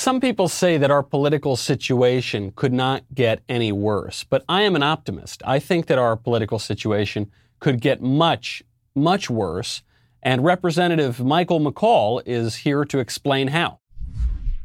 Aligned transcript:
Some 0.00 0.18
people 0.18 0.48
say 0.48 0.78
that 0.78 0.90
our 0.90 1.02
political 1.02 1.56
situation 1.56 2.52
could 2.56 2.72
not 2.72 3.04
get 3.14 3.42
any 3.50 3.70
worse, 3.70 4.24
but 4.24 4.42
I 4.48 4.62
am 4.62 4.74
an 4.74 4.82
optimist. 4.82 5.42
I 5.44 5.58
think 5.58 5.88
that 5.88 5.98
our 5.98 6.16
political 6.16 6.58
situation 6.58 7.30
could 7.58 7.82
get 7.82 8.00
much, 8.00 8.62
much 8.94 9.28
worse, 9.28 9.82
and 10.22 10.42
Representative 10.42 11.20
Michael 11.20 11.60
McCaul 11.60 12.22
is 12.24 12.56
here 12.56 12.86
to 12.86 12.98
explain 12.98 13.48
how 13.48 13.80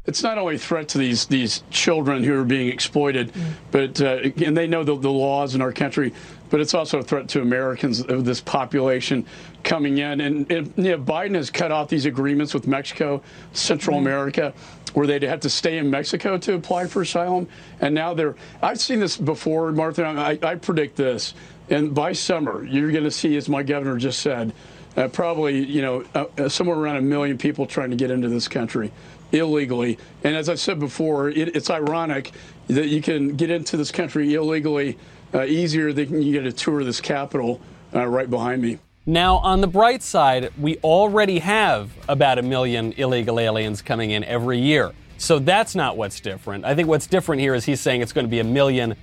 it's 0.05 0.21
not 0.21 0.37
only 0.37 0.55
a 0.55 0.59
threat 0.59 0.87
to 0.89 0.97
these 0.97 1.25
these 1.25 1.63
children 1.69 2.23
who 2.23 2.39
are 2.39 2.45
being 2.45 2.69
exploited, 2.69 3.31
but 3.71 3.99
uh, 4.01 4.19
and 4.45 4.55
they 4.55 4.67
know 4.67 4.83
the, 4.83 4.95
the 4.95 5.11
laws 5.11 5.55
in 5.55 5.61
our 5.61 5.73
country, 5.73 6.13
but 6.49 6.59
it's 6.59 6.73
also 6.73 6.99
a 6.99 7.03
threat 7.03 7.27
to 7.29 7.41
Americans 7.41 8.01
of 8.01 8.25
this 8.25 8.41
population 8.41 9.25
coming 9.63 9.97
in. 9.97 10.21
And, 10.21 10.51
and 10.51 10.73
you 10.77 10.91
know, 10.91 10.97
Biden 10.97 11.35
has 11.35 11.49
cut 11.49 11.71
off 11.71 11.89
these 11.89 12.05
agreements 12.05 12.53
with 12.53 12.67
Mexico, 12.67 13.21
Central 13.53 13.97
mm-hmm. 13.97 14.07
America, 14.07 14.53
where 14.93 15.07
they'd 15.07 15.23
have 15.23 15.41
to 15.41 15.49
stay 15.49 15.77
in 15.77 15.89
Mexico 15.89 16.37
to 16.37 16.53
apply 16.53 16.87
for 16.87 17.01
asylum. 17.01 17.47
And 17.81 17.93
now 17.93 18.13
they're, 18.13 18.35
I've 18.61 18.79
seen 18.79 18.99
this 18.99 19.17
before, 19.17 19.71
Martha. 19.71 20.05
I, 20.05 20.39
I 20.41 20.55
predict 20.55 20.95
this. 20.95 21.33
And 21.69 21.93
by 21.93 22.13
summer, 22.13 22.63
you're 22.63 22.91
going 22.91 23.03
to 23.03 23.11
see, 23.11 23.35
as 23.37 23.49
my 23.49 23.63
governor 23.63 23.97
just 23.97 24.19
said, 24.19 24.53
uh, 24.97 25.07
probably 25.09 25.61
you 25.65 25.81
know 25.81 26.05
uh, 26.13 26.25
uh 26.37 26.49
somewhere 26.49 26.77
around 26.77 26.95
a 26.95 27.01
million 27.01 27.37
people 27.37 27.65
trying 27.65 27.89
to 27.89 27.97
get 27.97 28.11
into 28.11 28.29
this 28.29 28.47
country 28.47 28.91
illegally. 29.31 29.97
And 30.23 30.35
as 30.35 30.49
I 30.49 30.55
said 30.55 30.79
before, 30.79 31.29
it, 31.29 31.55
it's 31.55 31.69
ironic 31.69 32.31
that 32.67 32.87
you 32.87 33.01
can 33.01 33.35
get 33.35 33.49
into 33.49 33.77
this 33.77 33.91
country 33.91 34.33
illegally 34.33 34.97
easier 35.33 35.93
than 35.93 36.21
you 36.21 36.33
get 36.33 36.45
a 36.45 36.51
tour 36.51 36.79
of 36.79 36.85
this 36.85 37.01
capital 37.01 37.61
uh, 37.93 38.05
right 38.05 38.29
behind 38.29 38.61
me. 38.61 38.79
Now, 39.05 39.37
on 39.37 39.61
the 39.61 39.67
bright 39.67 40.01
side, 40.01 40.51
we 40.59 40.77
already 40.77 41.39
have 41.39 41.91
about 42.09 42.39
a 42.39 42.41
million 42.41 42.93
illegal 42.93 43.39
aliens 43.39 43.81
coming 43.81 44.11
in 44.11 44.23
every 44.23 44.59
year. 44.59 44.93
So 45.17 45.39
that's 45.39 45.75
not 45.75 45.95
what's 45.95 46.19
different. 46.19 46.65
I 46.65 46.73
think 46.75 46.87
what's 46.87 47.07
different 47.07 47.41
here 47.41 47.53
is 47.53 47.63
he's 47.65 47.79
saying 47.79 48.01
it's 48.01 48.13
going 48.13 48.25
to 48.25 48.31
be 48.31 48.39
a 48.39 48.43
million 48.43 48.95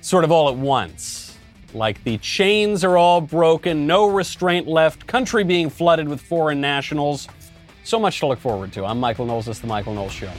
sort 0.00 0.24
of 0.24 0.30
all 0.30 0.48
at 0.48 0.56
once. 0.56 1.36
Like 1.74 2.02
the 2.04 2.18
chains 2.18 2.84
are 2.84 2.96
all 2.96 3.20
broken, 3.20 3.86
no 3.86 4.08
restraint 4.08 4.66
left, 4.66 5.06
country 5.06 5.44
being 5.44 5.68
flooded 5.68 6.08
with 6.08 6.20
foreign 6.20 6.60
nationals. 6.60 7.28
So 7.84 7.98
much 7.98 8.20
to 8.20 8.26
look 8.26 8.38
forward 8.38 8.72
to. 8.74 8.84
I'm 8.84 9.00
Michael 9.00 9.26
Knowles. 9.26 9.46
This 9.46 9.56
is 9.56 9.60
The 9.60 9.66
Michael 9.66 9.94
Knowles 9.94 10.12
Show. 10.12 10.30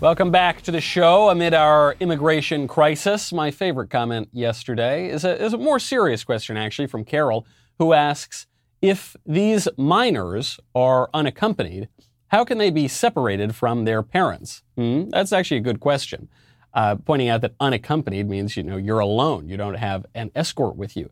Welcome 0.00 0.30
back 0.30 0.62
to 0.62 0.70
the 0.70 0.80
show 0.80 1.28
amid 1.28 1.52
our 1.52 1.94
immigration 2.00 2.66
crisis. 2.66 3.34
My 3.34 3.50
favorite 3.50 3.90
comment 3.90 4.30
yesterday 4.32 5.10
is 5.10 5.24
a, 5.24 5.42
is 5.42 5.52
a 5.52 5.58
more 5.58 5.78
serious 5.78 6.24
question, 6.24 6.56
actually, 6.56 6.86
from 6.86 7.04
Carol, 7.04 7.46
who 7.78 7.92
asks 7.92 8.46
If 8.80 9.14
these 9.26 9.68
minors 9.76 10.58
are 10.74 11.10
unaccompanied, 11.12 11.88
how 12.28 12.44
can 12.44 12.56
they 12.56 12.70
be 12.70 12.88
separated 12.88 13.54
from 13.54 13.84
their 13.84 14.02
parents? 14.02 14.62
Hmm? 14.76 15.10
That's 15.10 15.32
actually 15.32 15.58
a 15.58 15.60
good 15.60 15.80
question 15.80 16.30
uh, 16.74 16.96
pointing 16.96 17.28
out 17.28 17.40
that 17.42 17.54
unaccompanied 17.60 18.28
means 18.28 18.56
you 18.56 18.62
know 18.62 18.76
you're 18.76 19.00
alone. 19.00 19.48
You 19.48 19.56
don't 19.56 19.74
have 19.74 20.06
an 20.14 20.30
escort 20.34 20.76
with 20.76 20.96
you. 20.96 21.10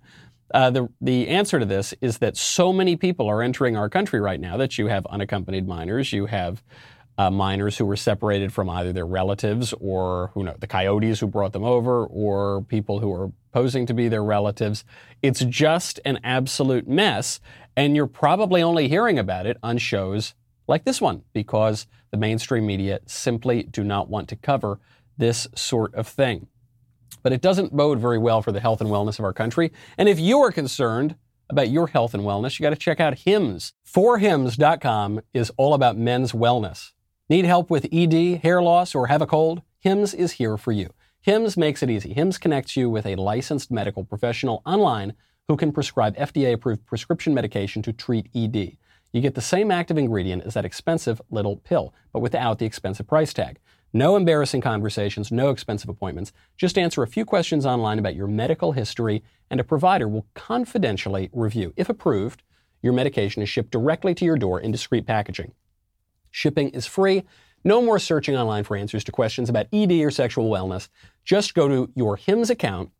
Uh, 0.54 0.70
the 0.70 0.88
the 1.00 1.28
answer 1.28 1.58
to 1.58 1.66
this 1.66 1.92
is 2.00 2.18
that 2.18 2.36
so 2.36 2.72
many 2.72 2.96
people 2.96 3.28
are 3.28 3.42
entering 3.42 3.76
our 3.76 3.88
country 3.88 4.20
right 4.20 4.40
now 4.40 4.56
that 4.56 4.78
you 4.78 4.86
have 4.86 5.04
unaccompanied 5.06 5.68
minors. 5.68 6.12
You 6.12 6.26
have 6.26 6.62
uh, 7.18 7.30
minors 7.30 7.76
who 7.76 7.84
were 7.84 7.96
separated 7.96 8.52
from 8.52 8.70
either 8.70 8.92
their 8.92 9.06
relatives 9.06 9.74
or 9.80 10.30
who 10.34 10.44
know 10.44 10.54
the 10.58 10.68
coyotes 10.68 11.18
who 11.18 11.26
brought 11.26 11.52
them 11.52 11.64
over 11.64 12.06
or 12.06 12.62
people 12.62 13.00
who 13.00 13.12
are 13.12 13.32
posing 13.52 13.84
to 13.86 13.92
be 13.92 14.08
their 14.08 14.22
relatives. 14.22 14.84
It's 15.20 15.44
just 15.44 15.98
an 16.04 16.20
absolute 16.22 16.86
mess, 16.86 17.40
and 17.76 17.96
you're 17.96 18.06
probably 18.06 18.62
only 18.62 18.88
hearing 18.88 19.18
about 19.18 19.46
it 19.46 19.56
on 19.62 19.78
shows 19.78 20.34
like 20.68 20.84
this 20.84 21.00
one 21.00 21.22
because 21.32 21.86
the 22.12 22.16
mainstream 22.16 22.64
media 22.66 23.00
simply 23.06 23.64
do 23.64 23.82
not 23.82 24.08
want 24.08 24.28
to 24.28 24.36
cover 24.36 24.78
this 25.16 25.48
sort 25.56 25.94
of 25.94 26.06
thing. 26.06 26.46
But 27.24 27.32
it 27.32 27.42
doesn't 27.42 27.76
bode 27.76 27.98
very 27.98 28.18
well 28.18 28.42
for 28.42 28.52
the 28.52 28.60
health 28.60 28.80
and 28.80 28.90
wellness 28.90 29.18
of 29.18 29.24
our 29.24 29.32
country. 29.32 29.72
And 29.96 30.08
if 30.08 30.20
you 30.20 30.38
are 30.40 30.52
concerned 30.52 31.16
about 31.50 31.70
your 31.70 31.88
health 31.88 32.14
and 32.14 32.22
wellness, 32.22 32.58
you 32.58 32.62
got 32.62 32.70
to 32.70 32.76
check 32.76 33.00
out 33.00 33.18
Hims. 33.18 33.72
4hims.com 33.92 35.20
is 35.34 35.50
all 35.56 35.74
about 35.74 35.96
men's 35.96 36.32
wellness. 36.32 36.92
Need 37.30 37.44
help 37.44 37.68
with 37.68 37.88
ED, 37.92 38.40
hair 38.42 38.62
loss, 38.62 38.94
or 38.94 39.08
have 39.08 39.20
a 39.20 39.26
cold? 39.26 39.60
Hims 39.80 40.14
is 40.14 40.32
here 40.32 40.56
for 40.56 40.72
you. 40.72 40.94
Hims 41.20 41.58
makes 41.58 41.82
it 41.82 41.90
easy. 41.90 42.14
Hims 42.14 42.38
connects 42.38 42.74
you 42.74 42.88
with 42.88 43.04
a 43.04 43.16
licensed 43.16 43.70
medical 43.70 44.02
professional 44.02 44.62
online 44.64 45.12
who 45.46 45.54
can 45.54 45.70
prescribe 45.70 46.16
FDA 46.16 46.54
approved 46.54 46.86
prescription 46.86 47.34
medication 47.34 47.82
to 47.82 47.92
treat 47.92 48.30
ED. 48.34 48.78
You 49.12 49.20
get 49.20 49.34
the 49.34 49.42
same 49.42 49.70
active 49.70 49.98
ingredient 49.98 50.44
as 50.44 50.54
that 50.54 50.64
expensive 50.64 51.20
little 51.28 51.56
pill, 51.56 51.92
but 52.14 52.20
without 52.20 52.58
the 52.58 52.64
expensive 52.64 53.06
price 53.06 53.34
tag. 53.34 53.58
No 53.92 54.16
embarrassing 54.16 54.62
conversations, 54.62 55.30
no 55.30 55.50
expensive 55.50 55.90
appointments. 55.90 56.32
Just 56.56 56.78
answer 56.78 57.02
a 57.02 57.06
few 57.06 57.26
questions 57.26 57.66
online 57.66 57.98
about 57.98 58.16
your 58.16 58.26
medical 58.26 58.72
history, 58.72 59.22
and 59.50 59.60
a 59.60 59.64
provider 59.64 60.08
will 60.08 60.26
confidentially 60.32 61.28
review. 61.34 61.74
If 61.76 61.90
approved, 61.90 62.42
your 62.80 62.94
medication 62.94 63.42
is 63.42 63.50
shipped 63.50 63.70
directly 63.70 64.14
to 64.14 64.24
your 64.24 64.38
door 64.38 64.60
in 64.60 64.72
discreet 64.72 65.06
packaging. 65.06 65.52
Shipping 66.38 66.68
is 66.68 66.86
free. 66.86 67.24
No 67.64 67.82
more 67.82 67.98
searching 67.98 68.36
online 68.36 68.62
for 68.62 68.76
answers 68.76 69.02
to 69.02 69.10
questions 69.10 69.48
about 69.48 69.66
ED 69.72 69.90
or 70.02 70.12
sexual 70.12 70.48
wellness. 70.48 70.88
Just 71.24 71.52
go 71.52 71.66
to 71.66 71.90
your 71.96 72.14
HIMS 72.14 72.48
account 72.48 72.92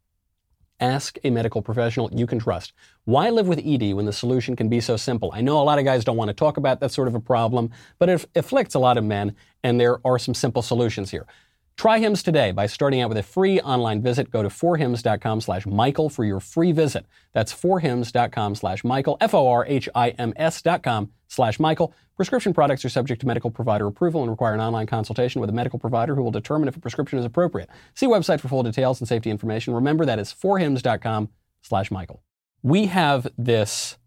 Ask 0.81 1.19
a 1.25 1.31
medical 1.31 1.61
professional 1.61 2.09
you 2.13 2.27
can 2.27 2.39
trust. 2.39 2.73
Why 3.05 3.31
live 3.31 3.49
with 3.49 3.59
ED 3.59 3.95
when 3.95 4.07
the 4.07 4.13
solution 4.13 4.55
can 4.55 4.69
be 4.69 4.81
so 4.81 4.97
simple? 4.97 5.33
I 5.35 5.41
know 5.41 5.61
a 5.61 5.65
lot 5.65 5.81
of 5.81 5.85
guys 5.85 6.05
don't 6.05 6.17
want 6.17 6.29
to 6.29 6.35
talk 6.35 6.57
about 6.57 6.79
that 6.79 6.93
sort 6.93 7.09
of 7.09 7.17
a 7.17 7.21
problem, 7.21 7.71
but 7.99 8.09
it 8.09 8.25
afflicts 8.37 8.77
a 8.77 8.79
lot 8.79 8.97
of 8.97 9.03
men, 9.03 9.35
and 9.65 9.81
there 9.81 9.99
are 10.07 10.21
some 10.21 10.35
simple 10.35 10.63
solutions 10.63 11.11
here. 11.11 11.27
Try 11.79 12.01
Hims 12.01 12.25
today 12.25 12.51
by 12.51 12.67
starting 12.67 13.03
out 13.03 13.09
with 13.09 13.19
a 13.19 13.23
free 13.23 13.61
online 13.61 14.03
visit. 14.03 14.33
Go 14.33 14.43
to 14.43 14.49
forhims.com 14.49 15.41
slash 15.41 15.65
Michael 15.65 16.11
for 16.11 16.25
your 16.25 16.41
free 16.41 16.73
visit. 16.73 17.07
That's 17.33 17.55
forhims.com 17.55 18.57
slash 18.57 18.83
Michael, 18.83 19.17
F-O-R-H-I-M-S 19.21 20.63
dot 20.63 20.83
com 20.83 21.13
slash 21.29 21.61
Michael. 21.61 21.95
Prescription 22.17 22.53
products 22.53 22.85
are 22.85 22.89
subject 22.89 23.21
to 23.21 23.29
medical 23.29 23.53
provider 23.53 23.87
approval 23.87 24.23
and 24.23 24.31
require 24.31 24.55
an 24.55 24.61
online 24.61 24.89
consultation 24.89 25.41
with 25.41 25.51
a 25.51 25.53
medical 25.53 25.79
provider 25.79 26.17
who 26.17 26.23
will 26.25 26.33
determine 26.33 26.67
if 26.67 26.77
a 26.77 26.81
prescription 26.81 27.17
is 27.17 27.25
appropriate. 27.25 27.71
See 27.95 28.09
website 28.09 28.41
for 28.41 28.49
full 28.49 28.65
details 28.65 29.01
and 29.01 29.07
safety 29.07 29.31
information. 29.31 29.73
Remember 29.73 30.05
that 30.05 30.19
is 30.19 30.35
forhims.com 30.35 31.29
slash 31.63 31.93
Michael. 31.93 32.25
We 32.61 32.87
have 32.87 33.29
this 33.39 33.99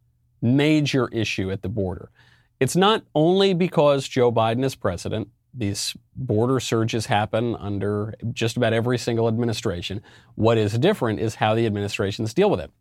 major 0.41 1.07
issue 1.07 1.49
at 1.49 1.61
the 1.61 1.69
border. 1.69 2.11
It's 2.59 2.75
not 2.75 3.05
only 3.15 3.53
because 3.53 4.09
Joe 4.09 4.29
Biden 4.29 4.65
is 4.65 4.75
president, 4.75 5.29
these 5.53 5.95
border 6.15 6.59
surges 6.59 7.05
happen 7.05 7.55
under 7.55 8.13
just 8.31 8.57
about 8.57 8.73
every 8.73 8.97
single 8.97 9.27
administration. 9.27 10.01
What 10.35 10.57
is 10.57 10.77
different 10.77 11.19
is 11.19 11.35
how 11.35 11.55
the 11.55 11.65
administrations 11.65 12.33
deal 12.33 12.49
with 12.49 12.59
it. 12.59 12.71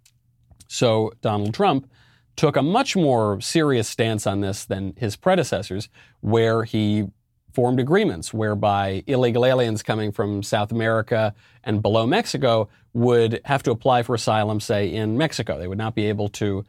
So 0.68 1.12
Donald 1.20 1.54
Trump 1.54 1.90
took 2.36 2.56
a 2.56 2.62
much 2.62 2.96
more 2.96 3.40
serious 3.40 3.88
stance 3.88 4.26
on 4.26 4.40
this 4.40 4.64
than 4.64 4.94
his 4.96 5.16
predecessors, 5.16 5.88
where 6.20 6.64
he 6.64 7.08
formed 7.52 7.80
agreements 7.80 8.32
whereby 8.32 9.02
illegal 9.06 9.44
aliens 9.44 9.82
coming 9.82 10.12
from 10.12 10.42
South 10.42 10.70
America 10.70 11.34
and 11.64 11.82
below 11.82 12.06
Mexico 12.06 12.68
would 12.92 13.40
have 13.44 13.62
to 13.64 13.70
apply 13.70 14.02
for 14.02 14.14
asylum, 14.14 14.60
say, 14.60 14.92
in 14.92 15.18
Mexico. 15.18 15.58
They 15.58 15.66
would 15.66 15.78
not 15.78 15.94
be 15.94 16.06
able 16.06 16.28
to 16.30 16.64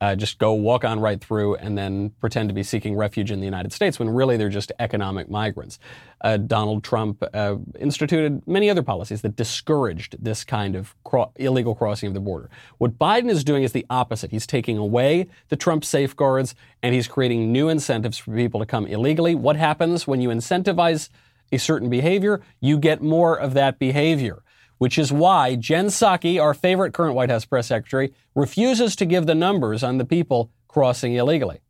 uh, 0.00 0.14
just 0.14 0.38
go 0.38 0.52
walk 0.52 0.84
on 0.84 1.00
right 1.00 1.20
through 1.20 1.54
and 1.56 1.76
then 1.76 2.10
pretend 2.20 2.48
to 2.48 2.54
be 2.54 2.62
seeking 2.62 2.96
refuge 2.96 3.30
in 3.30 3.40
the 3.40 3.44
United 3.44 3.72
States 3.72 3.98
when 3.98 4.08
really 4.10 4.36
they're 4.36 4.48
just 4.48 4.72
economic 4.78 5.30
migrants. 5.30 5.78
Uh, 6.20 6.36
Donald 6.36 6.84
Trump 6.84 7.22
uh, 7.34 7.56
instituted 7.78 8.46
many 8.46 8.68
other 8.68 8.82
policies 8.82 9.22
that 9.22 9.36
discouraged 9.36 10.16
this 10.22 10.44
kind 10.44 10.76
of 10.76 10.94
cro- 11.04 11.32
illegal 11.36 11.74
crossing 11.74 12.08
of 12.08 12.14
the 12.14 12.20
border. 12.20 12.50
What 12.78 12.98
Biden 12.98 13.30
is 13.30 13.44
doing 13.44 13.62
is 13.62 13.72
the 13.72 13.86
opposite. 13.90 14.30
He's 14.30 14.46
taking 14.46 14.78
away 14.78 15.28
the 15.48 15.56
Trump 15.56 15.84
safeguards 15.84 16.54
and 16.82 16.94
he's 16.94 17.08
creating 17.08 17.52
new 17.52 17.68
incentives 17.68 18.18
for 18.18 18.34
people 18.34 18.60
to 18.60 18.66
come 18.66 18.86
illegally. 18.86 19.34
What 19.34 19.56
happens 19.56 20.06
when 20.06 20.20
you 20.20 20.28
incentivize 20.28 21.08
a 21.52 21.58
certain 21.58 21.88
behavior? 21.88 22.42
You 22.60 22.78
get 22.78 23.02
more 23.02 23.38
of 23.38 23.54
that 23.54 23.78
behavior 23.78 24.42
which 24.78 24.98
is 24.98 25.12
why 25.12 25.56
Jen 25.56 25.86
Psaki, 25.86 26.40
our 26.40 26.54
favorite 26.54 26.92
current 26.92 27.14
White 27.14 27.30
House 27.30 27.44
press 27.44 27.68
secretary, 27.68 28.12
refuses 28.34 28.96
to 28.96 29.06
give 29.06 29.26
the 29.26 29.34
numbers 29.34 29.82
on 29.82 29.98
the 29.98 30.04
people 30.04 30.50
crossing 30.68 31.14
illegally. 31.14 31.60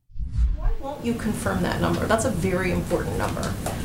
You 1.02 1.14
confirm 1.14 1.62
that 1.62 1.81
number? 1.81 2.06
That's 2.06 2.25
a 2.25 2.31
very 2.31 2.72
important 2.72 3.16
number. 3.19 3.40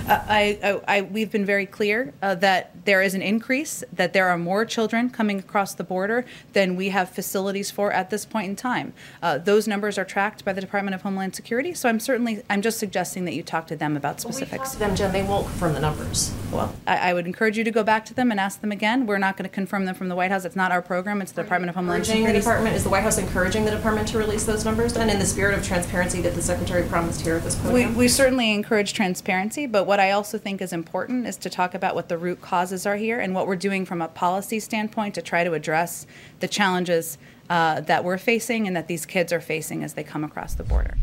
Uh, 0.08 0.24
I, 0.28 0.60
I, 0.64 0.98
I, 0.98 1.02
we've 1.02 1.32
been 1.32 1.46
very 1.46 1.66
clear 1.66 2.14
uh, 2.22 2.36
that 2.36 2.86
there 2.86 3.02
is 3.02 3.14
an 3.14 3.22
increase, 3.22 3.84
that 3.94 4.14
there 4.14 4.28
are 4.28 4.38
more 4.38 4.66
children 4.66 5.10
coming 5.10 5.40
across 5.40 5.74
the 5.74 5.84
border 5.84 6.26
than 6.54 6.76
we 6.76 6.90
have 6.90 7.10
facilities 7.10 7.70
for 7.70 7.92
at 7.92 8.10
this 8.10 8.26
point 8.26 8.50
in 8.50 8.56
time. 8.56 8.94
Uh, 9.22 9.38
those 9.38 9.68
numbers 9.68 9.98
are 9.98 10.06
tracked 10.06 10.44
by 10.44 10.54
the 10.54 10.62
Department 10.62 10.96
of 10.96 11.04
Homeland 11.04 11.36
Security, 11.36 11.74
so 11.74 11.88
I'm 11.90 12.00
certainly, 12.00 12.42
I'm 12.50 12.62
just 12.62 12.80
suggesting 12.80 13.26
that 13.26 13.34
you 13.34 13.44
talk 13.44 13.68
to 13.68 13.76
them 13.76 13.96
about 13.96 14.20
specifics. 14.20 14.52
Well, 14.52 14.68
we 14.68 14.74
to 14.74 14.80
them, 14.80 14.96
Jen, 14.96 15.12
they 15.12 15.24
won't 15.24 15.46
confirm 15.48 15.74
the 15.74 15.80
numbers. 15.80 16.34
Well, 16.52 16.74
I, 16.88 17.10
I, 17.10 17.14
would 17.14 17.28
encourage 17.28 17.58
you 17.58 17.64
to 17.64 17.72
go 17.72 17.84
back 17.84 18.04
to 18.06 18.14
them 18.14 18.32
and 18.32 18.40
ask 18.40 18.62
them 18.62 18.72
again. 18.72 19.06
We're 19.06 19.18
not 19.18 19.38
going 19.38 19.48
to 19.50 19.54
confirm 19.54 19.86
them 19.86 19.96
from 19.96 20.10
the 20.10 20.16
White 20.16 20.32
House. 20.32 20.44
It's 20.44 20.56
not 20.56 20.72
our 20.72 20.82
program. 20.82 21.22
It's 21.22 21.32
the 21.32 21.44
Department 21.44 21.70
of 21.70 21.76
Homeland 21.76 22.06
Security. 22.06 22.34
The 22.34 22.40
department 22.40 22.76
is 22.76 22.84
the 22.84 22.90
White 22.90 23.04
House 23.04 23.18
encouraging 23.18 23.66
the 23.66 23.72
department 23.72 24.08
to 24.10 24.18
release 24.18 24.46
those 24.46 24.66
numbers 24.66 24.94
then, 24.94 25.10
in 25.10 25.20
the 25.20 25.26
spirit 25.26 25.58
of 25.58 25.66
transparency 25.66 26.22
that 26.22 26.36
the 26.36 26.42
Secretary 26.42 26.88
promised 27.02 27.22
here 27.22 27.36
at 27.36 27.44
this 27.44 27.56
podium? 27.56 27.94
We, 27.94 28.00
we 28.02 28.08
certainly 28.08 28.54
encourage 28.54 28.94
transparency, 28.94 29.66
but 29.66 29.86
what 29.86 30.00
I 30.00 30.12
also 30.12 30.38
think 30.38 30.62
is 30.62 30.72
important 30.72 31.26
is 31.26 31.36
to 31.38 31.50
talk 31.50 31.74
about 31.74 31.96
what 31.96 32.10
the 32.10 32.18
root 32.18 32.42
causes 32.42 32.86
are 32.86 32.96
here 32.96 33.20
and 33.20 33.34
what 33.34 33.48
we're 33.48 33.56
doing 33.56 33.86
from 33.86 34.04
a 34.04 34.08
policy 34.08 34.60
standpoint 34.60 35.16
to 35.16 35.22
try 35.22 35.44
to 35.44 35.54
address 35.54 36.06
the 36.42 36.48
challenges 36.48 37.18
uh, 37.50 37.82
that 37.82 38.04
we're 38.04 38.20
facing 38.20 38.68
and 38.68 38.76
that 38.76 38.88
these 38.88 39.08
kids 39.08 39.34
are 39.34 39.42
facing 39.42 39.84
as 39.84 39.96
they 39.96 40.04
come 40.04 40.24
across 40.24 40.54
the 40.54 40.64
border. 40.64 40.96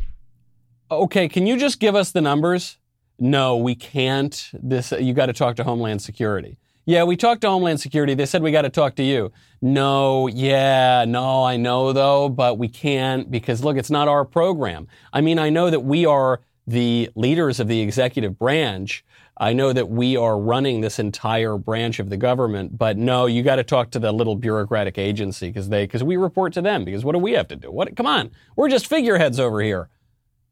Okay, 0.88 1.28
can 1.28 1.46
you 1.48 1.58
just 1.58 1.80
give 1.80 1.96
us 1.96 2.12
the 2.12 2.20
numbers? 2.20 2.78
No, 3.18 3.56
we 3.56 3.74
can't. 3.74 4.50
This 4.52 4.92
you 4.92 5.12
got 5.12 5.26
to 5.26 5.32
talk 5.32 5.56
to 5.56 5.64
Homeland 5.64 6.00
Security. 6.00 6.58
Yeah, 6.88 7.04
we 7.04 7.18
talked 7.18 7.42
to 7.42 7.50
Homeland 7.50 7.80
Security. 7.80 8.14
They 8.14 8.24
said 8.24 8.42
we 8.42 8.50
got 8.50 8.62
to 8.62 8.70
talk 8.70 8.94
to 8.94 9.02
you. 9.02 9.30
No, 9.60 10.26
yeah, 10.26 11.04
no, 11.06 11.44
I 11.44 11.58
know 11.58 11.92
though, 11.92 12.30
but 12.30 12.56
we 12.56 12.66
can't 12.66 13.30
because 13.30 13.62
look, 13.62 13.76
it's 13.76 13.90
not 13.90 14.08
our 14.08 14.24
program. 14.24 14.88
I 15.12 15.20
mean, 15.20 15.38
I 15.38 15.50
know 15.50 15.68
that 15.68 15.80
we 15.80 16.06
are 16.06 16.40
the 16.66 17.10
leaders 17.14 17.60
of 17.60 17.68
the 17.68 17.82
executive 17.82 18.38
branch. 18.38 19.04
I 19.36 19.52
know 19.52 19.74
that 19.74 19.90
we 19.90 20.16
are 20.16 20.38
running 20.38 20.80
this 20.80 20.98
entire 20.98 21.58
branch 21.58 21.98
of 21.98 22.08
the 22.08 22.16
government, 22.16 22.78
but 22.78 22.96
no, 22.96 23.26
you 23.26 23.42
got 23.42 23.56
to 23.56 23.64
talk 23.64 23.90
to 23.90 23.98
the 23.98 24.10
little 24.10 24.34
bureaucratic 24.34 24.96
agency 24.96 25.48
because 25.48 25.68
they 25.68 25.84
because 25.84 26.02
we 26.02 26.16
report 26.16 26.54
to 26.54 26.62
them 26.62 26.86
because 26.86 27.04
what 27.04 27.12
do 27.12 27.18
we 27.18 27.32
have 27.32 27.48
to 27.48 27.56
do? 27.56 27.70
What 27.70 27.94
come 27.96 28.06
on. 28.06 28.30
We're 28.56 28.70
just 28.70 28.86
figureheads 28.86 29.38
over 29.38 29.60
here. 29.60 29.90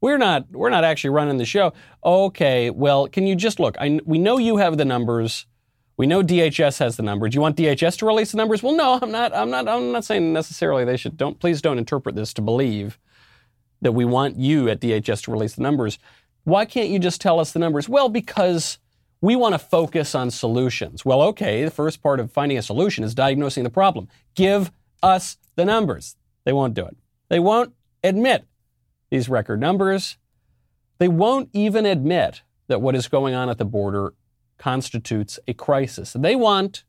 We're 0.03 0.19
not 0.19 0.51
we're 0.51 0.69
not 0.69 0.85
actually 0.85 1.11
running 1.11 1.39
the 1.39 1.47
show. 1.47 1.73
Okay, 2.05 2.69
well, 2.69 3.09
can 3.09 3.27
you 3.27 3.37
just 3.37 3.59
look? 3.59 3.75
I, 3.81 4.01
we 4.05 4.19
know 4.19 4.37
you 4.37 4.59
have 4.59 4.77
the 4.77 4.85
numbers 4.85 5.47
we 5.97 6.07
know 6.07 6.23
DHS 6.23 6.79
has 6.79 6.97
the 6.97 7.03
number. 7.03 7.29
Do 7.29 7.37
you 7.37 7.41
want 7.41 7.57
DHS 7.57 7.99
to 7.99 8.07
release 8.07 8.33
the 8.33 8.37
numbers? 8.37 8.63
Well, 8.63 8.77
no, 8.77 8.99
I'm 9.01 9.11
not. 9.11 9.35
I'm 9.35 9.51
not. 9.51 9.69
I'm 9.69 9.93
not 9.93 10.05
saying 10.05 10.33
necessarily 10.33 10.85
they 10.85 10.97
should. 10.97 11.17
Don't 11.17 11.39
please 11.41 11.63
don't 11.63 11.79
interpret 11.79 12.15
this 12.15 12.35
to 12.35 12.43
believe 12.43 12.99
that 13.81 13.93
we 13.93 14.05
want 14.05 14.37
you 14.37 14.69
at 14.69 14.81
DHS 14.81 15.25
to 15.25 15.31
release 15.31 15.55
the 15.55 15.63
numbers. 15.63 15.99
Why 16.45 16.65
can't 16.65 16.91
you 16.91 16.99
just 16.99 17.21
tell 17.21 17.41
us 17.41 17.53
the 17.53 17.59
numbers? 17.59 17.89
Well, 17.89 18.09
because 18.09 18.79
we 19.21 19.37
want 19.37 19.55
to 19.55 19.59
focus 19.59 20.15
on 20.15 20.31
solutions. 20.31 21.05
Well, 21.05 21.23
okay, 21.23 21.65
the 21.65 21.71
first 21.71 22.03
part 22.03 22.21
of 22.21 22.31
finding 22.31 22.59
a 22.59 22.63
solution 22.63 23.03
is 23.03 23.15
diagnosing 23.15 23.65
the 23.65 23.71
problem. 23.71 24.09
Give 24.35 24.71
us 25.03 25.39
the 25.57 25.65
numbers. 25.65 26.17
They 26.45 26.53
won't 26.53 26.75
do 26.75 26.85
it. 26.87 26.97
They 27.29 27.41
won't 27.41 27.73
admit 28.05 28.45
these 29.11 29.29
record 29.29 29.61
numbers. 29.61 30.19
They 30.99 31.09
won't 31.09 31.49
even 31.53 31.87
admit 31.87 32.43
that 32.69 32.81
what 32.81 32.95
is 32.95 33.09
going 33.09 33.35
on 33.35 33.49
at 33.49 33.59
the 33.59 33.65
border 33.65 34.15
constitutes 34.59 35.39
a 35.47 35.55
crisis. 35.55 36.15
They 36.19 36.37
want 36.37 36.85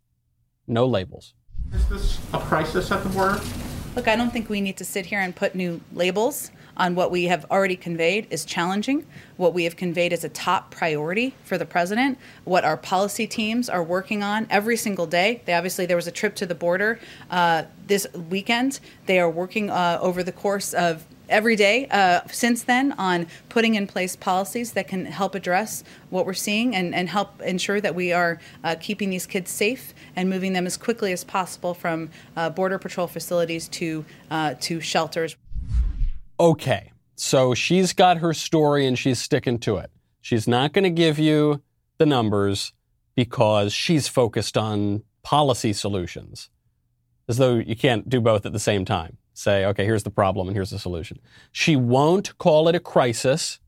no 0.67 0.85
labels. 0.85 1.33
Is 1.73 1.87
this 1.89 2.19
a 2.33 2.39
crisis 2.39 2.91
at 2.91 3.03
the 3.03 3.09
border? 3.09 3.39
Look, 3.95 4.07
I 4.07 4.15
don't 4.15 4.31
think 4.31 4.49
we 4.49 4.61
need 4.61 4.77
to 4.77 4.85
sit 4.85 5.07
here 5.07 5.19
and 5.19 5.35
put 5.35 5.55
new 5.55 5.81
labels 5.93 6.51
on 6.77 6.95
what 6.95 7.11
we 7.11 7.25
have 7.25 7.45
already 7.49 7.75
conveyed 7.75 8.27
is 8.29 8.45
challenging. 8.45 9.05
What 9.35 9.53
we 9.53 9.63
have 9.63 9.75
conveyed 9.75 10.13
is 10.13 10.23
a 10.23 10.29
top 10.29 10.71
priority 10.71 11.33
for 11.43 11.57
the 11.57 11.65
president. 11.65 12.17
What 12.43 12.63
our 12.63 12.77
policy 12.77 13.27
teams 13.27 13.67
are 13.67 13.83
working 13.83 14.23
on 14.23 14.47
every 14.49 14.77
single 14.77 15.07
day. 15.07 15.41
They 15.45 15.53
obviously 15.53 15.85
there 15.85 15.95
was 15.95 16.07
a 16.07 16.11
trip 16.11 16.35
to 16.35 16.45
the 16.45 16.55
border 16.55 16.99
uh, 17.29 17.63
this 17.87 18.07
weekend. 18.29 18.79
They 19.07 19.19
are 19.19 19.29
working 19.29 19.69
uh, 19.69 19.97
over 20.01 20.23
the 20.23 20.31
course 20.31 20.73
of 20.73 21.05
every 21.29 21.55
day 21.55 21.87
uh, 21.87 22.21
since 22.31 22.63
then 22.63 22.93
on 22.93 23.27
putting 23.49 23.75
in 23.75 23.87
place 23.87 24.15
policies 24.15 24.73
that 24.73 24.87
can 24.87 25.05
help 25.05 25.35
address 25.35 25.83
what 26.09 26.25
we're 26.25 26.33
seeing 26.33 26.75
and, 26.75 26.93
and 26.95 27.09
help 27.09 27.41
ensure 27.41 27.81
that 27.81 27.95
we 27.95 28.13
are 28.13 28.39
uh, 28.63 28.75
keeping 28.79 29.09
these 29.09 29.25
kids 29.25 29.51
safe 29.51 29.93
and 30.15 30.29
moving 30.29 30.53
them 30.53 30.65
as 30.65 30.77
quickly 30.77 31.11
as 31.11 31.23
possible 31.23 31.73
from 31.73 32.09
uh, 32.35 32.49
border 32.49 32.77
patrol 32.77 33.07
facilities 33.07 33.67
to 33.67 34.05
uh, 34.31 34.53
to 34.59 34.79
shelters. 34.79 35.35
Okay, 36.39 36.91
so 37.15 37.53
she's 37.53 37.93
got 37.93 38.17
her 38.17 38.33
story 38.33 38.85
and 38.85 38.97
she's 38.97 39.19
sticking 39.19 39.57
to 39.59 39.77
it. 39.77 39.89
She's 40.21 40.47
not 40.47 40.73
going 40.73 40.83
to 40.83 40.89
give 40.89 41.17
you 41.17 41.61
the 41.97 42.05
numbers 42.05 42.73
because 43.15 43.73
she's 43.73 44.07
focused 44.07 44.57
on 44.57 45.03
policy 45.23 45.73
solutions, 45.73 46.49
as 47.27 47.37
though 47.37 47.55
you 47.55 47.75
can't 47.75 48.07
do 48.07 48.21
both 48.21 48.45
at 48.45 48.53
the 48.53 48.59
same 48.59 48.85
time 48.85 49.17
say, 49.37 49.65
okay, 49.65 49.85
here's 49.85 50.03
the 50.03 50.09
problem 50.09 50.47
and 50.47 50.55
here's 50.55 50.71
the 50.71 50.79
solution. 50.79 51.19
She 51.51 51.75
won't 51.75 52.37
call 52.37 52.67
it 52.67 52.75
a 52.75 52.79
crisis, 52.79 53.59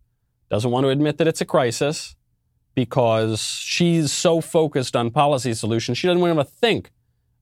doesn't 0.50 0.72
want 0.72 0.86
to 0.86 0.90
admit 0.90 1.18
that 1.20 1.28
it's 1.28 1.42
a 1.42 1.46
crisis 1.46 2.16
because 2.74 3.40
she's 3.40 4.12
so 4.12 4.42
focused 4.42 4.96
on 4.96 5.12
policy 5.12 5.54
solutions, 5.54 5.98
she 5.98 6.08
doesn't 6.08 6.22
want 6.22 6.40
to 6.40 6.44
think 6.44 6.92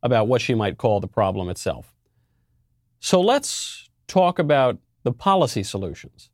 about 0.04 0.28
what 0.28 0.42
she 0.42 0.54
might 0.54 0.78
call 0.78 1.00
the 1.00 1.08
problem 1.08 1.50
itself. 1.50 1.94
So 3.00 3.22
let's 3.22 3.90
talk 4.08 4.40
about 4.40 4.78
the 5.04 5.12
policy 5.12 5.64
solutions. 5.64 6.30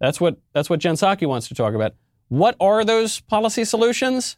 That's 0.00 0.20
what, 0.20 0.38
that's 0.52 0.70
what 0.70 0.80
Jen 0.80 0.94
Psaki 0.94 1.26
wants 1.26 1.48
to 1.48 1.54
talk 1.54 1.74
about. 1.74 1.94
What 2.28 2.56
are 2.60 2.84
those 2.84 3.20
policy 3.20 3.64
solutions? 3.64 4.36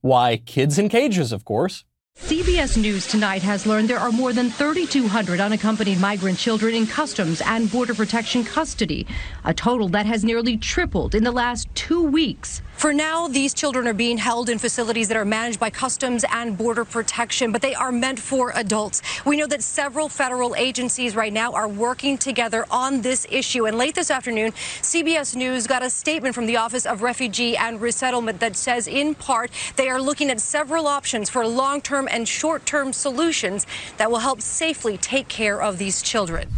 Why, 0.00 0.38
kids 0.38 0.78
in 0.78 0.88
cages, 0.88 1.32
of 1.32 1.44
course. 1.44 1.84
CBS 2.30 2.76
News 2.76 3.08
tonight 3.08 3.42
has 3.42 3.66
learned 3.66 3.88
there 3.88 3.98
are 3.98 4.12
more 4.12 4.32
than 4.32 4.50
3,200 4.50 5.40
unaccompanied 5.40 5.98
migrant 5.98 6.38
children 6.38 6.74
in 6.74 6.86
Customs 6.86 7.40
and 7.40 7.68
Border 7.68 7.92
Protection 7.92 8.44
custody, 8.44 9.04
a 9.44 9.52
total 9.52 9.88
that 9.88 10.06
has 10.06 10.24
nearly 10.24 10.56
tripled 10.56 11.16
in 11.16 11.24
the 11.24 11.32
last 11.32 11.68
two 11.74 12.02
weeks. 12.02 12.62
For 12.80 12.94
now, 12.94 13.28
these 13.28 13.52
children 13.52 13.86
are 13.88 13.92
being 13.92 14.16
held 14.16 14.48
in 14.48 14.58
facilities 14.58 15.08
that 15.08 15.16
are 15.18 15.26
managed 15.26 15.60
by 15.60 15.68
Customs 15.68 16.24
and 16.32 16.56
Border 16.56 16.86
Protection, 16.86 17.52
but 17.52 17.60
they 17.60 17.74
are 17.74 17.92
meant 17.92 18.18
for 18.18 18.52
adults. 18.56 19.02
We 19.26 19.36
know 19.36 19.46
that 19.48 19.62
several 19.62 20.08
federal 20.08 20.56
agencies 20.56 21.14
right 21.14 21.30
now 21.30 21.52
are 21.52 21.68
working 21.68 22.16
together 22.16 22.64
on 22.70 23.02
this 23.02 23.26
issue. 23.30 23.66
And 23.66 23.76
late 23.76 23.94
this 23.94 24.10
afternoon, 24.10 24.52
CBS 24.80 25.36
News 25.36 25.66
got 25.66 25.82
a 25.82 25.90
statement 25.90 26.34
from 26.34 26.46
the 26.46 26.56
Office 26.56 26.86
of 26.86 27.02
Refugee 27.02 27.54
and 27.54 27.82
Resettlement 27.82 28.40
that 28.40 28.56
says, 28.56 28.88
in 28.88 29.14
part, 29.14 29.50
they 29.76 29.90
are 29.90 30.00
looking 30.00 30.30
at 30.30 30.40
several 30.40 30.86
options 30.86 31.28
for 31.28 31.46
long 31.46 31.82
term 31.82 32.08
and 32.10 32.26
short 32.26 32.64
term 32.64 32.94
solutions 32.94 33.66
that 33.98 34.10
will 34.10 34.20
help 34.20 34.40
safely 34.40 34.96
take 34.96 35.28
care 35.28 35.60
of 35.60 35.76
these 35.76 36.00
children. 36.00 36.48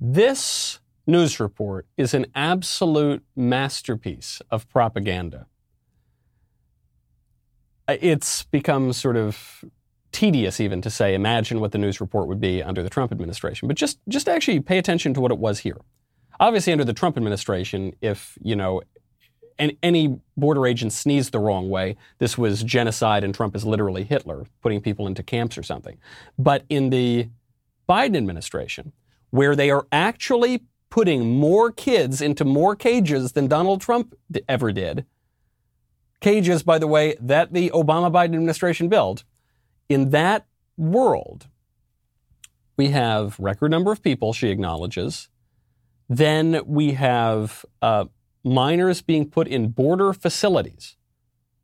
This 0.00 0.79
news 1.06 1.40
report 1.40 1.86
is 1.96 2.14
an 2.14 2.26
absolute 2.34 3.24
masterpiece 3.36 4.40
of 4.50 4.68
propaganda. 4.68 5.46
Uh, 7.88 7.96
it's 8.00 8.44
become 8.44 8.92
sort 8.92 9.16
of 9.16 9.64
tedious 10.12 10.60
even 10.60 10.80
to 10.82 10.90
say 10.90 11.14
imagine 11.14 11.60
what 11.60 11.72
the 11.72 11.78
news 11.78 12.00
report 12.00 12.26
would 12.26 12.40
be 12.40 12.62
under 12.62 12.82
the 12.82 12.90
Trump 12.90 13.12
administration, 13.12 13.68
but 13.68 13.76
just 13.76 13.98
just 14.08 14.28
actually 14.28 14.60
pay 14.60 14.78
attention 14.78 15.14
to 15.14 15.20
what 15.20 15.30
it 15.30 15.38
was 15.38 15.60
here. 15.60 15.78
Obviously 16.38 16.72
under 16.72 16.84
the 16.84 16.92
Trump 16.92 17.16
administration 17.16 17.94
if, 18.00 18.36
you 18.42 18.56
know, 18.56 18.82
any 19.82 20.18
border 20.36 20.66
agent 20.66 20.92
sneezed 20.92 21.32
the 21.32 21.38
wrong 21.38 21.68
way, 21.68 21.96
this 22.18 22.38
was 22.38 22.62
genocide 22.62 23.24
and 23.24 23.34
Trump 23.34 23.54
is 23.54 23.64
literally 23.64 24.04
Hitler 24.04 24.46
putting 24.62 24.80
people 24.80 25.06
into 25.06 25.22
camps 25.22 25.58
or 25.58 25.62
something. 25.62 25.98
But 26.38 26.64
in 26.68 26.90
the 26.90 27.28
Biden 27.88 28.16
administration, 28.16 28.92
where 29.30 29.54
they 29.54 29.70
are 29.70 29.86
actually 29.92 30.62
putting 30.90 31.30
more 31.36 31.70
kids 31.70 32.20
into 32.20 32.44
more 32.44 32.74
cages 32.74 33.32
than 33.32 33.46
Donald 33.46 33.80
Trump 33.80 34.14
ever 34.48 34.72
did. 34.72 35.06
Cages, 36.20 36.62
by 36.62 36.78
the 36.78 36.88
way, 36.88 37.16
that 37.20 37.52
the 37.52 37.70
Obama 37.70 38.12
Biden 38.12 38.34
administration 38.34 38.88
built. 38.88 39.24
In 39.88 40.10
that 40.10 40.46
world, 40.76 41.46
we 42.76 42.88
have 42.88 43.38
record 43.38 43.70
number 43.70 43.92
of 43.92 44.02
people, 44.02 44.32
she 44.32 44.48
acknowledges. 44.48 45.28
Then 46.08 46.60
we 46.66 46.92
have 46.92 47.64
uh, 47.80 48.06
minors 48.44 49.00
being 49.00 49.30
put 49.30 49.46
in 49.46 49.68
border 49.68 50.12
facilities 50.12 50.96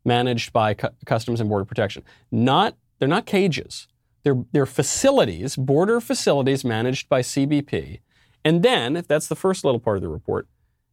managed 0.05 0.53
by 0.53 0.73
cu- 0.73 0.89
Customs 1.05 1.41
and 1.41 1.49
Border 1.49 1.65
Protection. 1.65 2.05
Not, 2.31 2.77
they're 2.99 3.09
not 3.09 3.27
cages. 3.27 3.89
They're, 4.23 4.45
they're 4.53 4.67
facilities, 4.67 5.57
border 5.57 6.01
facilities 6.01 6.65
managed 6.65 7.09
by 7.09 7.23
CBP 7.23 8.01
and 8.47 8.63
then, 8.63 8.95
if 8.95 9.09
that's 9.09 9.27
the 9.27 9.35
first 9.35 9.65
little 9.65 9.81
part 9.81 9.97
of 9.97 10.03
the 10.03 10.09
report, 10.09 10.47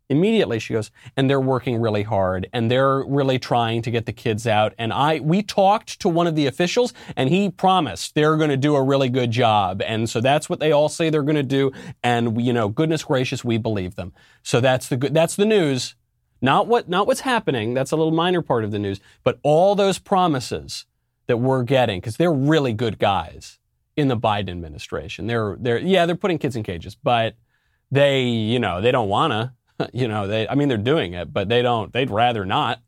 immediately 0.09 0.57
she 0.57 0.73
goes, 0.73 0.89
and 1.15 1.29
they're 1.29 1.39
working 1.39 1.79
really 1.79 2.01
hard 2.01 2.49
and 2.51 2.71
they're 2.71 3.03
really 3.03 3.37
trying 3.37 3.83
to 3.83 3.91
get 3.91 4.07
the 4.07 4.11
kids 4.11 4.47
out. 4.47 4.73
And 4.79 4.91
I, 4.91 5.19
we 5.19 5.43
talked 5.43 5.99
to 5.99 6.09
one 6.09 6.25
of 6.25 6.33
the 6.35 6.47
officials 6.47 6.95
and 7.15 7.29
he 7.29 7.51
promised 7.51 8.15
they're 8.15 8.37
going 8.37 8.49
to 8.49 8.57
do 8.57 8.75
a 8.75 8.81
really 8.81 9.07
good 9.07 9.29
job. 9.29 9.83
And 9.83 10.09
so 10.09 10.19
that's 10.19 10.49
what 10.49 10.59
they 10.59 10.71
all 10.71 10.89
say 10.89 11.11
they're 11.11 11.21
going 11.21 11.35
to 11.35 11.43
do. 11.43 11.71
And 12.03 12.41
you 12.41 12.53
know, 12.53 12.69
goodness 12.69 13.03
gracious, 13.03 13.45
we 13.45 13.59
believe 13.59 13.93
them. 13.93 14.13
So 14.41 14.59
that's 14.59 14.89
the 14.89 14.97
good, 14.97 15.13
that's 15.13 15.35
the 15.35 15.45
news. 15.45 15.93
Not 16.41 16.65
what, 16.65 16.89
not 16.89 17.05
what's 17.05 17.21
happening. 17.21 17.75
That's 17.75 17.91
a 17.91 17.95
little 17.95 18.11
minor 18.11 18.41
part 18.41 18.63
of 18.63 18.71
the 18.71 18.79
news, 18.79 18.99
but 19.23 19.37
all 19.43 19.75
those 19.75 19.99
promises 19.99 20.87
that 21.27 21.37
we're 21.37 21.61
getting, 21.61 21.99
because 21.99 22.17
they're 22.17 22.33
really 22.33 22.73
good 22.73 22.97
guys 22.97 23.59
in 23.95 24.07
the 24.07 24.17
Biden 24.17 24.49
administration. 24.49 25.27
They're, 25.27 25.55
they're, 25.59 25.77
yeah, 25.77 26.07
they're 26.07 26.15
putting 26.15 26.39
kids 26.39 26.55
in 26.55 26.63
cages, 26.63 26.95
but 26.95 27.35
they, 27.91 28.23
you 28.23 28.59
know, 28.59 28.81
they 28.81 28.91
don't 28.91 29.09
want 29.09 29.31
to. 29.31 29.89
you 29.93 30.07
know, 30.07 30.27
they, 30.27 30.47
I 30.47 30.55
mean, 30.55 30.67
they're 30.67 30.77
doing 30.77 31.13
it, 31.13 31.33
but 31.33 31.49
they 31.49 31.61
don't, 31.61 31.93
they'd 31.93 32.09
rather 32.09 32.45
not, 32.45 32.79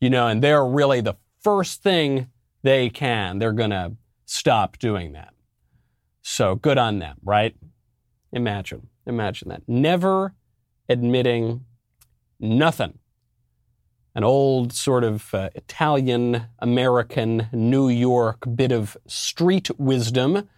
you 0.00 0.10
know, 0.10 0.28
and 0.28 0.42
they're 0.42 0.64
really 0.64 1.00
the 1.00 1.16
first 1.40 1.82
thing 1.82 2.28
they 2.62 2.88
can, 2.88 3.38
they're 3.38 3.52
to 3.70 3.96
stop 4.24 4.78
doing 4.78 5.12
that. 5.12 5.34
So 6.22 6.54
good 6.54 6.78
on 6.78 7.00
them, 7.00 7.16
right? 7.24 7.54
Imagine, 8.32 8.88
imagine 9.06 9.48
that. 9.48 9.62
Never 9.66 10.34
admitting 10.88 11.64
nothing. 12.38 12.98
An 14.14 14.24
old 14.24 14.72
sort 14.72 15.04
of 15.04 15.34
uh, 15.34 15.48
Italian 15.54 16.44
American 16.58 17.48
New 17.52 17.88
York 17.88 18.44
bit 18.54 18.70
of 18.70 18.96
street 19.06 19.70
wisdom 19.78 20.48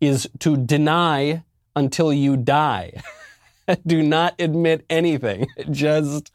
is 0.00 0.28
to 0.40 0.56
deny 0.56 1.44
until 1.76 2.12
you 2.12 2.36
die. 2.36 3.02
do 3.86 4.02
not 4.02 4.34
admit 4.38 4.84
anything. 4.90 5.46
Just, 5.70 6.30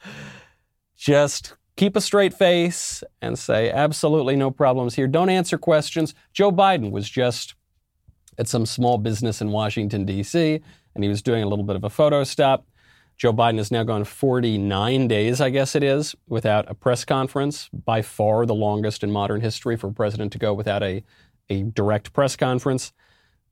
just 0.96 1.56
keep 1.80 1.96
a 1.96 2.02
straight 2.02 2.34
face 2.34 3.04
and 3.22 3.40
say, 3.40 3.72
absolutely 3.72 4.36
no 4.36 4.52
problems 4.52 4.96
here. 4.96 5.08
Don't 5.08 5.30
answer 5.30 5.58
questions. 5.58 6.14
Joe 6.34 6.52
Biden 6.52 6.92
was 6.92 7.10
just 7.10 7.56
at 8.38 8.50
some 8.50 8.66
small 8.66 8.98
business 8.98 9.40
in 9.42 9.52
Washington, 9.52 10.04
D.C., 10.04 10.60
and 10.94 11.04
he 11.04 11.10
was 11.10 11.22
doing 11.22 11.42
a 11.42 11.48
little 11.48 11.64
bit 11.64 11.78
of 11.78 11.86
a 11.86 11.90
photo 11.90 12.26
stop. 12.26 12.66
Joe 13.16 13.32
Biden 13.32 13.58
has 13.58 13.72
now 13.72 13.84
gone 13.84 14.04
49 14.04 15.08
days, 15.08 15.40
I 15.40 15.50
guess 15.50 15.74
it 15.74 15.84
is, 15.84 16.16
without 16.28 16.70
a 16.70 16.74
press 16.74 17.06
conference, 17.06 17.70
by 17.70 18.02
far 18.02 18.46
the 18.46 18.56
longest 18.56 19.02
in 19.02 19.12
modern 19.12 19.40
history 19.40 19.78
for 19.78 19.88
a 19.88 19.94
president 19.94 20.34
to 20.34 20.38
go 20.38 20.54
without 20.54 20.84
a, 20.84 21.04
a 21.50 21.64
direct 21.64 22.12
press 22.12 22.36
conference. 22.36 22.92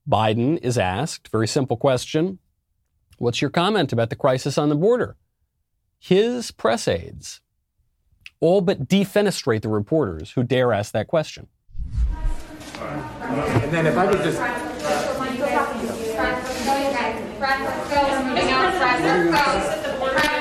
Biden 0.09 0.57
is 0.61 0.77
asked, 0.77 1.29
very 1.29 1.47
simple 1.47 1.77
question 1.77 2.39
What's 3.17 3.41
your 3.41 3.49
comment 3.49 3.91
about 3.91 4.09
the 4.09 4.15
crisis 4.15 4.57
on 4.57 4.69
the 4.69 4.75
border? 4.75 5.17
His 5.99 6.51
press 6.51 6.87
aides 6.87 7.41
all 8.39 8.61
but 8.61 8.87
defenestrate 8.87 9.61
the 9.61 9.69
reporters 9.69 10.31
who 10.31 10.43
dare 10.43 10.71
ask 10.71 10.91
that 10.93 11.07
question. 11.07 11.47
And 12.79 13.73
then 13.73 13.87
if 13.87 13.97
I 13.97 14.07
could 14.07 14.23
just. 14.23 14.39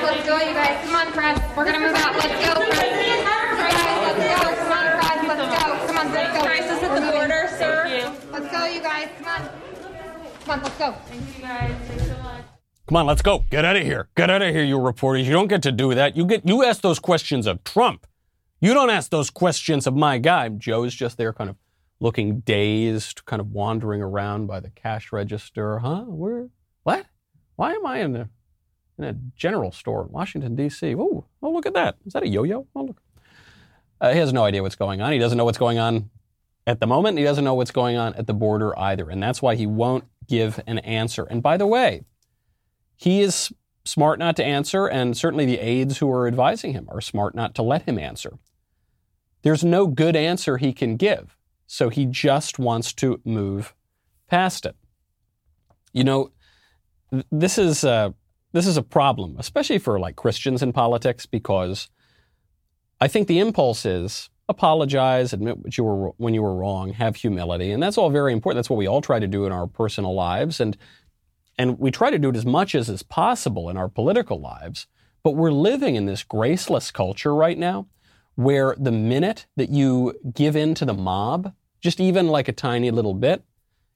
Let's 0.07 0.25
go, 0.25 0.37
you 0.39 0.53
guys. 0.53 0.85
Come 0.85 0.95
on, 0.95 1.11
press. 1.13 1.57
We're 1.57 1.65
gonna 1.65 1.79
move 1.79 1.95
out. 1.95 2.15
Let's 2.15 2.45
go, 2.45 2.53
press. 2.53 2.83
Let's 4.03 4.19
go. 4.19 4.55
Come 4.55 4.71
on, 4.71 4.85
press. 4.97 5.21
Let's 5.27 5.41
go. 5.41 5.87
Come 5.87 5.97
on, 5.97 6.05
let's 6.13 6.37
go. 6.37 6.43
Crisis 6.43 6.83
at 6.83 6.91
the 6.95 7.01
border, 7.11 7.43
sir. 7.57 8.13
Let's 8.31 8.51
go, 8.51 8.65
you 8.65 8.81
guys. 8.81 9.09
Come 9.17 9.27
on. 9.27 9.49
Come 10.41 10.51
on, 10.51 10.63
let's 10.63 10.77
go. 10.77 10.91
Thank 11.07 11.37
you, 11.37 11.43
guys. 11.43 12.16
Come 12.87 12.95
on, 12.95 13.05
let's 13.05 13.21
go. 13.21 13.39
Get 13.49 13.65
out 13.65 13.75
of 13.75 13.83
here. 13.83 14.07
Get 14.15 14.29
out 14.29 14.41
of 14.41 14.53
here, 14.53 14.63
you 14.63 14.79
reporters. 14.79 15.27
You 15.27 15.33
don't 15.33 15.47
get 15.47 15.61
to 15.63 15.73
do 15.73 15.93
that. 15.93 16.15
You 16.15 16.25
get 16.25 16.47
you 16.47 16.63
ask 16.63 16.81
those 16.81 16.99
questions 16.99 17.45
of 17.45 17.63
Trump. 17.65 18.07
You 18.61 18.73
don't 18.73 18.89
ask 18.89 19.11
those 19.11 19.29
questions 19.29 19.87
of 19.87 19.95
my 19.95 20.17
guy. 20.17 20.47
Joe's 20.49 20.95
just 20.95 21.17
there 21.17 21.33
kind 21.33 21.49
of 21.49 21.57
looking 21.99 22.39
dazed, 22.39 23.25
kind 23.25 23.41
of 23.41 23.51
wandering 23.51 24.01
around 24.01 24.47
by 24.47 24.61
the 24.61 24.69
cash 24.69 25.11
register. 25.11 25.79
Huh? 25.79 26.03
Where 26.03 26.47
what? 26.83 27.05
Why 27.57 27.73
am 27.73 27.85
I 27.85 27.99
in 27.99 28.15
a 28.15 28.29
in 28.97 29.03
a 29.03 29.13
general 29.35 29.73
store 29.73 30.03
in 30.03 30.11
Washington, 30.11 30.55
D.C.? 30.55 30.95
Oh, 30.95 31.25
oh, 31.43 31.51
look 31.51 31.65
at 31.65 31.73
that. 31.73 31.97
Is 32.05 32.13
that 32.13 32.23
a 32.23 32.27
yo-yo? 32.27 32.67
Oh, 32.73 32.83
look. 32.83 33.01
Uh, 33.99 34.13
he 34.13 34.19
has 34.19 34.31
no 34.31 34.45
idea 34.45 34.63
what's 34.63 34.75
going 34.75 35.01
on. 35.01 35.11
He 35.11 35.19
doesn't 35.19 35.37
know 35.37 35.45
what's 35.45 35.57
going 35.57 35.77
on 35.77 36.09
at 36.65 36.79
the 36.79 36.87
moment. 36.87 37.17
He 37.17 37.23
doesn't 37.23 37.43
know 37.43 37.53
what's 37.53 37.71
going 37.71 37.97
on 37.97 38.13
at 38.15 38.27
the 38.27 38.33
border 38.33 38.77
either. 38.79 39.09
And 39.09 39.21
that's 39.21 39.41
why 39.41 39.55
he 39.55 39.67
won't 39.67 40.05
give 40.27 40.59
an 40.67 40.79
answer. 40.79 41.25
And 41.25 41.43
by 41.43 41.57
the 41.57 41.67
way, 41.67 42.03
he 42.97 43.21
is 43.21 43.53
smart 43.85 44.19
not 44.19 44.35
to 44.35 44.43
answer, 44.43 44.87
and 44.87 45.15
certainly 45.15 45.45
the 45.45 45.59
aides 45.59 45.99
who 45.99 46.11
are 46.11 46.27
advising 46.27 46.73
him 46.73 46.87
are 46.91 46.99
smart 46.99 47.35
not 47.35 47.55
to 47.55 47.61
let 47.61 47.83
him 47.83 47.97
answer. 47.97 48.37
There's 49.43 49.63
no 49.63 49.87
good 49.87 50.15
answer 50.15 50.57
he 50.57 50.73
can 50.73 50.97
give, 50.97 51.37
so 51.67 51.89
he 51.89 52.05
just 52.05 52.59
wants 52.59 52.91
to 52.95 53.21
move 53.23 53.73
past 54.27 54.65
it. 54.65 54.75
You 55.93 56.03
know, 56.03 56.31
this 57.31 57.57
is 57.57 57.83
a, 57.83 58.13
this 58.51 58.67
is 58.67 58.77
a 58.77 58.83
problem, 58.83 59.35
especially 59.39 59.77
for 59.77 59.99
like 59.99 60.15
Christians 60.15 60.61
in 60.61 60.73
politics, 60.73 61.25
because 61.25 61.89
I 62.99 63.07
think 63.07 63.27
the 63.27 63.39
impulse 63.39 63.85
is 63.85 64.29
apologize, 64.49 65.33
admit 65.33 65.59
what 65.59 65.77
you 65.77 65.83
were 65.83 66.09
when 66.17 66.33
you 66.33 66.41
were 66.41 66.55
wrong, 66.55 66.93
have 66.93 67.15
humility, 67.15 67.71
and 67.71 67.81
that's 67.81 67.97
all 67.97 68.09
very 68.09 68.33
important. 68.33 68.57
That's 68.57 68.69
what 68.69 68.77
we 68.77 68.87
all 68.87 69.01
try 69.01 69.19
to 69.19 69.27
do 69.27 69.45
in 69.45 69.51
our 69.51 69.67
personal 69.67 70.13
lives, 70.13 70.59
and 70.59 70.77
and 71.57 71.79
we 71.79 71.91
try 71.91 72.11
to 72.11 72.19
do 72.19 72.29
it 72.29 72.35
as 72.35 72.45
much 72.45 72.75
as 72.75 72.89
is 72.89 73.03
possible 73.03 73.69
in 73.69 73.77
our 73.77 73.89
political 73.89 74.39
lives. 74.39 74.87
But 75.23 75.35
we're 75.35 75.51
living 75.51 75.95
in 75.95 76.05
this 76.05 76.23
graceless 76.23 76.91
culture 76.91 77.33
right 77.33 77.57
now 77.57 77.87
where 78.35 78.75
the 78.77 78.91
minute 78.91 79.47
that 79.55 79.69
you 79.69 80.13
give 80.33 80.55
in 80.55 80.75
to 80.75 80.85
the 80.85 80.93
mob, 80.93 81.53
just 81.81 81.99
even 81.99 82.27
like 82.27 82.47
a 82.47 82.53
tiny 82.53 82.91
little 82.91 83.15
bit, 83.15 83.43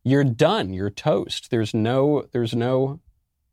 you're 0.03 0.23
done. 0.23 0.73
You're 0.73 0.89
toast. 0.89 1.51
There's 1.51 1.73
no, 1.73 2.27
there's 2.31 2.55
no 2.55 2.99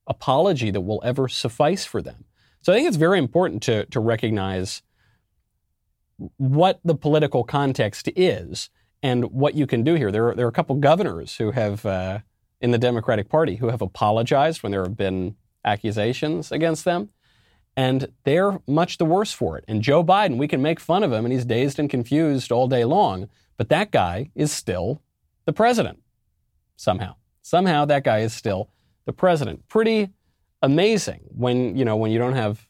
apology 0.06 0.70
that 0.70 0.80
will 0.80 1.02
ever 1.04 1.28
suffice 1.28 1.84
for 1.84 2.00
them. 2.00 2.24
So 2.62 2.72
I 2.72 2.76
think 2.76 2.88
it's 2.88 2.96
very 2.96 3.18
important 3.18 3.62
to, 3.64 3.84
to 3.86 4.00
recognize 4.00 4.82
what 6.38 6.80
the 6.84 6.94
political 6.94 7.44
context 7.44 8.08
is 8.16 8.70
and 9.02 9.26
what 9.26 9.54
you 9.54 9.66
can 9.66 9.84
do 9.84 9.94
here. 9.94 10.10
There 10.10 10.30
are, 10.30 10.34
there 10.34 10.46
are 10.46 10.50
a 10.50 10.52
couple 10.52 10.74
governors 10.76 11.36
who 11.36 11.52
have 11.52 11.84
uh, 11.84 12.20
in 12.60 12.70
the 12.70 12.78
Democratic 12.78 13.28
Party 13.28 13.56
who 13.56 13.68
have 13.68 13.82
apologized 13.82 14.62
when 14.62 14.72
there 14.72 14.82
have 14.82 14.96
been 14.96 15.36
accusations 15.64 16.50
against 16.50 16.84
them. 16.84 17.10
And 17.76 18.12
they're 18.24 18.58
much 18.66 18.98
the 18.98 19.04
worse 19.04 19.32
for 19.32 19.56
it. 19.56 19.64
And 19.68 19.82
Joe 19.82 20.02
Biden, 20.02 20.36
we 20.36 20.48
can 20.48 20.60
make 20.60 20.80
fun 20.80 21.04
of 21.04 21.12
him 21.12 21.24
and 21.24 21.32
he's 21.32 21.44
dazed 21.44 21.78
and 21.78 21.88
confused 21.88 22.50
all 22.50 22.66
day 22.66 22.84
long, 22.84 23.28
but 23.56 23.68
that 23.68 23.92
guy 23.92 24.30
is 24.34 24.50
still 24.50 25.00
the 25.44 25.52
president 25.52 26.02
somehow. 26.76 27.14
Somehow 27.42 27.84
that 27.84 28.02
guy 28.02 28.18
is 28.20 28.32
still 28.32 28.70
the 29.04 29.12
president. 29.12 29.68
Pretty 29.68 30.10
amazing 30.60 31.20
when, 31.28 31.76
you 31.76 31.84
know, 31.84 31.96
when 31.96 32.10
you 32.10 32.18
don't 32.18 32.34
have 32.34 32.66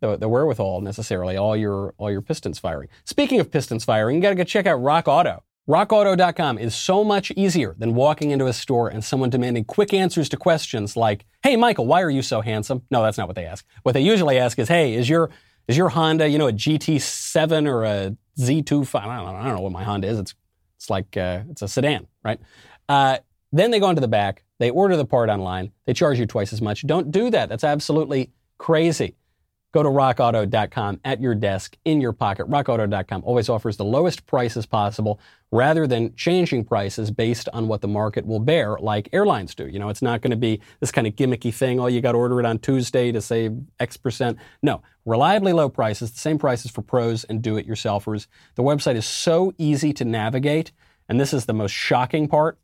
the, 0.00 0.16
the 0.16 0.28
wherewithal 0.28 0.80
necessarily, 0.80 1.36
all 1.36 1.56
your 1.56 1.94
all 1.98 2.10
your 2.10 2.22
pistons 2.22 2.58
firing. 2.58 2.88
Speaking 3.04 3.40
of 3.40 3.50
pistons 3.50 3.84
firing, 3.84 4.16
you 4.16 4.22
got 4.22 4.30
to 4.30 4.34
go 4.34 4.44
check 4.44 4.66
out 4.66 4.76
Rock 4.76 5.08
Auto. 5.08 5.42
RockAuto.com 5.68 6.58
is 6.58 6.74
so 6.74 7.04
much 7.04 7.30
easier 7.32 7.74
than 7.78 7.94
walking 7.94 8.30
into 8.30 8.46
a 8.46 8.52
store 8.52 8.88
and 8.88 9.04
someone 9.04 9.30
demanding 9.30 9.64
quick 9.64 9.92
answers 9.92 10.28
to 10.30 10.36
questions 10.36 10.96
like, 10.96 11.24
"Hey, 11.42 11.56
Michael, 11.56 11.86
why 11.86 12.02
are 12.02 12.10
you 12.10 12.22
so 12.22 12.40
handsome?" 12.40 12.82
No, 12.90 13.02
that's 13.02 13.18
not 13.18 13.28
what 13.28 13.36
they 13.36 13.44
ask. 13.44 13.64
What 13.82 13.92
they 13.92 14.00
usually 14.00 14.38
ask 14.38 14.58
is, 14.58 14.68
"Hey, 14.68 14.94
is 14.94 15.08
your 15.08 15.30
is 15.68 15.76
your 15.76 15.90
Honda, 15.90 16.28
you 16.28 16.38
know, 16.38 16.48
a 16.48 16.52
GT7 16.52 17.68
or 17.68 17.84
a 17.84 18.16
Z2? 18.38 18.94
I 18.94 19.04
don't 19.04 19.26
know, 19.26 19.38
I 19.38 19.44
don't 19.44 19.56
know 19.56 19.62
what 19.62 19.72
my 19.72 19.84
Honda 19.84 20.08
is. 20.08 20.18
It's 20.18 20.34
it's 20.76 20.90
like 20.90 21.16
uh, 21.16 21.42
it's 21.50 21.62
a 21.62 21.68
sedan, 21.68 22.06
right?" 22.24 22.40
Uh, 22.88 23.18
then 23.52 23.70
they 23.70 23.80
go 23.80 23.88
into 23.90 24.00
the 24.00 24.08
back. 24.08 24.44
They 24.58 24.70
order 24.70 24.96
the 24.96 25.04
part 25.04 25.30
online. 25.30 25.72
They 25.86 25.92
charge 25.92 26.18
you 26.18 26.26
twice 26.26 26.52
as 26.52 26.60
much. 26.60 26.86
Don't 26.86 27.10
do 27.10 27.30
that. 27.30 27.48
That's 27.48 27.64
absolutely 27.64 28.30
crazy. 28.58 29.14
Go 29.72 29.84
to 29.84 29.88
rockauto.com 29.88 31.00
at 31.04 31.20
your 31.20 31.34
desk, 31.36 31.76
in 31.84 32.00
your 32.00 32.12
pocket. 32.12 32.50
Rockauto.com 32.50 33.22
always 33.24 33.48
offers 33.48 33.76
the 33.76 33.84
lowest 33.84 34.26
prices 34.26 34.66
possible 34.66 35.20
rather 35.52 35.86
than 35.86 36.14
changing 36.16 36.64
prices 36.64 37.10
based 37.12 37.48
on 37.52 37.68
what 37.68 37.80
the 37.80 37.88
market 37.88 38.26
will 38.26 38.40
bear, 38.40 38.76
like 38.80 39.08
airlines 39.12 39.54
do. 39.54 39.68
You 39.68 39.78
know, 39.78 39.88
it's 39.88 40.02
not 40.02 40.22
going 40.22 40.32
to 40.32 40.36
be 40.36 40.60
this 40.80 40.90
kind 40.90 41.06
of 41.06 41.14
gimmicky 41.14 41.54
thing, 41.54 41.78
oh, 41.78 41.86
you 41.86 42.00
got 42.00 42.12
to 42.12 42.18
order 42.18 42.40
it 42.40 42.46
on 42.46 42.58
Tuesday 42.58 43.12
to 43.12 43.20
save 43.20 43.56
X 43.78 43.96
percent. 43.96 44.38
No, 44.60 44.82
reliably 45.04 45.52
low 45.52 45.68
prices, 45.68 46.10
the 46.10 46.18
same 46.18 46.38
prices 46.38 46.70
for 46.70 46.82
pros 46.82 47.22
and 47.24 47.40
do 47.40 47.56
it 47.56 47.68
yourselfers. 47.68 48.26
The 48.56 48.62
website 48.62 48.96
is 48.96 49.06
so 49.06 49.52
easy 49.56 49.92
to 49.94 50.04
navigate, 50.04 50.72
and 51.08 51.20
this 51.20 51.32
is 51.32 51.46
the 51.46 51.52
most 51.52 51.72
shocking 51.72 52.26
part. 52.26 52.58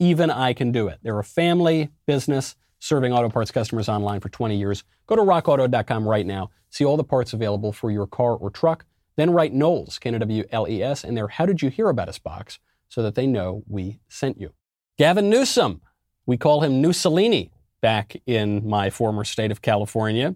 Even 0.00 0.30
I 0.30 0.52
can 0.52 0.70
do 0.70 0.88
it. 0.88 0.98
They're 1.02 1.18
a 1.18 1.24
family 1.24 1.90
business 2.06 2.56
serving 2.78 3.12
auto 3.12 3.28
parts 3.28 3.50
customers 3.50 3.88
online 3.88 4.20
for 4.20 4.28
20 4.28 4.56
years. 4.56 4.84
Go 5.06 5.16
to 5.16 5.22
rockauto.com 5.22 6.08
right 6.08 6.26
now. 6.26 6.50
See 6.70 6.84
all 6.84 6.96
the 6.96 7.04
parts 7.04 7.32
available 7.32 7.72
for 7.72 7.90
your 7.90 8.06
car 8.06 8.34
or 8.34 8.50
truck. 8.50 8.84
Then 9.16 9.30
write 9.30 9.52
Knowles, 9.52 9.98
K-N-W-L-E-S, 9.98 11.04
in 11.04 11.14
their 11.14 11.28
How 11.28 11.46
Did 11.46 11.60
You 11.60 11.70
Hear 11.70 11.88
About 11.88 12.08
Us 12.08 12.18
box 12.18 12.58
so 12.88 13.02
that 13.02 13.14
they 13.14 13.26
know 13.26 13.62
we 13.66 13.98
sent 14.08 14.40
you. 14.40 14.52
Gavin 14.96 15.28
Newsom, 15.28 15.80
we 16.26 16.36
call 16.36 16.62
him 16.62 16.82
Newsolini 16.82 17.50
back 17.80 18.16
in 18.26 18.68
my 18.68 18.90
former 18.90 19.24
state 19.24 19.50
of 19.50 19.62
California. 19.62 20.34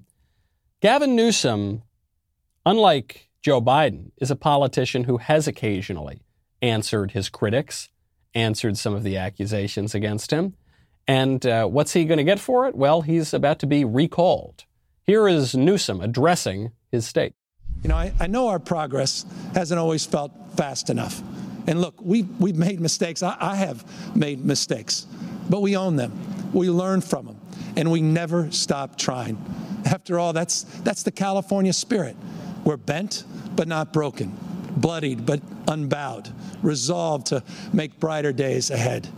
Gavin 0.80 1.14
Newsom, 1.14 1.82
unlike 2.66 3.28
Joe 3.42 3.60
Biden, 3.60 4.10
is 4.16 4.30
a 4.30 4.36
politician 4.36 5.04
who 5.04 5.18
has 5.18 5.46
occasionally 5.46 6.22
answered 6.60 7.12
his 7.12 7.28
critics, 7.28 7.88
answered 8.34 8.76
some 8.78 8.94
of 8.94 9.02
the 9.02 9.16
accusations 9.16 9.94
against 9.94 10.30
him. 10.30 10.54
And 11.06 11.44
uh, 11.44 11.66
what's 11.66 11.92
he 11.92 12.04
going 12.04 12.18
to 12.18 12.24
get 12.24 12.38
for 12.38 12.66
it? 12.66 12.74
Well, 12.74 13.02
he's 13.02 13.34
about 13.34 13.58
to 13.60 13.66
be 13.66 13.84
recalled. 13.84 14.64
Here 15.04 15.26
is 15.28 15.54
Newsom 15.54 16.00
addressing 16.00 16.72
his 16.90 17.06
state. 17.06 17.34
You 17.82 17.88
know, 17.88 17.96
I, 17.96 18.12
I 18.20 18.26
know 18.28 18.48
our 18.48 18.60
progress 18.60 19.26
hasn't 19.54 19.80
always 19.80 20.06
felt 20.06 20.32
fast 20.56 20.90
enough. 20.90 21.20
And 21.66 21.80
look, 21.80 22.00
we, 22.00 22.22
we've 22.22 22.56
made 22.56 22.80
mistakes. 22.80 23.22
I, 23.22 23.36
I 23.40 23.56
have 23.56 23.84
made 24.16 24.44
mistakes, 24.44 25.06
but 25.50 25.60
we 25.60 25.76
own 25.76 25.96
them. 25.96 26.12
We 26.52 26.70
learn 26.70 27.00
from 27.00 27.26
them, 27.26 27.40
and 27.76 27.90
we 27.90 28.02
never 28.02 28.50
stop 28.52 28.96
trying. 28.96 29.42
After 29.84 30.18
all, 30.18 30.32
that's, 30.32 30.62
that's 30.82 31.02
the 31.02 31.10
California 31.10 31.72
spirit. 31.72 32.16
We're 32.64 32.76
bent, 32.76 33.24
but 33.56 33.66
not 33.66 33.92
broken, 33.92 34.36
bloodied, 34.76 35.26
but 35.26 35.40
unbowed, 35.66 36.32
resolved 36.62 37.26
to 37.28 37.42
make 37.72 37.98
brighter 37.98 38.32
days 38.32 38.70
ahead, 38.70 39.08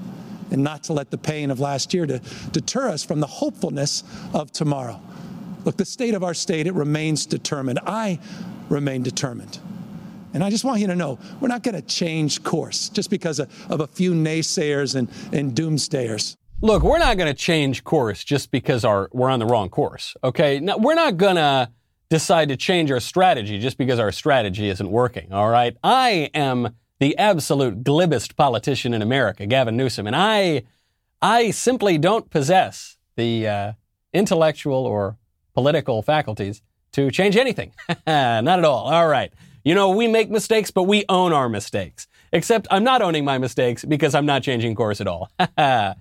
and 0.55 0.65
not 0.65 0.85
to 0.85 0.95
let 0.95 1.11
the 1.11 1.19
pain 1.19 1.51
of 1.51 1.61
last 1.61 1.93
year 1.93 2.07
to 2.07 2.21
deter 2.53 2.89
us 2.89 3.05
from 3.05 3.21
the 3.21 3.27
hopefulness 3.27 4.05
of 4.33 4.51
tomorrow. 4.53 5.01
Look, 5.65 5.77
the 5.77 5.85
state 5.85 6.15
of 6.15 6.23
our 6.23 6.33
state, 6.33 6.67
it 6.67 6.75
remains 6.75 7.27
determined. 7.27 7.81
I 7.85 8.21
remain 8.69 9.03
determined. 9.03 9.59
And 10.33 10.43
I 10.43 10.51
just 10.51 10.65
want 10.65 10.81
you 10.81 10.87
to 10.87 10.97
know 10.97 11.19
we're 11.41 11.49
not 11.49 11.63
going 11.63 11.75
to 11.75 11.83
change 11.83 12.43
course 12.43 12.89
just 12.89 13.11
because 13.11 13.39
of, 13.39 13.71
of, 13.71 13.81
a 13.81 13.87
few 13.87 14.15
naysayers 14.15 14.95
and, 14.95 15.09
and 15.33 15.55
doomsdayers. 15.55 16.37
Look, 16.61 16.83
we're 16.83 16.99
not 16.99 17.17
going 17.17 17.33
to 17.33 17.39
change 17.39 17.85
course 17.85 18.25
just 18.25 18.51
because 18.51 18.85
our, 18.85 19.09
we're 19.13 19.31
on 19.31 19.39
the 19.39 19.47
wrong 19.47 19.69
course, 19.69 20.17
okay? 20.25 20.61
We're 20.61 20.95
not 20.95 21.17
going 21.17 21.37
to 21.37 21.71
decide 22.11 22.49
to 22.49 22.57
change 22.57 22.91
our 22.91 23.01
strategy 23.01 23.59
just 23.59 23.77
because 23.77 23.99
our 23.99 24.13
strategy 24.13 24.69
isn't 24.69 24.91
working, 24.91 25.33
all 25.33 25.49
right? 25.49 25.77
I 25.83 26.31
am 26.35 26.75
the 27.01 27.17
absolute 27.19 27.83
glibbest 27.83 28.37
politician 28.37 28.95
in 28.95 29.03
America, 29.03 29.47
Gavin 29.47 29.77
Newsom, 29.77 30.07
and 30.07 30.17
I, 30.17 30.63
I 31.21 31.51
simply 31.51 31.99
don't 31.99 32.31
possess 32.31 32.97
the 33.17 33.47
uh, 33.49 33.73
intellectual 34.13 34.87
or 34.87 35.17
political 35.55 36.03
faculties 36.03 36.63
to 36.93 37.11
change 37.11 37.37
anything. 37.37 37.73
not 38.07 38.59
at 38.59 38.65
all. 38.65 38.87
All 38.93 39.09
right. 39.09 39.33
You 39.65 39.75
know, 39.75 39.91
we 39.91 40.07
make 40.09 40.31
mistakes, 40.31 40.71
but 40.71 40.85
we 40.85 41.05
own 41.09 41.33
our 41.33 41.49
mistakes. 41.49 42.07
Except 42.33 42.67
I'm 42.71 42.85
not 42.85 43.01
owning 43.01 43.25
my 43.25 43.39
mistakes 43.39 43.85
because 43.85 44.15
I'm 44.15 44.27
not 44.27 44.43
changing 44.43 44.75
course 44.75 45.01
at 45.01 45.07
all. 45.07 45.31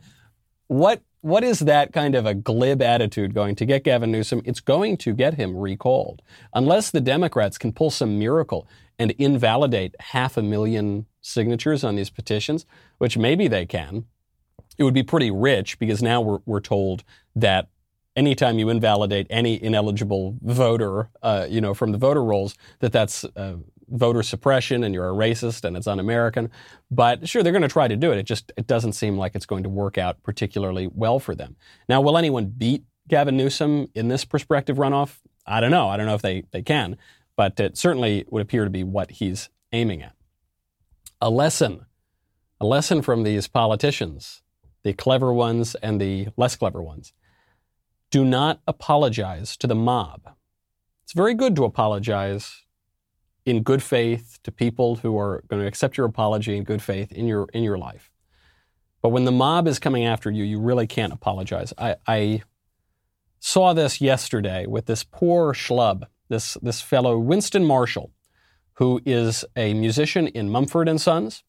what 0.67 1.01
what 1.21 1.43
is 1.43 1.59
that 1.59 1.93
kind 1.93 2.15
of 2.15 2.25
a 2.25 2.33
glib 2.33 2.81
attitude 2.81 3.33
going 3.33 3.55
to 3.55 3.65
get 3.65 3.85
Gavin 3.85 4.11
Newsom? 4.11 4.41
It's 4.43 4.59
going 4.59 4.97
to 4.97 5.13
get 5.13 5.35
him 5.35 5.55
recalled. 5.55 6.21
Unless 6.53 6.91
the 6.91 6.99
Democrats 6.99 7.57
can 7.57 7.71
pull 7.71 7.89
some 7.89 8.19
miracle 8.19 8.67
and 8.99 9.11
invalidate 9.11 9.95
half 9.99 10.37
a 10.37 10.41
million 10.41 11.05
signatures 11.21 11.83
on 11.83 11.95
these 11.95 12.09
petitions, 12.09 12.65
which 12.97 13.17
maybe 13.17 13.47
they 13.47 13.65
can, 13.65 14.05
it 14.77 14.83
would 14.83 14.93
be 14.93 15.03
pretty 15.03 15.31
rich 15.31 15.79
because 15.79 16.01
now 16.01 16.21
we're, 16.21 16.39
we're 16.45 16.59
told 16.59 17.03
that 17.35 17.69
anytime 18.15 18.59
you 18.59 18.69
invalidate 18.69 19.27
any 19.29 19.61
ineligible 19.61 20.37
voter, 20.41 21.09
uh, 21.21 21.45
you 21.49 21.61
know, 21.61 21.73
from 21.73 21.91
the 21.91 21.97
voter 21.97 22.23
rolls, 22.23 22.55
that 22.79 22.91
that's 22.91 23.23
uh, 23.35 23.55
voter 23.89 24.23
suppression 24.23 24.83
and 24.83 24.93
you're 24.93 25.09
a 25.09 25.13
racist 25.13 25.63
and 25.63 25.77
it's 25.77 25.87
un-American. 25.87 26.49
But 26.89 27.27
sure, 27.27 27.43
they're 27.43 27.51
going 27.51 27.63
to 27.63 27.67
try 27.67 27.87
to 27.87 27.95
do 27.95 28.11
it. 28.11 28.17
It 28.17 28.23
just 28.23 28.51
it 28.57 28.67
doesn't 28.67 28.93
seem 28.93 29.17
like 29.17 29.35
it's 29.35 29.45
going 29.45 29.63
to 29.63 29.69
work 29.69 29.97
out 29.97 30.21
particularly 30.23 30.87
well 30.93 31.19
for 31.19 31.35
them. 31.35 31.55
Now, 31.87 32.01
will 32.01 32.17
anyone 32.17 32.47
beat 32.47 32.83
Gavin 33.07 33.37
Newsom 33.37 33.87
in 33.93 34.07
this 34.07 34.25
prospective 34.25 34.77
runoff? 34.77 35.17
I 35.45 35.59
don't 35.59 35.71
know. 35.71 35.89
I 35.89 35.97
don't 35.97 36.05
know 36.05 36.15
if 36.15 36.21
they, 36.21 36.43
they 36.51 36.61
can, 36.61 36.97
but 37.35 37.59
it 37.59 37.77
certainly 37.77 38.25
would 38.29 38.41
appear 38.41 38.63
to 38.63 38.69
be 38.69 38.83
what 38.83 39.11
he's 39.11 39.49
aiming 39.71 40.01
at. 40.01 40.15
A 41.21 41.29
lesson, 41.29 41.85
a 42.59 42.65
lesson 42.65 43.01
from 43.01 43.23
these 43.23 43.47
politicians, 43.47 44.41
the 44.83 44.93
clever 44.93 45.33
ones 45.33 45.75
and 45.75 45.99
the 45.99 46.27
less 46.37 46.55
clever 46.55 46.81
ones 46.81 47.13
do 48.11 48.23
not 48.23 48.61
apologize 48.67 49.57
to 49.57 49.65
the 49.65 49.75
mob. 49.75 50.29
It's 51.03 51.13
very 51.13 51.33
good 51.33 51.55
to 51.55 51.63
apologize 51.63 52.63
in 53.45 53.63
good 53.63 53.81
faith 53.81 54.39
to 54.43 54.51
people 54.51 54.97
who 54.97 55.17
are 55.17 55.43
going 55.47 55.61
to 55.61 55.67
accept 55.67 55.97
your 55.97 56.05
apology 56.05 56.55
in 56.55 56.63
good 56.63 56.81
faith 56.81 57.11
in 57.11 57.27
your 57.27 57.47
in 57.53 57.63
your 57.63 57.77
life. 57.77 58.11
But 59.01 59.09
when 59.09 59.25
the 59.25 59.31
mob 59.31 59.67
is 59.67 59.79
coming 59.79 60.05
after 60.05 60.31
you, 60.31 60.43
you 60.43 60.59
really 60.59 60.87
can't 60.87 61.11
apologize. 61.11 61.73
I, 61.77 61.97
I 62.07 62.43
saw 63.39 63.73
this 63.73 63.99
yesterday 63.99 64.65
with 64.65 64.85
this 64.85 65.03
poor 65.03 65.53
schlub, 65.53 66.03
this 66.29 66.55
this 66.61 66.81
fellow 66.81 67.17
Winston 67.17 67.65
Marshall, 67.65 68.11
who 68.73 69.01
is 69.05 69.45
a 69.55 69.73
musician 69.73 70.27
in 70.27 70.49
Mumford 70.49 70.87
and 70.87 70.99
Sons. 70.99 71.43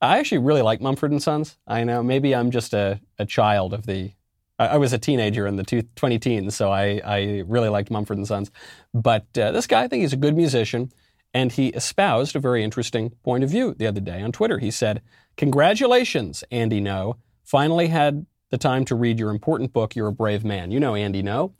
I 0.00 0.18
actually 0.18 0.38
really 0.38 0.62
like 0.62 0.80
Mumford 0.80 1.10
and 1.10 1.22
Sons. 1.22 1.58
I 1.66 1.82
know 1.84 2.02
maybe 2.02 2.34
I'm 2.34 2.50
just 2.50 2.72
a, 2.72 3.00
a 3.18 3.26
child 3.26 3.74
of 3.74 3.86
the 3.86 4.12
I, 4.58 4.76
was 4.76 4.92
a 4.92 4.98
teenager 4.98 5.46
in 5.46 5.56
the 5.56 5.86
20 5.94 6.18
teens, 6.18 6.56
so 6.56 6.70
I, 6.72 7.00
I 7.04 7.44
really 7.46 7.68
liked 7.68 7.90
Mumford 7.90 8.18
and 8.18 8.26
Sons. 8.26 8.50
But 8.92 9.26
uh, 9.38 9.52
this 9.52 9.66
guy, 9.66 9.84
I 9.84 9.88
think 9.88 10.02
he's 10.02 10.12
a 10.12 10.16
good 10.16 10.36
musician, 10.36 10.90
and 11.32 11.52
he 11.52 11.68
espoused 11.68 12.34
a 12.34 12.40
very 12.40 12.64
interesting 12.64 13.10
point 13.22 13.44
of 13.44 13.50
view 13.50 13.74
the 13.74 13.86
other 13.86 14.00
day 14.00 14.20
on 14.20 14.32
Twitter. 14.32 14.58
He 14.58 14.70
said, 14.70 15.02
"Congratulations, 15.36 16.42
Andy 16.50 16.80
Ngo. 16.80 17.14
Finally 17.44 17.88
had 17.88 18.26
the 18.50 18.58
time 18.58 18.84
to 18.86 18.94
read 18.94 19.18
your 19.18 19.30
important 19.30 19.72
book. 19.72 19.94
You're 19.94 20.08
a 20.08 20.12
brave 20.12 20.44
man. 20.44 20.70
You 20.70 20.80
know 20.80 20.94
Andy 20.94 21.22
Ngo." 21.22 21.52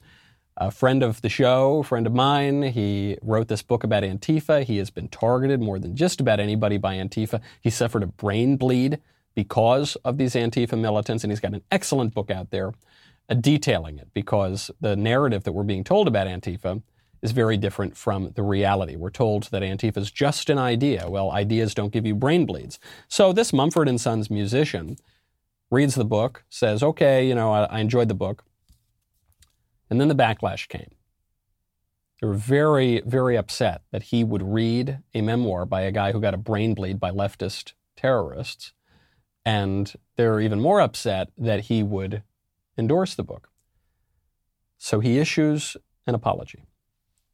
A 0.61 0.73
friend 0.73 1.05
of 1.05 1.23
the 1.23 1.29
show, 1.29 1.85
friend 1.85 2.05
of 2.05 2.13
mine, 2.13 2.65
he 2.65 3.17
wrote 3.23 3.47
this 3.47 3.63
book 3.63 3.85
about 3.85 4.03
Antifa. 4.03 4.65
He 4.65 4.79
has 4.79 4.91
been 4.91 5.07
targeted 5.07 5.61
more 5.61 5.79
than 5.79 5.95
just 5.95 6.21
about 6.21 6.41
anybody 6.41 6.79
by 6.79 6.97
Antifa. 6.97 7.41
He 7.61 7.71
suffered 7.71 8.03
a 8.03 8.09
brain 8.09 8.57
bleed 8.57 8.99
because 9.37 9.95
of 10.05 10.19
these 10.19 10.35
Antifa 10.35 10.77
militants, 10.77 11.23
and 11.23 11.31
he's 11.31 11.39
got 11.39 11.55
an 11.55 11.63
excellent 11.71 12.13
book 12.13 12.29
out 12.29 12.51
there 12.51 12.73
uh, 13.29 13.35
detailing 13.35 13.99
it 13.99 14.09
because 14.15 14.69
the 14.81 14.97
narrative 14.97 15.45
that 15.45 15.53
we're 15.53 15.63
being 15.63 15.85
told 15.85 16.09
about 16.09 16.27
Antifa 16.27 16.83
is 17.23 17.31
very 17.31 17.57
different 17.57 17.97
from 17.97 18.33
the 18.35 18.43
reality. 18.43 18.97
We're 18.97 19.11
told 19.11 19.45
that 19.45 19.63
Antifa 19.63 19.99
is 19.99 20.11
just 20.11 20.51
an 20.51 20.59
idea. 20.59 21.09
Well, 21.09 21.31
ideas 21.31 21.73
don't 21.73 21.93
give 21.93 22.05
you 22.05 22.17
brain 22.17 22.47
bleeds. 22.47 22.81
So 23.07 23.33
this 23.33 23.53
Mumford 23.53 23.89
and 23.89 24.01
Sons 24.01 24.29
musician 24.29 24.97
reads 25.71 25.95
the 25.95 26.05
book, 26.05 26.43
says, 26.49 26.83
"Okay, 26.83 27.29
you 27.29 27.37
know, 27.37 27.53
I, 27.53 27.65
I 27.67 27.79
enjoyed 27.79 28.09
the 28.09 28.15
book," 28.15 28.43
and 29.91 30.01
then 30.01 30.09
the 30.09 30.15
backlash 30.15 30.69
came. 30.69 30.91
They 32.21 32.27
were 32.27 32.35
very, 32.35 33.01
very 33.07 33.37
upset 33.37 33.83
that 33.93 34.05
he 34.05 34.25
would 34.25 34.43
read 34.43 34.99
a 35.15 35.21
memoir 35.21 35.65
by 35.67 35.83
a 35.83 35.93
guy 35.93 36.13
who 36.13 36.21
got 36.21 36.35
a 36.35 36.39
brain 36.39 36.75
bleed 36.75 36.99
by 36.99 37.11
leftist 37.11 37.75
terrorists 37.97 38.73
and 39.49 39.95
they're 40.17 40.41
even 40.41 40.61
more 40.61 40.79
upset 40.79 41.31
that 41.39 41.61
he 41.61 41.83
would 41.83 42.23
endorse 42.77 43.15
the 43.15 43.23
book. 43.23 43.49
So 44.77 45.01
he 45.01 45.19
issues 45.19 45.75
an 46.07 46.15
apology. 46.15 46.67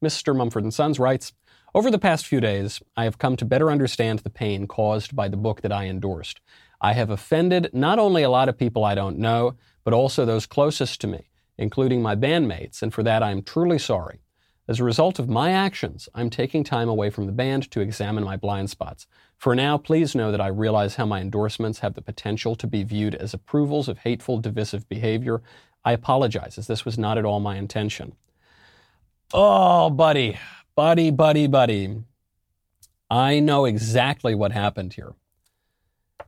Mr. 0.03 0.35
Mumford 0.37 0.73
& 0.73 0.75
Sons 0.75 1.01
writes, 1.01 1.33
Over 1.75 1.91
the 1.91 1.99
past 1.99 2.27
few 2.27 2.41
days, 2.41 2.81
I 2.97 3.03
have 3.03 3.19
come 3.19 3.37
to 3.37 3.45
better 3.45 3.69
understand 3.69 4.21
the 4.21 4.31
pain 4.31 4.69
caused 4.69 5.17
by 5.17 5.27
the 5.27 5.37
book 5.37 5.63
that 5.63 5.73
I 5.73 5.87
endorsed. 5.87 6.41
I 6.81 6.93
have 6.93 7.11
offended 7.11 7.71
not 7.73 7.99
only 7.99 8.23
a 8.23 8.31
lot 8.31 8.49
of 8.49 8.57
people 8.57 8.85
I 8.85 8.95
don't 8.95 9.19
know, 9.19 9.57
but 9.83 9.93
also 9.93 10.25
those 10.25 10.47
closest 10.47 11.01
to 11.01 11.09
me, 11.09 11.29
including 11.59 12.03
my 12.03 12.17
bandmates, 12.17 12.83
and 12.83 12.93
for 12.93 13.03
that 13.03 13.23
I 13.23 13.31
am 13.31 13.43
truly 13.43 13.79
sorry. 13.79 14.21
As 14.67 14.81
a 14.81 14.85
result 14.85 15.19
of 15.19 15.29
my 15.29 15.51
actions, 15.51 16.09
I'm 16.15 16.31
taking 16.31 16.65
time 16.65 16.89
away 16.89 17.11
from 17.11 17.27
the 17.27 17.33
band 17.33 17.71
to 17.71 17.81
examine 17.81 18.25
my 18.25 18.37
blind 18.37 18.71
spots. 18.71 19.07
For 19.37 19.55
now, 19.55 19.77
please 19.77 20.15
know 20.15 20.31
that 20.31 20.41
I 20.41 20.47
realize 20.47 20.95
how 20.95 21.05
my 21.05 21.21
endorsements 21.21 21.81
have 21.81 21.95
the 21.95 22.01
potential 22.01 22.57
to 22.57 22.67
be 22.67 22.83
viewed 22.83 23.15
as 23.15 23.35
approvals 23.35 23.89
of 23.89 23.99
hateful, 23.99 24.39
divisive 24.39 24.89
behavior. 24.89 25.43
I 25.85 25.93
apologize, 25.93 26.57
as 26.57 26.67
this 26.67 26.87
was 26.87 26.97
not 26.97 27.19
at 27.19 27.27
all 27.27 27.41
my 27.41 27.57
intention. 27.57 28.15
Oh, 29.35 29.91
buddy, 29.91 30.39
buddy, 30.75 31.11
buddy, 31.11 31.47
buddy. 31.47 32.03
I 33.11 33.41
know 33.41 33.67
exactly 33.67 34.35
what 34.35 34.53
happened 34.53 34.95
here. 34.95 35.15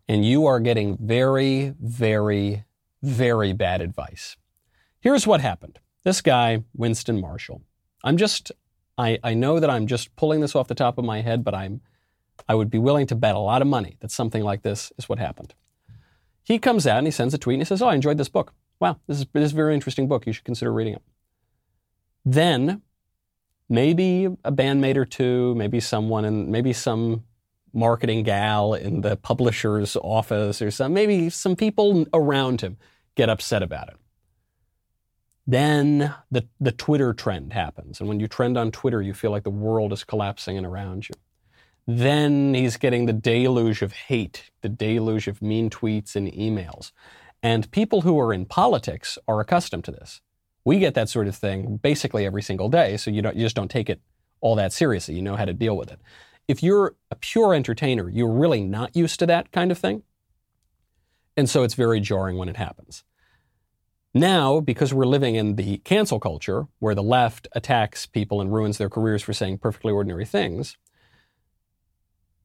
And 0.06 0.26
you 0.26 0.44
are 0.44 0.60
getting 0.60 0.98
very, 0.98 1.74
very, 1.80 2.64
very 3.02 3.54
bad 3.54 3.80
advice. 3.80 4.36
Here's 5.00 5.26
what 5.26 5.40
happened. 5.40 5.78
This 6.04 6.20
guy, 6.20 6.64
Winston 6.74 7.20
Marshall, 7.20 7.62
I'm 8.04 8.16
just, 8.16 8.52
I, 8.96 9.18
I 9.22 9.34
know 9.34 9.60
that 9.60 9.70
I'm 9.70 9.86
just 9.86 10.14
pulling 10.16 10.40
this 10.40 10.54
off 10.54 10.68
the 10.68 10.74
top 10.74 10.98
of 10.98 11.04
my 11.04 11.20
head, 11.20 11.44
but 11.44 11.54
I'm, 11.54 11.80
I 12.48 12.54
would 12.54 12.70
be 12.70 12.78
willing 12.78 13.06
to 13.08 13.14
bet 13.14 13.34
a 13.34 13.40
lot 13.40 13.62
of 13.62 13.68
money 13.68 13.96
that 14.00 14.10
something 14.10 14.42
like 14.42 14.62
this 14.62 14.92
is 14.98 15.08
what 15.08 15.18
happened. 15.18 15.54
He 16.44 16.58
comes 16.58 16.86
out 16.86 16.98
and 16.98 17.06
he 17.06 17.10
sends 17.10 17.34
a 17.34 17.38
tweet 17.38 17.54
and 17.54 17.62
he 17.62 17.66
says, 17.66 17.82
Oh, 17.82 17.88
I 17.88 17.94
enjoyed 17.94 18.18
this 18.18 18.28
book. 18.28 18.52
Wow, 18.78 19.00
this 19.06 19.18
is, 19.18 19.26
this 19.32 19.44
is 19.46 19.52
a 19.52 19.56
very 19.56 19.74
interesting 19.74 20.06
book. 20.06 20.26
You 20.26 20.32
should 20.32 20.44
consider 20.44 20.72
reading 20.72 20.94
it. 20.94 21.02
Then, 22.24 22.82
maybe 23.68 24.26
a 24.26 24.52
bandmate 24.52 24.96
or 24.96 25.04
two, 25.04 25.54
maybe 25.56 25.80
someone, 25.80 26.24
and 26.24 26.48
maybe 26.48 26.72
some 26.72 27.24
marketing 27.72 28.22
gal 28.22 28.74
in 28.74 29.02
the 29.02 29.16
publisher's 29.16 29.96
office 29.96 30.62
or 30.62 30.70
some, 30.70 30.94
maybe 30.94 31.30
some 31.30 31.56
people 31.56 32.06
around 32.14 32.60
him 32.60 32.76
get 33.14 33.28
upset 33.28 33.62
about 33.62 33.88
it. 33.88 33.96
Then 35.46 36.14
the, 36.30 36.46
the 36.60 36.72
Twitter 36.72 37.12
trend 37.14 37.52
happens. 37.52 38.00
And 38.00 38.08
when 38.08 38.18
you 38.18 38.26
trend 38.26 38.58
on 38.58 38.72
Twitter, 38.72 39.00
you 39.00 39.14
feel 39.14 39.30
like 39.30 39.44
the 39.44 39.50
world 39.50 39.92
is 39.92 40.02
collapsing 40.02 40.56
in 40.56 40.64
around 40.64 41.08
you. 41.08 41.14
Then 41.86 42.54
he's 42.54 42.76
getting 42.76 43.06
the 43.06 43.12
deluge 43.12 43.80
of 43.80 43.92
hate, 43.92 44.50
the 44.62 44.68
deluge 44.68 45.28
of 45.28 45.40
mean 45.40 45.70
tweets 45.70 46.16
and 46.16 46.32
emails. 46.32 46.90
And 47.42 47.70
people 47.70 48.00
who 48.00 48.18
are 48.18 48.32
in 48.32 48.44
politics 48.44 49.18
are 49.28 49.40
accustomed 49.40 49.84
to 49.84 49.92
this. 49.92 50.20
We 50.64 50.80
get 50.80 50.94
that 50.94 51.08
sort 51.08 51.28
of 51.28 51.36
thing 51.36 51.76
basically 51.76 52.26
every 52.26 52.42
single 52.42 52.68
day, 52.68 52.96
so 52.96 53.12
you, 53.12 53.22
don't, 53.22 53.36
you 53.36 53.44
just 53.44 53.54
don't 53.54 53.70
take 53.70 53.88
it 53.88 54.00
all 54.40 54.56
that 54.56 54.72
seriously. 54.72 55.14
You 55.14 55.22
know 55.22 55.36
how 55.36 55.44
to 55.44 55.52
deal 55.52 55.76
with 55.76 55.92
it. 55.92 56.00
If 56.48 56.60
you're 56.60 56.96
a 57.12 57.14
pure 57.14 57.54
entertainer, 57.54 58.08
you're 58.08 58.32
really 58.32 58.64
not 58.64 58.96
used 58.96 59.20
to 59.20 59.26
that 59.26 59.52
kind 59.52 59.70
of 59.70 59.78
thing. 59.78 60.02
And 61.36 61.48
so 61.48 61.62
it's 61.62 61.74
very 61.74 62.00
jarring 62.00 62.36
when 62.36 62.48
it 62.48 62.56
happens. 62.56 63.04
Now, 64.16 64.60
because 64.60 64.94
we're 64.94 65.04
living 65.04 65.34
in 65.34 65.56
the 65.56 65.76
cancel 65.78 66.18
culture 66.18 66.66
where 66.78 66.94
the 66.94 67.02
left 67.02 67.48
attacks 67.52 68.06
people 68.06 68.40
and 68.40 68.50
ruins 68.50 68.78
their 68.78 68.88
careers 68.88 69.22
for 69.22 69.34
saying 69.34 69.58
perfectly 69.58 69.92
ordinary 69.92 70.24
things, 70.24 70.78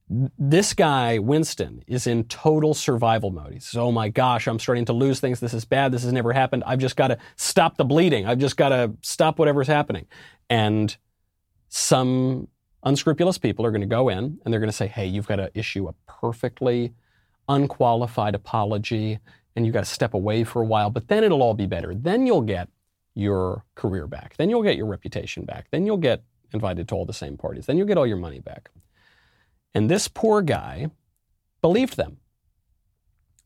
this 0.09 0.73
guy, 0.73 1.17
Winston, 1.17 1.81
is 1.87 2.07
in 2.07 2.25
total 2.25 2.73
survival 2.73 3.31
mode. 3.31 3.53
He 3.53 3.59
says, 3.59 3.77
Oh 3.77 3.93
my 3.93 4.09
gosh, 4.09 4.47
I'm 4.47 4.59
starting 4.59 4.83
to 4.83 4.93
lose 4.93 5.21
things. 5.21 5.39
This 5.39 5.53
is 5.53 5.63
bad. 5.63 5.93
This 5.93 6.03
has 6.03 6.11
never 6.11 6.33
happened. 6.33 6.65
I've 6.67 6.79
just 6.79 6.97
got 6.97 7.07
to 7.07 7.17
stop 7.37 7.77
the 7.77 7.85
bleeding. 7.85 8.25
I've 8.27 8.39
just 8.39 8.57
got 8.57 8.69
to 8.69 8.93
stop 9.01 9.39
whatever's 9.39 9.67
happening. 9.67 10.07
And 10.49 10.93
some 11.69 12.49
unscrupulous 12.83 13.37
people 13.37 13.65
are 13.65 13.71
going 13.71 13.79
to 13.79 13.87
go 13.87 14.09
in 14.09 14.39
and 14.43 14.51
they're 14.53 14.59
going 14.59 14.69
to 14.69 14.75
say, 14.75 14.87
Hey, 14.87 15.05
you've 15.05 15.27
got 15.27 15.37
to 15.37 15.49
issue 15.57 15.87
a 15.87 15.93
perfectly 16.05 16.93
unqualified 17.47 18.35
apology 18.35 19.19
and 19.55 19.65
you've 19.65 19.73
got 19.73 19.83
to 19.83 19.89
step 19.89 20.13
away 20.13 20.43
for 20.43 20.61
a 20.61 20.65
while, 20.65 20.89
but 20.89 21.07
then 21.07 21.23
it'll 21.23 21.43
all 21.43 21.53
be 21.53 21.65
better. 21.65 21.93
Then 21.93 22.25
you'll 22.25 22.41
get 22.41 22.69
your 23.13 23.65
career 23.75 24.07
back. 24.07 24.37
Then 24.37 24.49
you'll 24.49 24.63
get 24.63 24.77
your 24.77 24.85
reputation 24.85 25.43
back. 25.45 25.67
Then 25.71 25.85
you'll 25.85 25.97
get 25.97 26.23
invited 26.53 26.87
to 26.89 26.95
all 26.95 27.05
the 27.05 27.13
same 27.13 27.37
parties. 27.37 27.65
Then 27.65 27.77
you'll 27.77 27.87
get 27.87 27.97
all 27.97 28.07
your 28.07 28.17
money 28.17 28.39
back. 28.39 28.69
And 29.73 29.89
this 29.89 30.07
poor 30.07 30.41
guy 30.41 30.87
believed 31.61 31.97
them. 31.97 32.17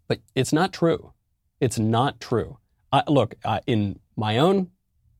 But 0.08 0.20
it's 0.36 0.54
not 0.54 0.72
true. 0.72 1.13
It's 1.60 1.80
not 1.80 2.20
true. 2.20 2.58
Uh, 2.91 3.04
look, 3.08 3.36
in 3.65 4.00
my 4.15 4.38
own 4.38 4.70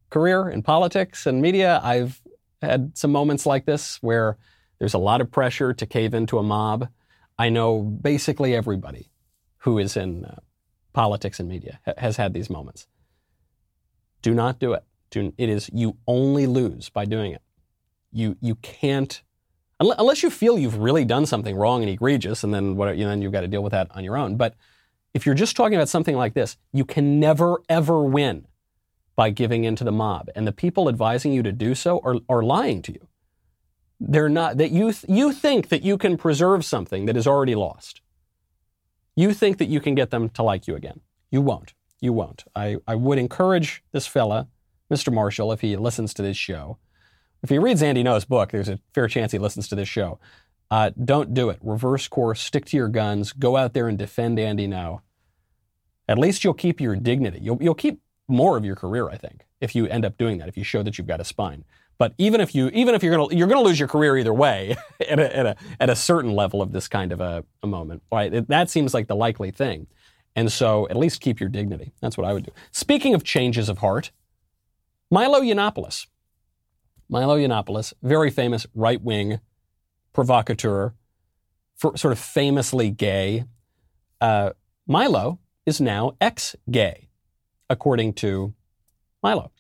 career 0.10 0.48
in 0.48 0.62
politics 0.62 1.26
and 1.26 1.41
media, 1.41 1.80
I've 1.84 2.21
had 2.62 2.98
some 2.98 3.12
moments 3.12 3.45
like 3.45 3.65
this 3.65 3.98
where 4.02 4.38
there's 4.80 4.93
a 4.93 5.00
lot 5.00 5.21
of 5.21 5.32
pressure 5.32 5.74
to 5.74 5.86
cave 5.86 6.13
into 6.13 6.38
a 6.38 6.43
mob. 6.43 6.89
I 7.38 7.50
know 7.50 7.82
basically 7.82 8.56
everybody 8.56 9.10
who 9.60 9.78
is 9.78 9.98
in 9.98 10.26
uh, 10.26 10.39
politics 10.95 11.39
and 11.39 11.49
media 11.49 11.79
ha- 11.86 11.93
has 11.97 12.17
had 12.17 12.34
these 12.34 12.49
moments. 12.49 12.88
Do 14.21 14.34
not 14.34 14.58
do 14.58 14.73
it. 14.73 14.84
Do, 15.12 15.34
it 15.38 15.49
is 15.49 15.69
you 15.71 15.97
only 16.08 16.47
lose 16.47 16.89
by 16.89 17.05
doing 17.05 17.34
it. 17.34 17.41
You 18.12 18.38
you 18.41 18.55
can't 18.55 19.21
unless 19.79 20.23
you 20.23 20.29
feel 20.29 20.58
you've 20.58 20.77
really 20.77 21.03
done 21.03 21.25
something 21.25 21.55
wrong 21.55 21.81
and 21.81 21.89
egregious, 21.89 22.43
and 22.45 22.53
then 22.53 22.77
what, 22.77 22.97
you 22.97 23.05
then 23.05 23.21
you've 23.21 23.34
got 23.34 23.41
to 23.41 23.47
deal 23.47 23.62
with 23.62 23.71
that 23.71 23.88
on 23.91 24.05
your 24.05 24.17
own. 24.17 24.38
But 24.38 24.55
if 25.13 25.25
you're 25.25 25.36
just 25.36 25.55
talking 25.55 25.75
about 25.75 25.89
something 25.89 26.15
like 26.15 26.34
this, 26.34 26.58
you 26.71 26.86
can 26.86 27.19
never 27.19 27.62
ever 27.67 28.01
win 28.01 28.47
by 29.17 29.29
giving 29.29 29.65
in 29.65 29.75
to 29.75 29.84
the 29.84 29.91
mob, 29.91 30.29
and 30.36 30.47
the 30.47 30.51
people 30.51 30.89
advising 30.89 31.34
you 31.34 31.43
to 31.43 31.51
do 31.51 31.75
so 31.75 31.99
are, 32.03 32.15
are 32.27 32.41
lying 32.41 32.81
to 32.84 32.93
you. 32.93 33.08
They're 33.99 34.29
not 34.29 34.58
that 34.58 34.71
you 34.71 34.91
th- 34.93 35.05
you 35.08 35.34
think 35.34 35.69
that 35.69 35.84
you 35.84 35.97
can 35.97 36.17
preserve 36.17 36.63
something 36.63 37.05
that 37.05 37.17
is 37.17 37.27
already 37.27 37.55
lost. 37.55 38.01
You 39.15 39.34
think 39.34 39.58
that 39.58 39.69
you 39.69 39.80
can 39.80 39.95
get 39.95 40.12
them 40.12 40.30
to 40.30 40.43
like 40.43 40.67
you 40.67 40.75
again. 40.75 41.01
You 41.32 41.41
won't. 41.41 41.73
You 42.01 42.13
won't. 42.13 42.43
I, 42.56 42.78
I 42.88 42.95
would 42.95 43.17
encourage 43.17 43.84
this 43.91 44.08
fella, 44.08 44.47
Mr. 44.91 45.13
Marshall, 45.13 45.51
if 45.51 45.62
he 45.62 45.75
listens 45.78 46.13
to 46.15 46.21
this 46.21 46.38
show, 46.38 46.78
if 47.41 47.49
he 47.49 47.60
reads 47.60 47.84
Andy 47.84 48.04
Ngo's 48.04 48.25
book, 48.25 48.51
there's 48.51 48.69
a 48.69 48.80
fair 48.93 49.08
chance 49.08 49.32
he 49.32 49.38
listens 49.38 49.67
to 49.67 49.75
this 49.75 49.88
show. 49.88 50.19
Uh, 50.71 50.91
don't 51.04 51.34
do 51.34 51.49
it. 51.49 51.60
Reverse 51.62 52.08
course, 52.08 52.41
stick 52.41 52.65
to 52.65 52.78
your 52.78 52.88
guns, 52.88 53.34
go 53.34 53.56
out 53.56 53.73
there 53.73 53.88
and 53.88 53.97
defend 53.97 54.39
Andy 54.39 54.67
Ngo. 54.67 55.01
At 56.08 56.17
least 56.17 56.43
you'll 56.43 56.54
keep 56.54 56.82
your 56.82 56.95
dignity. 56.95 57.39
You'll, 57.41 57.62
you'll 57.62 57.75
keep 57.75 58.01
more 58.28 58.58
of 58.58 58.65
your 58.65 58.75
career, 58.75 59.10
I 59.10 59.17
think, 59.17 59.45
if 59.62 59.75
you 59.75 59.86
end 59.88 60.06
up 60.06 60.17
doing 60.17 60.39
that, 60.39 60.47
if 60.49 60.58
you 60.58 60.63
show 60.63 60.82
that 60.84 60.97
you've 60.97 61.08
got 61.08 61.21
a 61.21 61.23
spine. 61.23 61.63
But 61.97 62.13
even 62.17 62.41
if 62.41 62.53
you, 62.53 62.67
even 62.69 62.93
if 62.93 63.03
you're 63.03 63.15
gonna, 63.15 63.36
you're 63.36 63.47
gonna 63.47 63.62
lose 63.62 63.79
your 63.79 63.88
career 63.88 64.17
either 64.17 64.34
way 64.34 64.75
at 65.10 65.19
a, 65.19 65.38
at 65.38 65.45
a, 65.45 65.55
at 65.79 65.89
a 65.89 65.95
certain 65.95 66.34
level 66.34 66.62
of 66.62 66.71
this 66.71 66.88
kind 66.88 67.12
of 67.12 67.21
a, 67.21 67.43
a 67.63 67.67
moment, 67.67 68.03
right? 68.12 68.34
It, 68.34 68.47
that 68.49 68.69
seems 68.69 68.93
like 68.93 69.08
the 69.08 69.15
likely 69.15 69.51
thing. 69.51 69.88
And 70.36 70.51
so 70.51 70.88
at 70.89 70.97
least 70.97 71.21
keep 71.21 71.39
your 71.39 71.49
dignity. 71.49 71.93
That's 72.01 72.17
what 72.17 72.27
I 72.27 72.34
would 72.34 72.45
do. 72.45 72.51
Speaking 72.71 73.13
of 73.13 73.23
changes 73.23 73.69
of 73.69 73.77
heart, 73.77 74.12
Milo 75.10 75.39
Yiannopoulos. 75.39 76.08
Milo 77.08 77.38
Yiannopoulos, 77.38 77.93
very 78.01 78.29
famous 78.29 78.67
right 78.73 79.01
wing 79.01 79.39
provocateur, 80.12 80.93
for, 81.75 81.95
sort 81.97 82.12
of 82.12 82.19
famously 82.19 82.89
gay. 82.89 83.45
Uh, 84.19 84.51
Milo 84.88 85.39
is 85.65 85.79
now 85.79 86.15
ex 86.19 86.55
gay, 86.69 87.10
according 87.69 88.13
to 88.13 88.53
Milo. 89.21 89.51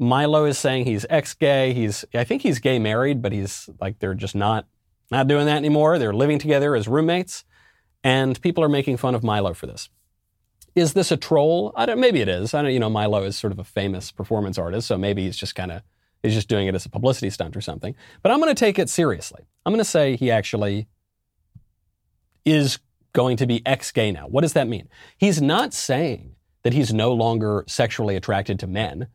Milo 0.00 0.46
is 0.46 0.58
saying 0.58 0.86
he's 0.86 1.04
ex-gay. 1.10 1.74
He's, 1.74 2.06
I 2.14 2.24
think 2.24 2.40
he's 2.40 2.58
gay 2.58 2.78
married, 2.78 3.20
but 3.20 3.32
he's 3.32 3.68
like 3.80 3.98
they're 3.98 4.14
just 4.14 4.34
not 4.34 4.66
not 5.10 5.28
doing 5.28 5.46
that 5.46 5.56
anymore. 5.56 5.98
They're 5.98 6.14
living 6.14 6.38
together 6.38 6.74
as 6.74 6.88
roommates, 6.88 7.44
and 8.02 8.40
people 8.40 8.64
are 8.64 8.68
making 8.68 8.96
fun 8.96 9.14
of 9.14 9.22
Milo 9.22 9.52
for 9.54 9.66
this. 9.66 9.90
Is 10.74 10.94
this 10.94 11.10
a 11.10 11.16
troll? 11.16 11.72
I 11.76 11.84
don't. 11.84 12.00
Maybe 12.00 12.20
it 12.20 12.28
is. 12.28 12.54
I 12.54 12.62
don't. 12.62 12.72
You 12.72 12.78
know, 12.78 12.88
Milo 12.88 13.24
is 13.24 13.36
sort 13.36 13.52
of 13.52 13.58
a 13.58 13.64
famous 13.64 14.10
performance 14.10 14.56
artist, 14.56 14.88
so 14.88 14.96
maybe 14.96 15.24
he's 15.24 15.36
just 15.36 15.54
kind 15.54 15.70
of 15.70 15.82
he's 16.22 16.34
just 16.34 16.48
doing 16.48 16.66
it 16.66 16.74
as 16.74 16.86
a 16.86 16.90
publicity 16.90 17.28
stunt 17.28 17.56
or 17.56 17.60
something. 17.60 17.94
But 18.22 18.32
I'm 18.32 18.40
going 18.40 18.54
to 18.54 18.58
take 18.58 18.78
it 18.78 18.88
seriously. 18.88 19.46
I'm 19.66 19.72
going 19.72 19.84
to 19.84 19.84
say 19.84 20.16
he 20.16 20.30
actually 20.30 20.88
is 22.44 22.78
going 23.12 23.36
to 23.36 23.46
be 23.46 23.60
ex-gay 23.66 24.12
now. 24.12 24.28
What 24.28 24.42
does 24.42 24.54
that 24.54 24.68
mean? 24.68 24.88
He's 25.18 25.42
not 25.42 25.74
saying 25.74 26.36
that 26.62 26.72
he's 26.72 26.92
no 26.92 27.12
longer 27.12 27.64
sexually 27.66 28.16
attracted 28.16 28.58
to 28.60 28.66
men. 28.66 29.08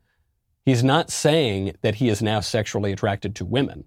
He's 0.66 0.84
not 0.84 1.12
saying 1.12 1.76
that 1.84 1.96
he 1.96 2.10
is 2.10 2.22
now 2.22 2.40
sexually 2.40 2.92
attracted 2.92 3.36
to 3.36 3.46
women. 3.46 3.86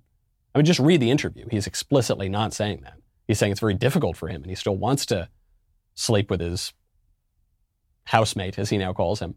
I 0.55 0.59
mean, 0.59 0.65
just 0.65 0.81
read 0.81 1.01
the 1.01 1.11
interview. 1.11 1.47
He's 1.51 1.67
explicitly 1.67 2.29
not 2.29 2.55
saying 2.55 2.83
that. 2.83 2.95
He's 3.27 3.39
saying 3.39 3.53
it's 3.53 3.61
very 3.61 3.75
difficult 3.75 4.17
for 4.17 4.29
him 4.29 4.43
and 4.43 4.51
he 4.51 4.55
still 4.55 4.77
wants 4.77 5.05
to 5.07 5.29
sleep 5.95 6.31
with 6.31 6.41
his 6.41 6.73
housemate, 8.05 8.59
as 8.59 8.71
he 8.71 8.79
now 8.79 8.93
calls 8.93 9.21
him. 9.21 9.35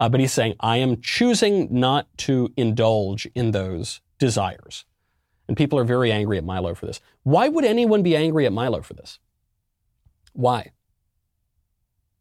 Uh, 0.00 0.08
but 0.08 0.20
he's 0.20 0.32
saying, 0.32 0.54
I 0.60 0.78
am 0.78 1.00
choosing 1.00 1.68
not 1.70 2.06
to 2.18 2.52
indulge 2.56 3.26
in 3.34 3.50
those 3.50 4.00
desires. 4.18 4.84
And 5.46 5.56
people 5.56 5.78
are 5.78 5.84
very 5.84 6.10
angry 6.10 6.38
at 6.38 6.44
Milo 6.44 6.74
for 6.74 6.86
this. 6.86 7.00
Why 7.22 7.48
would 7.48 7.64
anyone 7.64 8.02
be 8.02 8.16
angry 8.16 8.46
at 8.46 8.52
Milo 8.52 8.80
for 8.80 8.94
this? 8.94 9.18
Why? 10.32 10.72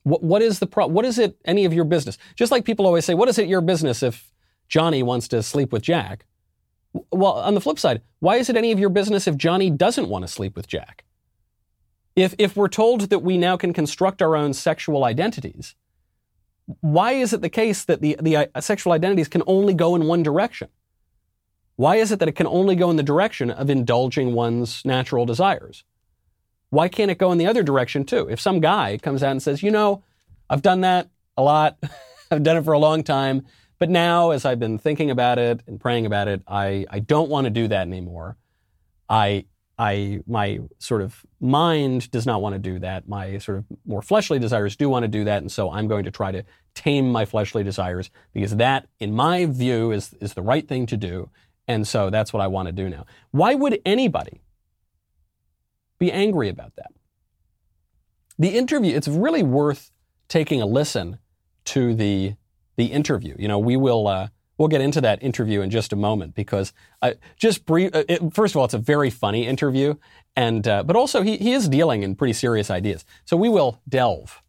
What, 0.03 0.21
what 0.21 0.41
is 0.41 0.59
the 0.59 0.67
pro- 0.67 0.87
What 0.87 1.05
is 1.05 1.17
it 1.17 1.37
any 1.45 1.63
of 1.63 1.73
your 1.73 1.85
business? 1.85 2.17
Just 2.35 2.51
like 2.51 2.65
people 2.65 2.85
always 2.85 3.05
say, 3.05 3.13
what 3.13 3.29
is 3.29 3.37
it 3.37 3.47
your 3.47 3.61
business 3.61 4.03
if 4.03 4.32
Johnny 4.73 5.03
wants 5.03 5.27
to 5.27 5.43
sleep 5.43 5.71
with 5.71 5.83
Jack. 5.83 6.25
Well, 7.11 7.33
on 7.33 7.53
the 7.53 7.61
flip 7.61 7.77
side, 7.77 8.01
why 8.21 8.37
is 8.37 8.49
it 8.49 8.57
any 8.57 8.71
of 8.71 8.79
your 8.79 8.89
business 8.89 9.27
if 9.27 9.37
Johnny 9.37 9.69
doesn't 9.69 10.09
want 10.09 10.23
to 10.23 10.27
sleep 10.27 10.55
with 10.55 10.67
Jack? 10.67 11.03
If, 12.15 12.33
if 12.39 12.55
we're 12.55 12.69
told 12.69 13.01
that 13.11 13.19
we 13.19 13.37
now 13.37 13.55
can 13.55 13.71
construct 13.71 14.19
our 14.19 14.35
own 14.35 14.51
sexual 14.51 15.03
identities, 15.03 15.75
why 16.81 17.11
is 17.11 17.33
it 17.33 17.41
the 17.41 17.49
case 17.49 17.85
that 17.85 18.01
the, 18.01 18.17
the 18.19 18.35
uh, 18.35 18.61
sexual 18.61 18.93
identities 18.93 19.27
can 19.27 19.43
only 19.45 19.75
go 19.75 19.93
in 19.93 20.07
one 20.07 20.23
direction? 20.23 20.69
Why 21.75 21.97
is 21.97 22.11
it 22.11 22.17
that 22.17 22.27
it 22.27 22.35
can 22.35 22.47
only 22.47 22.75
go 22.75 22.89
in 22.89 22.95
the 22.95 23.03
direction 23.03 23.51
of 23.51 23.69
indulging 23.69 24.33
one's 24.33 24.83
natural 24.83 25.27
desires? 25.27 25.83
Why 26.71 26.87
can't 26.87 27.11
it 27.11 27.19
go 27.19 27.31
in 27.31 27.37
the 27.37 27.45
other 27.45 27.61
direction 27.61 28.05
too? 28.05 28.27
If 28.27 28.41
some 28.41 28.59
guy 28.59 28.97
comes 28.97 29.21
out 29.21 29.33
and 29.33 29.43
says, 29.43 29.61
you 29.61 29.69
know, 29.69 30.03
I've 30.49 30.63
done 30.63 30.81
that 30.81 31.11
a 31.37 31.43
lot, 31.43 31.77
I've 32.31 32.41
done 32.41 32.57
it 32.57 32.65
for 32.65 32.73
a 32.73 32.79
long 32.79 33.03
time, 33.03 33.45
but 33.79 33.89
now, 33.89 34.31
as 34.31 34.45
I've 34.45 34.59
been 34.59 34.77
thinking 34.77 35.11
about 35.11 35.39
it 35.39 35.61
and 35.67 35.79
praying 35.79 36.05
about 36.05 36.27
it, 36.27 36.41
I, 36.47 36.85
I 36.89 36.99
don't 36.99 37.29
want 37.29 37.45
to 37.45 37.51
do 37.51 37.67
that 37.67 37.87
anymore. 37.87 38.37
I, 39.09 39.45
I, 39.77 40.21
my 40.27 40.59
sort 40.79 41.01
of 41.01 41.25
mind 41.41 42.09
does 42.11 42.25
not 42.25 42.41
want 42.41 42.53
to 42.53 42.59
do 42.59 42.79
that. 42.79 43.07
My 43.07 43.39
sort 43.39 43.57
of 43.57 43.65
more 43.85 44.01
fleshly 44.01 44.39
desires 44.39 44.75
do 44.75 44.87
want 44.87 45.03
to 45.03 45.07
do 45.07 45.23
that. 45.25 45.41
And 45.41 45.51
so 45.51 45.71
I'm 45.71 45.87
going 45.87 46.05
to 46.05 46.11
try 46.11 46.31
to 46.31 46.43
tame 46.75 47.11
my 47.11 47.25
fleshly 47.25 47.63
desires 47.63 48.09
because 48.33 48.55
that, 48.57 48.87
in 48.99 49.13
my 49.13 49.45
view, 49.45 49.91
is, 49.91 50.13
is 50.21 50.33
the 50.33 50.41
right 50.41 50.67
thing 50.67 50.85
to 50.87 50.97
do. 50.97 51.29
And 51.67 51.87
so 51.87 52.09
that's 52.09 52.31
what 52.33 52.41
I 52.41 52.47
want 52.47 52.67
to 52.67 52.71
do 52.71 52.89
now. 52.89 53.05
Why 53.31 53.55
would 53.55 53.81
anybody 53.85 54.41
be 55.97 56.11
angry 56.11 56.49
about 56.49 56.75
that? 56.75 56.91
The 58.37 58.49
interview, 58.49 58.95
it's 58.95 59.07
really 59.07 59.43
worth 59.43 59.91
taking 60.27 60.61
a 60.61 60.65
listen 60.65 61.19
to 61.65 61.93
the 61.93 62.35
the 62.75 62.85
interview. 62.85 63.35
You 63.37 63.47
know, 63.47 63.59
we 63.59 63.75
will 63.77 64.07
uh, 64.07 64.29
we'll 64.57 64.67
get 64.67 64.81
into 64.81 65.01
that 65.01 65.21
interview 65.23 65.61
in 65.61 65.69
just 65.69 65.93
a 65.93 65.95
moment 65.95 66.35
because 66.35 66.73
uh, 67.01 67.13
just 67.37 67.65
brief. 67.65 67.93
Uh, 67.93 68.03
it, 68.07 68.33
first 68.33 68.55
of 68.55 68.59
all, 68.59 68.65
it's 68.65 68.73
a 68.73 68.79
very 68.79 69.09
funny 69.09 69.47
interview, 69.47 69.95
and 70.35 70.67
uh, 70.67 70.83
but 70.83 70.95
also 70.95 71.21
he 71.21 71.37
he 71.37 71.53
is 71.53 71.69
dealing 71.69 72.03
in 72.03 72.15
pretty 72.15 72.33
serious 72.33 72.69
ideas. 72.69 73.05
So 73.25 73.37
we 73.37 73.49
will 73.49 73.81
delve 73.87 74.41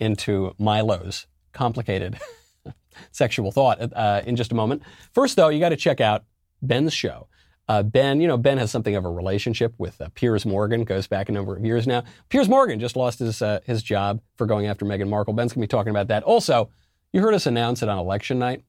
into 0.00 0.54
Milo's 0.58 1.26
complicated 1.52 2.18
sexual 3.10 3.52
thought 3.52 3.78
uh, 3.94 4.22
in 4.26 4.36
just 4.36 4.52
a 4.52 4.54
moment. 4.54 4.82
First, 5.12 5.36
though, 5.36 5.48
you 5.48 5.60
got 5.60 5.70
to 5.70 5.76
check 5.76 6.00
out 6.00 6.24
Ben's 6.62 6.92
show. 6.92 7.28
Uh, 7.68 7.82
ben, 7.82 8.18
you 8.18 8.26
know, 8.26 8.38
Ben 8.38 8.56
has 8.56 8.70
something 8.70 8.96
of 8.96 9.04
a 9.04 9.10
relationship 9.10 9.74
with 9.76 10.00
uh, 10.00 10.08
Piers 10.14 10.46
Morgan, 10.46 10.84
goes 10.84 11.06
back 11.06 11.28
a 11.28 11.32
number 11.32 11.54
of 11.54 11.62
years 11.62 11.86
now. 11.86 12.02
Piers 12.30 12.48
Morgan 12.48 12.80
just 12.80 12.96
lost 12.96 13.18
his, 13.18 13.42
uh, 13.42 13.60
his 13.66 13.82
job 13.82 14.22
for 14.36 14.46
going 14.46 14.66
after 14.66 14.86
Meghan 14.86 15.10
Markle. 15.10 15.34
Ben's 15.34 15.52
going 15.52 15.60
to 15.60 15.66
be 15.66 15.70
talking 15.70 15.90
about 15.90 16.08
that. 16.08 16.22
Also, 16.22 16.70
you 17.12 17.20
heard 17.20 17.34
us 17.34 17.46
announce 17.46 17.82
it 17.82 17.88
on 17.88 17.98
election 17.98 18.38
night. 18.38 18.64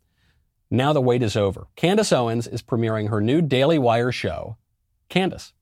Now 0.71 0.93
the 0.93 1.01
wait 1.01 1.23
is 1.23 1.35
over. 1.35 1.67
Candace 1.75 2.11
Owens 2.11 2.47
is 2.47 2.61
premiering 2.61 3.09
her 3.09 3.21
new 3.21 3.41
Daily 3.41 3.79
Wire 3.79 4.11
show, 4.11 4.57
Candace. 5.09 5.53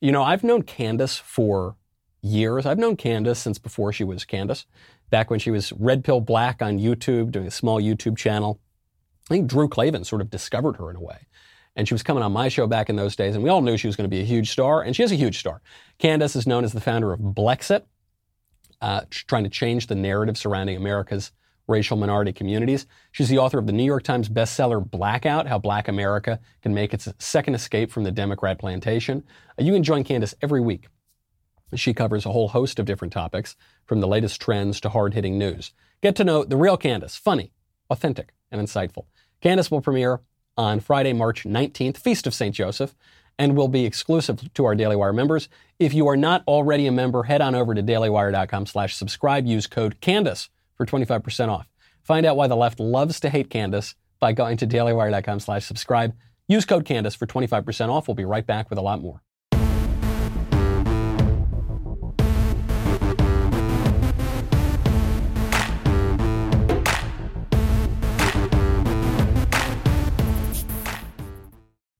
You 0.00 0.12
know, 0.12 0.22
I've 0.22 0.44
known 0.44 0.62
Candace 0.62 1.18
for 1.18 1.76
years. 2.22 2.64
I've 2.64 2.78
known 2.78 2.96
Candace 2.96 3.38
since 3.38 3.58
before 3.58 3.92
she 3.92 4.04
was 4.04 4.24
Candace, 4.24 4.66
back 5.10 5.30
when 5.30 5.40
she 5.40 5.50
was 5.50 5.72
Red 5.72 6.04
Pill 6.04 6.20
Black 6.20 6.62
on 6.62 6.78
YouTube, 6.78 7.32
doing 7.32 7.46
a 7.46 7.50
small 7.50 7.80
YouTube 7.80 8.16
channel. 8.16 8.60
I 9.30 9.34
think 9.34 9.48
Drew 9.48 9.68
Klavan 9.68 10.04
sort 10.04 10.22
of 10.22 10.30
discovered 10.30 10.76
her 10.76 10.90
in 10.90 10.96
a 10.96 11.00
way. 11.00 11.26
And 11.76 11.86
she 11.86 11.94
was 11.94 12.02
coming 12.02 12.22
on 12.22 12.32
my 12.32 12.48
show 12.48 12.66
back 12.66 12.88
in 12.88 12.96
those 12.96 13.14
days, 13.14 13.34
and 13.34 13.44
we 13.44 13.50
all 13.50 13.62
knew 13.62 13.76
she 13.76 13.86
was 13.86 13.96
going 13.96 14.08
to 14.08 14.14
be 14.14 14.20
a 14.20 14.24
huge 14.24 14.50
star, 14.50 14.82
and 14.82 14.94
she 14.94 15.02
is 15.02 15.12
a 15.12 15.16
huge 15.16 15.38
star. 15.38 15.62
Candace 15.98 16.34
is 16.34 16.46
known 16.46 16.64
as 16.64 16.72
the 16.72 16.80
founder 16.80 17.12
of 17.12 17.20
Blexit, 17.20 17.84
uh, 18.80 19.02
trying 19.10 19.44
to 19.44 19.50
change 19.50 19.86
the 19.86 19.94
narrative 19.94 20.36
surrounding 20.36 20.76
America's 20.76 21.30
racial 21.66 21.96
minority 21.96 22.32
communities. 22.32 22.86
She's 23.12 23.28
the 23.28 23.38
author 23.38 23.58
of 23.58 23.66
the 23.66 23.72
New 23.72 23.84
York 23.84 24.02
Times 24.02 24.28
bestseller 24.28 24.88
Blackout 24.88 25.46
How 25.46 25.58
Black 25.58 25.88
America 25.88 26.40
Can 26.62 26.74
Make 26.74 26.92
Its 26.92 27.08
Second 27.18 27.54
Escape 27.54 27.90
from 27.90 28.04
the 28.04 28.10
Democrat 28.10 28.58
Plantation. 28.58 29.24
Uh, 29.58 29.64
you 29.64 29.72
can 29.72 29.82
join 29.82 30.04
Candace 30.04 30.34
every 30.42 30.60
week. 30.60 30.88
She 31.74 31.94
covers 31.94 32.26
a 32.26 32.32
whole 32.32 32.48
host 32.48 32.78
of 32.78 32.86
different 32.86 33.12
topics, 33.12 33.56
from 33.86 34.00
the 34.00 34.08
latest 34.08 34.40
trends 34.40 34.80
to 34.80 34.88
hard 34.88 35.14
hitting 35.14 35.38
news. 35.38 35.72
Get 36.02 36.16
to 36.16 36.24
know 36.24 36.44
the 36.44 36.56
real 36.56 36.76
Candace, 36.76 37.16
funny, 37.16 37.52
authentic, 37.90 38.32
and 38.50 38.60
insightful. 38.60 39.06
Candace 39.40 39.70
will 39.70 39.80
premiere 39.80 40.20
on 40.56 40.80
Friday, 40.80 41.12
March 41.12 41.44
19th, 41.44 41.96
Feast 41.96 42.26
of 42.26 42.34
St. 42.34 42.54
Joseph, 42.54 42.94
and 43.38 43.56
will 43.56 43.68
be 43.68 43.86
exclusive 43.86 44.52
to 44.52 44.64
our 44.64 44.74
Daily 44.74 44.96
Wire 44.96 45.12
members. 45.12 45.48
If 45.78 45.94
you 45.94 46.06
are 46.08 46.16
not 46.16 46.42
already 46.46 46.86
a 46.86 46.92
member, 46.92 47.22
head 47.22 47.40
on 47.40 47.54
over 47.54 47.74
to 47.74 47.82
dailywire.com 47.82 48.66
slash 48.66 48.94
subscribe. 48.94 49.46
Use 49.46 49.66
code 49.66 50.00
CANDACE 50.00 50.50
for 50.80 50.86
25% 50.86 51.48
off. 51.50 51.68
Find 52.02 52.24
out 52.24 52.38
why 52.38 52.46
the 52.46 52.56
left 52.56 52.80
loves 52.80 53.20
to 53.20 53.28
hate 53.28 53.50
Candace 53.50 53.94
by 54.18 54.32
going 54.32 54.56
to 54.56 54.66
dailywire.com 54.66 55.40
slash 55.40 55.66
subscribe. 55.66 56.14
Use 56.48 56.64
code 56.64 56.86
Candace 56.86 57.14
for 57.14 57.26
25% 57.26 57.90
off. 57.90 58.08
We'll 58.08 58.14
be 58.14 58.24
right 58.24 58.46
back 58.46 58.70
with 58.70 58.78
a 58.78 58.82
lot 58.82 59.02
more. 59.02 59.22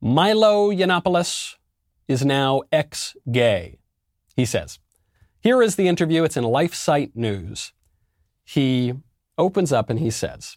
Milo 0.00 0.70
Yiannopoulos 0.70 1.56
is 2.08 2.24
now 2.24 2.62
ex 2.72 3.14
gay, 3.30 3.78
he 4.34 4.46
says. 4.46 4.78
Here 5.42 5.62
is 5.62 5.76
the 5.76 5.86
interview. 5.86 6.24
It's 6.24 6.38
in 6.38 6.44
LifeSite 6.44 7.14
News. 7.14 7.72
He 8.50 8.94
opens 9.38 9.72
up 9.72 9.90
and 9.90 10.00
he 10.00 10.10
says, 10.10 10.56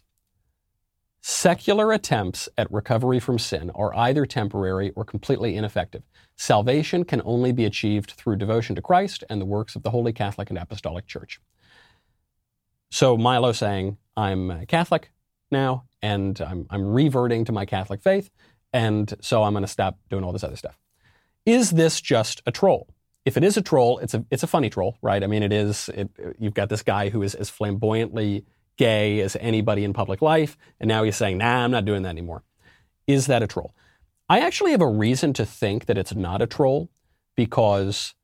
Secular 1.20 1.92
attempts 1.92 2.48
at 2.58 2.72
recovery 2.72 3.20
from 3.20 3.38
sin 3.38 3.70
are 3.70 3.94
either 3.94 4.26
temporary 4.26 4.90
or 4.96 5.04
completely 5.04 5.54
ineffective. 5.54 6.02
Salvation 6.34 7.04
can 7.04 7.22
only 7.24 7.52
be 7.52 7.64
achieved 7.64 8.10
through 8.10 8.34
devotion 8.34 8.74
to 8.74 8.82
Christ 8.82 9.22
and 9.30 9.40
the 9.40 9.44
works 9.46 9.76
of 9.76 9.84
the 9.84 9.90
Holy 9.90 10.12
Catholic 10.12 10.50
and 10.50 10.58
Apostolic 10.58 11.06
Church. 11.06 11.40
So 12.90 13.16
Milo 13.16 13.52
saying, 13.52 13.96
I'm 14.16 14.66
Catholic 14.66 15.12
now, 15.52 15.84
and 16.02 16.40
I'm, 16.40 16.66
I'm 16.70 16.84
reverting 16.84 17.44
to 17.44 17.52
my 17.52 17.64
Catholic 17.64 18.02
faith, 18.02 18.28
and 18.72 19.14
so 19.20 19.44
I'm 19.44 19.52
going 19.52 19.62
to 19.62 19.68
stop 19.68 20.00
doing 20.10 20.24
all 20.24 20.32
this 20.32 20.42
other 20.42 20.56
stuff. 20.56 20.80
Is 21.46 21.70
this 21.70 22.00
just 22.00 22.42
a 22.44 22.50
troll? 22.50 22.88
If 23.24 23.36
it 23.36 23.44
is 23.44 23.56
a 23.56 23.62
troll, 23.62 23.98
it's 23.98 24.14
a 24.14 24.24
it's 24.30 24.42
a 24.42 24.46
funny 24.46 24.68
troll, 24.68 24.98
right? 25.00 25.22
I 25.22 25.26
mean, 25.26 25.42
it 25.42 25.52
is. 25.52 25.88
It, 25.88 26.10
you've 26.38 26.54
got 26.54 26.68
this 26.68 26.82
guy 26.82 27.08
who 27.08 27.22
is 27.22 27.34
as 27.34 27.48
flamboyantly 27.48 28.44
gay 28.76 29.20
as 29.20 29.36
anybody 29.40 29.84
in 29.84 29.92
public 29.92 30.20
life, 30.20 30.56
and 30.78 30.88
now 30.88 31.04
he's 31.04 31.16
saying, 31.16 31.38
"Nah, 31.38 31.64
I'm 31.64 31.70
not 31.70 31.84
doing 31.84 32.02
that 32.02 32.10
anymore." 32.10 32.42
Is 33.06 33.26
that 33.26 33.42
a 33.42 33.46
troll? 33.46 33.74
I 34.28 34.40
actually 34.40 34.72
have 34.72 34.80
a 34.80 34.88
reason 34.88 35.32
to 35.34 35.46
think 35.46 35.86
that 35.86 35.98
it's 35.98 36.14
not 36.14 36.42
a 36.42 36.46
troll 36.46 36.90
because 37.36 38.14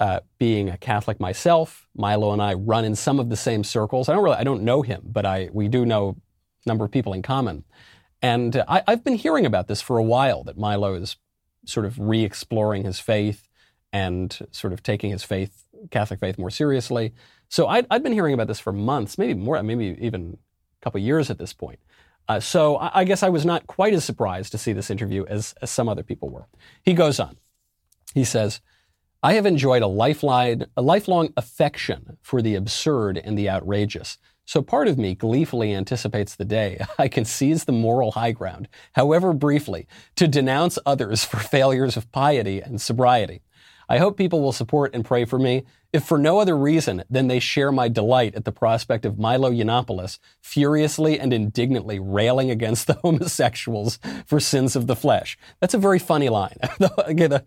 uh, 0.00 0.20
being 0.38 0.68
a 0.68 0.76
Catholic 0.76 1.20
myself, 1.20 1.88
Milo 1.94 2.32
and 2.32 2.42
I 2.42 2.54
run 2.54 2.84
in 2.84 2.96
some 2.96 3.20
of 3.20 3.30
the 3.30 3.36
same 3.36 3.64
circles. 3.64 4.08
I 4.08 4.14
don't 4.14 4.24
really, 4.24 4.36
I 4.36 4.44
don't 4.44 4.62
know 4.62 4.82
him, 4.82 5.02
but 5.04 5.24
I 5.26 5.50
we 5.52 5.68
do 5.68 5.86
know 5.86 6.16
a 6.64 6.68
number 6.68 6.84
of 6.84 6.90
people 6.90 7.12
in 7.12 7.22
common. 7.22 7.64
And 8.22 8.62
I, 8.66 8.82
have 8.88 9.04
been 9.04 9.16
hearing 9.16 9.46
about 9.46 9.68
this 9.68 9.82
for 9.82 9.98
a 9.98 10.02
while 10.02 10.44
that 10.44 10.56
Milo 10.56 10.94
is 10.94 11.16
sort 11.66 11.86
of 11.86 11.98
re 11.98 12.24
exploring 12.24 12.84
his 12.84 12.98
faith 12.98 13.48
and 13.94 14.36
sort 14.50 14.72
of 14.72 14.82
taking 14.82 15.12
his 15.12 15.22
faith, 15.22 15.64
Catholic 15.92 16.18
faith, 16.18 16.36
more 16.36 16.50
seriously. 16.50 17.14
So 17.48 17.68
i 17.68 17.76
had 17.90 18.02
been 18.02 18.12
hearing 18.12 18.34
about 18.34 18.48
this 18.48 18.58
for 18.58 18.72
months, 18.72 19.16
maybe 19.16 19.34
more, 19.34 19.62
maybe 19.62 19.96
even 20.00 20.36
a 20.80 20.84
couple 20.84 21.00
years 21.00 21.30
at 21.30 21.38
this 21.38 21.52
point. 21.52 21.78
Uh, 22.28 22.40
so 22.40 22.76
I, 22.76 23.00
I, 23.00 23.04
guess 23.04 23.22
I 23.22 23.28
was 23.28 23.46
not 23.46 23.68
quite 23.68 23.94
as 23.94 24.04
surprised 24.04 24.50
to 24.50 24.58
see 24.58 24.72
this 24.72 24.90
interview 24.90 25.24
as, 25.26 25.54
as 25.62 25.70
some 25.70 25.88
other 25.88 26.02
people 26.02 26.28
were. 26.28 26.48
He 26.82 26.92
goes 26.92 27.20
on. 27.20 27.36
He 28.14 28.24
says, 28.24 28.60
I 29.22 29.34
have 29.34 29.46
enjoyed 29.46 29.82
a 29.82 29.86
lifeline, 29.86 30.66
a 30.76 30.82
lifelong 30.82 31.32
affection 31.36 32.16
for 32.20 32.42
the 32.42 32.56
absurd 32.56 33.18
and 33.18 33.38
the 33.38 33.48
outrageous. 33.48 34.18
So 34.44 34.60
part 34.60 34.88
of 34.88 34.98
me 34.98 35.14
gleefully 35.14 35.72
anticipates 35.72 36.34
the 36.34 36.44
day 36.44 36.84
I 36.98 37.06
can 37.06 37.24
seize 37.24 37.64
the 37.64 37.72
moral 37.72 38.12
high 38.12 38.32
ground, 38.32 38.66
however 38.94 39.32
briefly, 39.32 39.86
to 40.16 40.26
denounce 40.26 40.80
others 40.84 41.24
for 41.24 41.36
failures 41.36 41.96
of 41.96 42.10
piety 42.10 42.60
and 42.60 42.80
sobriety. 42.80 43.42
I 43.88 43.98
hope 43.98 44.16
people 44.16 44.40
will 44.40 44.52
support 44.52 44.94
and 44.94 45.04
pray 45.04 45.24
for 45.24 45.38
me, 45.38 45.64
if 45.92 46.04
for 46.04 46.18
no 46.18 46.38
other 46.38 46.56
reason 46.56 47.04
than 47.08 47.28
they 47.28 47.38
share 47.38 47.70
my 47.70 47.88
delight 47.88 48.34
at 48.34 48.44
the 48.44 48.52
prospect 48.52 49.04
of 49.04 49.18
Milo 49.18 49.50
Yiannopoulos 49.50 50.18
furiously 50.40 51.20
and 51.20 51.32
indignantly 51.32 51.98
railing 51.98 52.50
against 52.50 52.86
the 52.88 52.94
homosexuals 52.94 53.98
for 54.26 54.40
sins 54.40 54.74
of 54.76 54.86
the 54.86 54.96
flesh. 54.96 55.38
That's 55.60 55.74
a 55.74 55.78
very 55.78 55.98
funny 55.98 56.28
line. 56.28 56.56
Uh, 57.24 57.38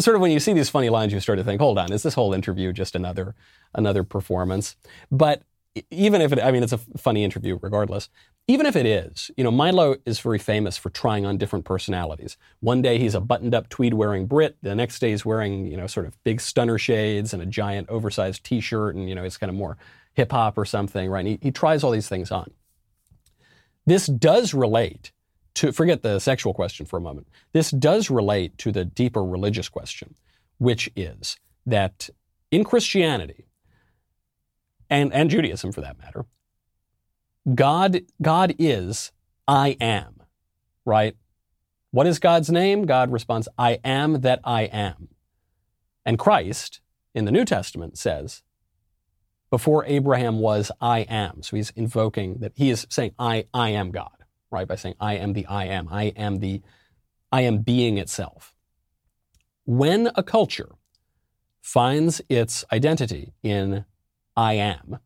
sort 0.00 0.14
of 0.14 0.20
when 0.20 0.30
you 0.30 0.40
see 0.40 0.52
these 0.52 0.68
funny 0.68 0.88
lines, 0.88 1.12
you 1.12 1.20
start 1.20 1.38
to 1.38 1.44
think, 1.44 1.60
hold 1.60 1.78
on, 1.78 1.92
is 1.92 2.02
this 2.02 2.14
whole 2.14 2.32
interview 2.32 2.72
just 2.72 2.94
another, 2.94 3.34
another 3.74 4.02
performance? 4.02 4.76
But 5.10 5.42
even 5.90 6.20
if 6.20 6.32
it, 6.32 6.40
I 6.40 6.50
mean, 6.50 6.62
it's 6.62 6.72
a 6.72 6.78
funny 6.78 7.24
interview 7.24 7.58
regardless. 7.60 8.08
Even 8.48 8.66
if 8.66 8.76
it 8.76 8.86
is, 8.86 9.30
you 9.36 9.42
know, 9.42 9.50
Milo 9.50 9.96
is 10.04 10.20
very 10.20 10.38
famous 10.38 10.76
for 10.76 10.88
trying 10.88 11.26
on 11.26 11.36
different 11.36 11.64
personalities. 11.64 12.36
One 12.60 12.80
day 12.80 12.96
he's 12.98 13.16
a 13.16 13.20
buttoned 13.20 13.54
up 13.56 13.68
tweed 13.68 13.94
wearing 13.94 14.26
Brit. 14.26 14.56
The 14.62 14.74
next 14.74 15.00
day 15.00 15.10
he's 15.10 15.24
wearing, 15.24 15.66
you 15.66 15.76
know, 15.76 15.88
sort 15.88 16.06
of 16.06 16.22
big 16.22 16.40
stunner 16.40 16.78
shades 16.78 17.34
and 17.34 17.42
a 17.42 17.46
giant 17.46 17.88
oversized 17.88 18.44
t 18.44 18.60
shirt 18.60 18.94
and, 18.94 19.08
you 19.08 19.16
know, 19.16 19.24
it's 19.24 19.36
kind 19.36 19.50
of 19.50 19.56
more 19.56 19.76
hip 20.14 20.30
hop 20.30 20.56
or 20.56 20.64
something, 20.64 21.10
right? 21.10 21.26
He, 21.26 21.38
he 21.42 21.50
tries 21.50 21.82
all 21.82 21.90
these 21.90 22.08
things 22.08 22.30
on. 22.30 22.52
This 23.84 24.06
does 24.06 24.54
relate 24.54 25.10
to, 25.54 25.72
forget 25.72 26.02
the 26.02 26.20
sexual 26.20 26.54
question 26.54 26.86
for 26.86 26.98
a 26.98 27.02
moment. 27.02 27.26
This 27.52 27.70
does 27.72 28.10
relate 28.10 28.58
to 28.58 28.70
the 28.70 28.84
deeper 28.84 29.24
religious 29.24 29.68
question, 29.68 30.14
which 30.58 30.88
is 30.94 31.36
that 31.66 32.10
in 32.52 32.62
Christianity, 32.62 33.46
and, 34.88 35.12
and 35.12 35.30
Judaism 35.30 35.72
for 35.72 35.80
that 35.80 35.98
matter, 35.98 36.26
God, 37.54 38.00
God 38.20 38.54
is 38.58 39.12
I 39.46 39.76
am, 39.80 40.22
right? 40.84 41.16
What 41.90 42.06
is 42.06 42.18
God's 42.18 42.50
name? 42.50 42.86
God 42.86 43.12
responds, 43.12 43.48
I 43.56 43.78
am 43.84 44.20
that 44.22 44.40
I 44.44 44.62
am. 44.62 45.08
And 46.04 46.18
Christ 46.18 46.80
in 47.14 47.24
the 47.24 47.32
New 47.32 47.44
Testament 47.44 47.96
says, 47.96 48.42
before 49.50 49.84
Abraham 49.86 50.40
was, 50.40 50.72
I 50.80 51.00
am. 51.00 51.42
So 51.42 51.56
he's 51.56 51.70
invoking 51.70 52.38
that 52.40 52.52
he 52.56 52.70
is 52.70 52.86
saying, 52.90 53.12
I, 53.18 53.46
I 53.54 53.70
am 53.70 53.92
God, 53.92 54.24
right? 54.50 54.66
By 54.66 54.74
saying, 54.74 54.96
I 54.98 55.14
am 55.14 55.32
the 55.32 55.46
I 55.46 55.66
am. 55.66 55.88
I 55.90 56.04
am 56.16 56.40
the, 56.40 56.62
I 57.30 57.42
am 57.42 57.58
being 57.58 57.96
itself. 57.96 58.54
When 59.64 60.10
a 60.16 60.22
culture 60.22 60.72
finds 61.62 62.20
its 62.28 62.64
identity 62.72 63.32
in 63.42 63.84
I 64.36 64.54
am, 64.54 64.98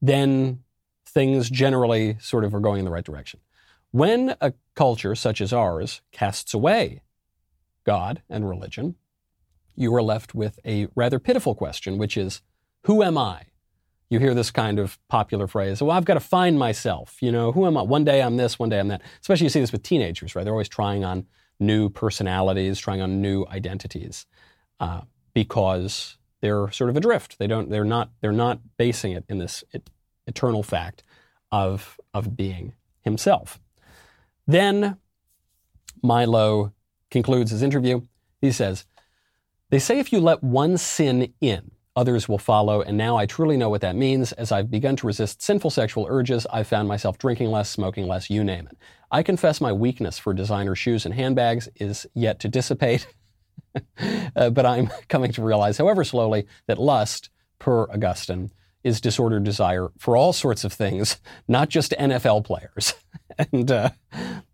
then 0.00 0.60
things 1.14 1.48
generally 1.48 2.16
sort 2.20 2.44
of 2.44 2.54
are 2.54 2.60
going 2.60 2.80
in 2.80 2.84
the 2.84 2.90
right 2.90 3.04
direction. 3.04 3.40
When 3.92 4.34
a 4.40 4.52
culture 4.74 5.14
such 5.14 5.40
as 5.40 5.52
ours 5.52 6.02
casts 6.10 6.52
away 6.52 7.02
God 7.84 8.22
and 8.28 8.48
religion, 8.48 8.96
you 9.76 9.94
are 9.94 10.02
left 10.02 10.34
with 10.34 10.58
a 10.66 10.88
rather 10.96 11.18
pitiful 11.18 11.54
question, 11.54 11.96
which 11.98 12.16
is, 12.16 12.42
who 12.84 13.02
am 13.02 13.16
I? 13.16 13.46
You 14.10 14.18
hear 14.18 14.34
this 14.34 14.50
kind 14.50 14.78
of 14.78 14.98
popular 15.08 15.46
phrase, 15.46 15.80
well, 15.80 15.96
I've 15.96 16.04
got 16.04 16.14
to 16.14 16.20
find 16.20 16.58
myself. 16.58 17.16
You 17.20 17.32
know, 17.32 17.52
who 17.52 17.66
am 17.66 17.76
I? 17.76 17.82
One 17.82 18.04
day 18.04 18.20
I'm 18.20 18.36
this, 18.36 18.58
one 18.58 18.68
day 18.68 18.78
I'm 18.78 18.88
that. 18.88 19.02
Especially 19.20 19.44
you 19.44 19.50
see 19.50 19.60
this 19.60 19.72
with 19.72 19.82
teenagers, 19.82 20.34
right? 20.34 20.44
They're 20.44 20.52
always 20.52 20.68
trying 20.68 21.04
on 21.04 21.26
new 21.58 21.88
personalities, 21.88 22.78
trying 22.78 23.00
on 23.00 23.22
new 23.22 23.46
identities, 23.48 24.26
uh, 24.80 25.02
because 25.32 26.18
they're 26.40 26.70
sort 26.70 26.90
of 26.90 26.96
adrift. 26.96 27.38
They 27.38 27.46
don't. 27.46 27.70
They're 27.70 27.84
not. 27.84 28.10
They're 28.20 28.32
not 28.32 28.60
basing 28.76 29.12
it 29.12 29.24
in 29.28 29.38
this 29.38 29.64
eternal 30.26 30.62
fact 30.62 31.02
of, 31.52 31.98
of 32.12 32.36
being 32.36 32.74
himself. 33.02 33.60
Then 34.46 34.98
Milo 36.02 36.72
concludes 37.10 37.50
his 37.50 37.62
interview. 37.62 38.02
He 38.40 38.52
says, 38.52 38.84
They 39.70 39.78
say 39.78 39.98
if 39.98 40.12
you 40.12 40.20
let 40.20 40.42
one 40.42 40.76
sin 40.76 41.32
in, 41.40 41.70
others 41.96 42.28
will 42.28 42.38
follow, 42.38 42.82
and 42.82 42.96
now 42.98 43.16
I 43.16 43.26
truly 43.26 43.56
know 43.56 43.70
what 43.70 43.80
that 43.82 43.96
means. 43.96 44.32
As 44.32 44.52
I've 44.52 44.70
begun 44.70 44.96
to 44.96 45.06
resist 45.06 45.40
sinful 45.40 45.70
sexual 45.70 46.06
urges, 46.08 46.46
I've 46.52 46.66
found 46.66 46.88
myself 46.88 47.18
drinking 47.18 47.50
less, 47.50 47.70
smoking 47.70 48.06
less, 48.06 48.28
you 48.28 48.42
name 48.44 48.68
it. 48.70 48.76
I 49.10 49.22
confess 49.22 49.60
my 49.60 49.72
weakness 49.72 50.18
for 50.18 50.34
designer 50.34 50.74
shoes 50.74 51.06
and 51.06 51.14
handbags 51.14 51.68
is 51.76 52.06
yet 52.14 52.40
to 52.40 52.48
dissipate. 52.48 53.06
uh, 54.36 54.50
but 54.50 54.66
I'm 54.66 54.90
coming 55.08 55.32
to 55.32 55.42
realize, 55.42 55.78
however 55.78 56.04
slowly, 56.04 56.46
that 56.66 56.78
lust, 56.78 57.30
per 57.58 57.84
Augustine, 57.84 58.50
is 58.84 59.00
disordered 59.00 59.44
desire 59.44 59.88
for 59.98 60.16
all 60.16 60.32
sorts 60.32 60.62
of 60.62 60.72
things, 60.72 61.16
not 61.48 61.68
just 61.68 61.92
NFL 61.92 62.44
players. 62.44 62.94
and 63.52 63.70
uh, 63.70 63.90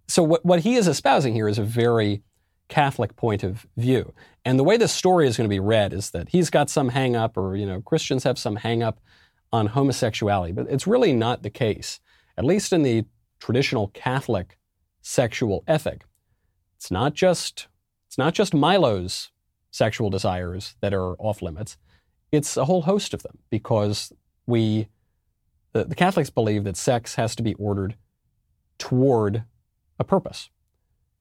so, 0.09 0.23
what, 0.23 0.45
what 0.45 0.61
he 0.61 0.77
is 0.77 0.89
espousing 0.89 1.35
here 1.35 1.49
is 1.49 1.59
a 1.59 1.65
very 1.65 2.23
Catholic 2.69 3.17
point 3.17 3.43
of 3.43 3.67
view. 3.77 4.15
And 4.45 4.59
the 4.59 4.65
way 4.65 4.77
this 4.77 4.93
story 4.93 5.27
is 5.27 5.37
going 5.37 5.49
to 5.49 5.55
be 5.55 5.61
read 5.61 5.93
is 5.93 6.11
that 6.11 6.31
he's 6.31 6.49
got 6.49 6.71
some 6.71 6.91
hang 6.91 7.17
up, 7.17 7.37
or, 7.37 7.57
you 7.57 7.67
know, 7.67 7.83
Christians 7.83 8.25
have 8.25 8.39
some 8.39 8.57
hang 8.57 8.83
up 8.83 9.01
on 9.53 9.67
homosexuality, 9.67 10.53
but 10.53 10.67
it's 10.71 10.87
really 10.87 11.13
not 11.13 11.43
the 11.43 11.51
case, 11.51 12.01
at 12.39 12.45
least 12.45 12.73
in 12.73 12.83
the 12.83 13.05
traditional 13.41 13.89
Catholic 13.89 14.57
sexual 15.03 15.65
ethic. 15.67 16.05
It's 16.77 16.91
not 16.91 17.15
just 17.15 17.67
it's 18.07 18.19
not 18.19 18.35
just 18.35 18.55
Milo's 18.55 19.31
sexual 19.71 20.11
desires 20.11 20.75
that 20.81 20.93
are 20.93 21.15
off 21.21 21.43
limits. 21.43 21.77
It's 22.33 22.57
a 22.57 22.65
whole 22.65 22.83
host 22.83 23.15
of 23.15 23.23
them 23.23 23.39
because 23.51 24.13
we, 24.47 24.89
the, 25.73 25.85
the 25.85 25.95
Catholics 25.95 26.31
believe 26.31 26.65
that 26.65 26.77
sex 26.77 27.15
has 27.15 27.35
to 27.37 27.43
be 27.43 27.55
ordered 27.55 27.97
toward 28.79 29.45
a 29.99 30.05
purpose, 30.05 30.51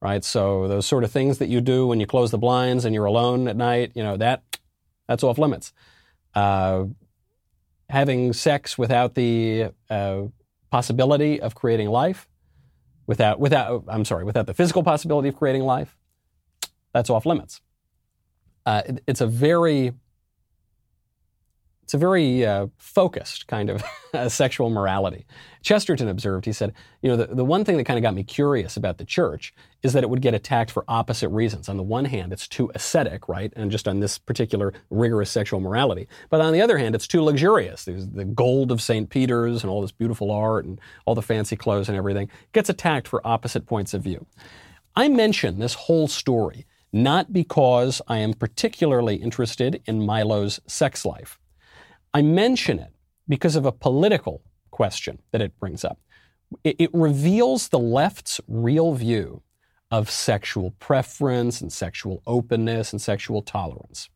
right? 0.01 0.23
So 0.23 0.67
those 0.67 0.85
sort 0.85 1.03
of 1.03 1.11
things 1.11 1.37
that 1.37 1.49
you 1.49 1.61
do 1.61 1.87
when 1.87 1.99
you 1.99 2.07
close 2.07 2.31
the 2.31 2.37
blinds 2.37 2.85
and 2.85 2.95
you're 2.95 3.05
alone 3.05 3.47
at 3.47 3.55
night, 3.55 3.91
you 3.95 4.03
know, 4.03 4.17
that, 4.17 4.43
that's 5.07 5.23
off 5.23 5.37
limits. 5.37 5.73
Uh, 6.33 6.85
having 7.89 8.33
sex 8.33 8.77
without 8.77 9.15
the 9.15 9.69
uh, 9.89 10.21
possibility 10.69 11.41
of 11.41 11.55
creating 11.55 11.89
life, 11.89 12.27
without, 13.07 13.39
without, 13.39 13.83
I'm 13.87 14.05
sorry, 14.05 14.23
without 14.23 14.45
the 14.45 14.53
physical 14.53 14.83
possibility 14.83 15.27
of 15.29 15.35
creating 15.35 15.63
life, 15.63 15.97
that's 16.93 17.09
off 17.09 17.25
limits. 17.25 17.61
Uh, 18.65 18.83
it, 18.85 19.03
it's 19.07 19.21
a 19.21 19.27
very 19.27 19.93
it's 21.89 21.95
a 21.95 21.97
very 21.97 22.45
uh, 22.45 22.67
focused 22.77 23.47
kind 23.47 23.67
of 23.67 23.83
sexual 24.31 24.69
morality. 24.69 25.25
Chesterton 25.63 26.07
observed, 26.07 26.45
he 26.45 26.53
said, 26.53 26.71
you 27.01 27.09
know, 27.09 27.17
the, 27.17 27.33
the 27.33 27.43
one 27.43 27.65
thing 27.65 27.77
that 27.77 27.85
kind 27.85 27.97
of 27.97 28.03
got 28.03 28.13
me 28.13 28.23
curious 28.23 28.77
about 28.77 28.99
the 28.99 29.05
church 29.05 29.55
is 29.81 29.93
that 29.93 30.03
it 30.03 30.09
would 30.11 30.21
get 30.21 30.35
attacked 30.35 30.69
for 30.69 30.85
opposite 30.87 31.29
reasons. 31.29 31.67
On 31.67 31.77
the 31.77 31.83
one 31.83 32.05
hand, 32.05 32.31
it's 32.31 32.47
too 32.47 32.71
ascetic, 32.75 33.27
right? 33.27 33.51
And 33.55 33.71
just 33.71 33.87
on 33.87 34.01
this 34.01 34.19
particular 34.19 34.71
rigorous 34.91 35.31
sexual 35.31 35.59
morality. 35.61 36.07
But 36.29 36.41
on 36.41 36.53
the 36.53 36.61
other 36.61 36.77
hand, 36.77 36.93
it's 36.93 37.07
too 37.07 37.23
luxurious. 37.23 37.85
There's 37.85 38.05
the 38.05 38.23
gold 38.23 38.71
of 38.71 38.83
St. 38.83 39.09
Peter's 39.09 39.63
and 39.63 39.71
all 39.71 39.81
this 39.81 39.91
beautiful 39.91 40.29
art 40.29 40.65
and 40.65 40.79
all 41.07 41.15
the 41.15 41.23
fancy 41.23 41.55
clothes 41.55 41.89
and 41.89 41.97
everything. 41.97 42.29
Gets 42.53 42.69
attacked 42.69 43.07
for 43.07 43.25
opposite 43.25 43.65
points 43.65 43.95
of 43.95 44.03
view. 44.03 44.27
I 44.95 45.07
mention 45.07 45.57
this 45.57 45.73
whole 45.73 46.07
story 46.07 46.67
not 46.91 47.31
because 47.31 47.99
I 48.07 48.17
am 48.17 48.33
particularly 48.33 49.15
interested 49.15 49.81
in 49.85 50.05
Milo's 50.05 50.59
sex 50.67 51.03
life. 51.03 51.38
I 52.13 52.21
mention 52.21 52.79
it 52.79 52.93
because 53.27 53.55
of 53.55 53.65
a 53.65 53.71
political 53.71 54.41
question 54.71 55.19
that 55.31 55.41
it 55.41 55.59
brings 55.59 55.83
up. 55.83 55.99
It, 56.63 56.75
it 56.79 56.89
reveals 56.93 57.69
the 57.69 57.79
left's 57.79 58.41
real 58.47 58.93
view 58.93 59.43
of 59.91 60.09
sexual 60.09 60.71
preference 60.79 61.61
and 61.61 61.71
sexual 61.71 62.21
openness 62.25 62.91
and 62.91 63.01
sexual 63.01 63.41
tolerance. 63.41 64.09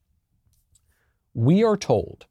We 1.33 1.63
are 1.63 1.77
told 1.77 2.25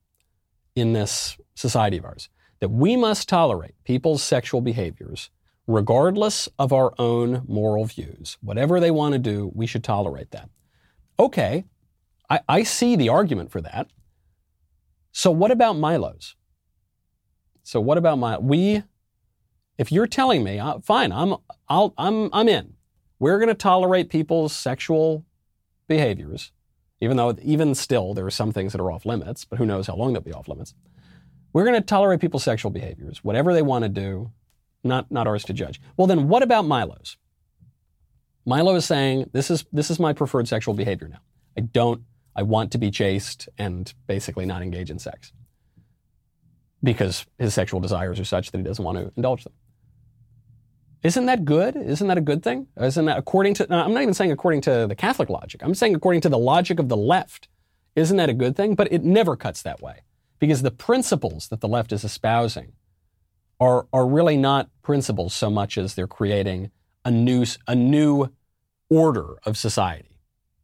in 0.74 0.92
this 0.92 1.36
society 1.54 1.98
of 1.98 2.04
ours 2.04 2.28
that 2.60 2.70
we 2.70 2.96
must 2.96 3.28
tolerate 3.28 3.74
people's 3.84 4.22
sexual 4.22 4.60
behaviors 4.60 5.30
regardless 5.66 6.48
of 6.58 6.72
our 6.72 6.92
own 6.98 7.42
moral 7.46 7.84
views. 7.84 8.36
Whatever 8.40 8.80
they 8.80 8.90
want 8.90 9.12
to 9.12 9.18
do, 9.18 9.50
we 9.54 9.66
should 9.66 9.84
tolerate 9.84 10.30
that. 10.32 10.48
Okay, 11.18 11.64
I, 12.28 12.40
I 12.48 12.62
see 12.62 12.96
the 12.96 13.08
argument 13.08 13.50
for 13.50 13.60
that. 13.60 13.88
So 15.12 15.30
what 15.30 15.50
about 15.50 15.76
Milo's? 15.76 16.36
So 17.62 17.80
what 17.80 17.98
about 17.98 18.18
my 18.18 18.38
we? 18.38 18.82
If 19.78 19.92
you're 19.92 20.06
telling 20.06 20.42
me, 20.42 20.58
uh, 20.58 20.80
fine, 20.80 21.12
I'm 21.12 21.36
I'll 21.68 21.94
I'm 21.96 22.28
I'm 22.32 22.48
in. 22.48 22.74
We're 23.18 23.38
going 23.38 23.48
to 23.48 23.54
tolerate 23.54 24.10
people's 24.10 24.52
sexual 24.52 25.24
behaviors, 25.86 26.50
even 27.00 27.16
though 27.16 27.36
even 27.42 27.74
still 27.74 28.14
there 28.14 28.26
are 28.26 28.30
some 28.30 28.52
things 28.52 28.72
that 28.72 28.80
are 28.80 28.90
off 28.90 29.06
limits. 29.06 29.44
But 29.44 29.58
who 29.58 29.66
knows 29.66 29.86
how 29.86 29.94
long 29.94 30.12
they'll 30.12 30.22
be 30.22 30.32
off 30.32 30.48
limits? 30.48 30.74
We're 31.52 31.64
going 31.64 31.76
to 31.76 31.82
tolerate 31.82 32.20
people's 32.20 32.42
sexual 32.44 32.70
behaviors, 32.70 33.22
whatever 33.22 33.52
they 33.52 33.62
want 33.62 33.84
to 33.84 33.88
do, 33.88 34.32
not, 34.82 35.10
not 35.10 35.26
ours 35.26 35.44
to 35.44 35.52
judge. 35.52 35.80
Well, 35.96 36.06
then 36.06 36.28
what 36.28 36.42
about 36.42 36.64
Milo's? 36.64 37.16
Milo 38.46 38.74
is 38.74 38.84
saying, 38.84 39.30
this 39.32 39.50
is, 39.50 39.64
this 39.72 39.90
is 39.90 40.00
my 40.00 40.12
preferred 40.12 40.48
sexual 40.48 40.74
behavior 40.74 41.08
now. 41.08 41.20
I 41.56 41.60
don't, 41.60 42.02
I 42.34 42.42
want 42.42 42.72
to 42.72 42.78
be 42.78 42.90
chaste 42.90 43.48
and 43.58 43.92
basically 44.06 44.46
not 44.46 44.62
engage 44.62 44.90
in 44.90 44.98
sex 44.98 45.32
because 46.82 47.26
his 47.38 47.54
sexual 47.54 47.80
desires 47.80 48.18
are 48.18 48.24
such 48.24 48.50
that 48.50 48.58
he 48.58 48.64
doesn't 48.64 48.84
want 48.84 48.98
to 48.98 49.12
indulge 49.16 49.44
them. 49.44 49.52
Isn't 51.02 51.26
that 51.26 51.44
good? 51.44 51.76
Isn't 51.76 52.06
that 52.08 52.18
a 52.18 52.22
good 52.22 52.42
thing? 52.42 52.68
Isn't 52.80 53.06
that 53.06 53.18
according 53.18 53.54
to, 53.54 53.72
I'm 53.72 53.92
not 53.92 54.02
even 54.02 54.14
saying 54.14 54.30
according 54.30 54.60
to 54.62 54.86
the 54.86 54.94
Catholic 54.94 55.28
logic. 55.28 55.62
I'm 55.62 55.74
saying 55.74 55.94
according 55.94 56.20
to 56.22 56.28
the 56.28 56.38
logic 56.38 56.78
of 56.78 56.88
the 56.88 56.96
left. 56.96 57.48
Isn't 57.96 58.16
that 58.16 58.28
a 58.28 58.34
good 58.34 58.56
thing? 58.56 58.74
But 58.74 58.92
it 58.92 59.02
never 59.02 59.36
cuts 59.36 59.62
that 59.62 59.82
way 59.82 60.02
because 60.38 60.62
the 60.62 60.70
principles 60.70 61.48
that 61.48 61.60
the 61.60 61.68
left 61.68 61.92
is 61.92 62.04
espousing 62.04 62.72
are, 63.60 63.86
are 63.92 64.06
really 64.06 64.36
not 64.36 64.70
principles 64.82 65.34
so 65.34 65.50
much 65.50 65.76
as 65.76 65.94
they're 65.94 66.06
creating 66.06 66.70
a 67.04 67.10
new, 67.10 67.44
a 67.66 67.74
new 67.74 68.28
order 68.88 69.36
of 69.44 69.56
society. 69.56 70.11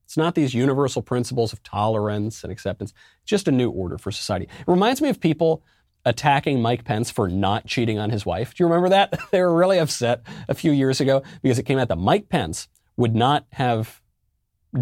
It's 0.09 0.17
not 0.17 0.35
these 0.35 0.55
universal 0.55 1.03
principles 1.03 1.53
of 1.53 1.63
tolerance 1.63 2.43
and 2.43 2.51
acceptance, 2.51 2.93
just 3.25 3.47
a 3.47 3.53
new 3.53 3.71
order 3.71 3.99
for 3.99 4.11
society. 4.11 4.47
It 4.47 4.67
reminds 4.67 5.01
me 5.01 5.11
of 5.11 5.21
people 5.21 5.63
attacking 6.05 6.63
Mike 6.63 6.85
Pence 6.85 7.11
for 7.11 7.29
not 7.29 7.67
cheating 7.67 7.99
on 7.99 8.11
his 8.11 8.25
wife. 8.25 8.55
Do 8.55 8.65
you 8.65 8.69
remember 8.69 8.89
that? 8.89 9.21
they 9.31 9.41
were 9.41 9.55
really 9.55 9.79
upset 9.79 10.23
a 10.49 10.55
few 10.55 10.73
years 10.73 11.01
ago 11.01 11.23
because 11.43 11.59
it 11.59 11.65
came 11.65 11.79
out 11.79 11.89
that 11.89 11.99
Mike 11.99 12.29
Pence 12.29 12.69
would 12.97 13.15
not 13.15 13.47
have 13.53 14.01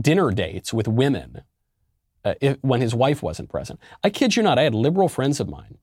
dinner 0.00 0.30
dates 0.30 0.72
with 0.72 0.88
women 0.88 1.42
uh, 2.24 2.34
if, 2.40 2.56
when 2.62 2.80
his 2.80 2.94
wife 2.94 3.22
wasn't 3.22 3.50
present. 3.50 3.80
I 4.04 4.10
kid 4.10 4.36
you 4.36 4.42
not, 4.42 4.58
I 4.58 4.62
had 4.62 4.74
liberal 4.74 5.08
friends 5.08 5.40
of 5.40 5.48
mine 5.48 5.78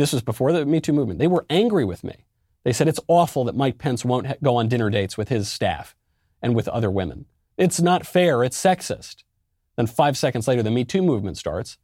this 0.00 0.12
was 0.12 0.22
before 0.22 0.52
the 0.52 0.64
Me 0.66 0.80
Too 0.80 0.92
movement, 0.92 1.18
they 1.18 1.26
were 1.26 1.46
angry 1.50 1.84
with 1.84 2.04
me. 2.04 2.24
They 2.64 2.72
said 2.72 2.88
it's 2.88 3.00
awful 3.08 3.44
that 3.44 3.56
Mike 3.56 3.78
Pence 3.78 4.04
won't 4.04 4.26
ha- 4.26 4.34
go 4.42 4.56
on 4.56 4.68
dinner 4.68 4.90
dates 4.90 5.16
with 5.16 5.28
his 5.28 5.48
staff 5.48 5.94
and 6.42 6.54
with 6.54 6.68
other 6.68 6.90
women. 6.90 7.26
It's 7.60 7.78
not 7.78 8.06
fair, 8.06 8.42
it's 8.42 8.60
sexist. 8.60 9.22
Then 9.76 9.86
five 9.86 10.16
seconds 10.16 10.48
later, 10.48 10.62
the 10.62 10.70
Me 10.70 10.82
Too 10.82 11.02
movement 11.02 11.36
starts. 11.36 11.76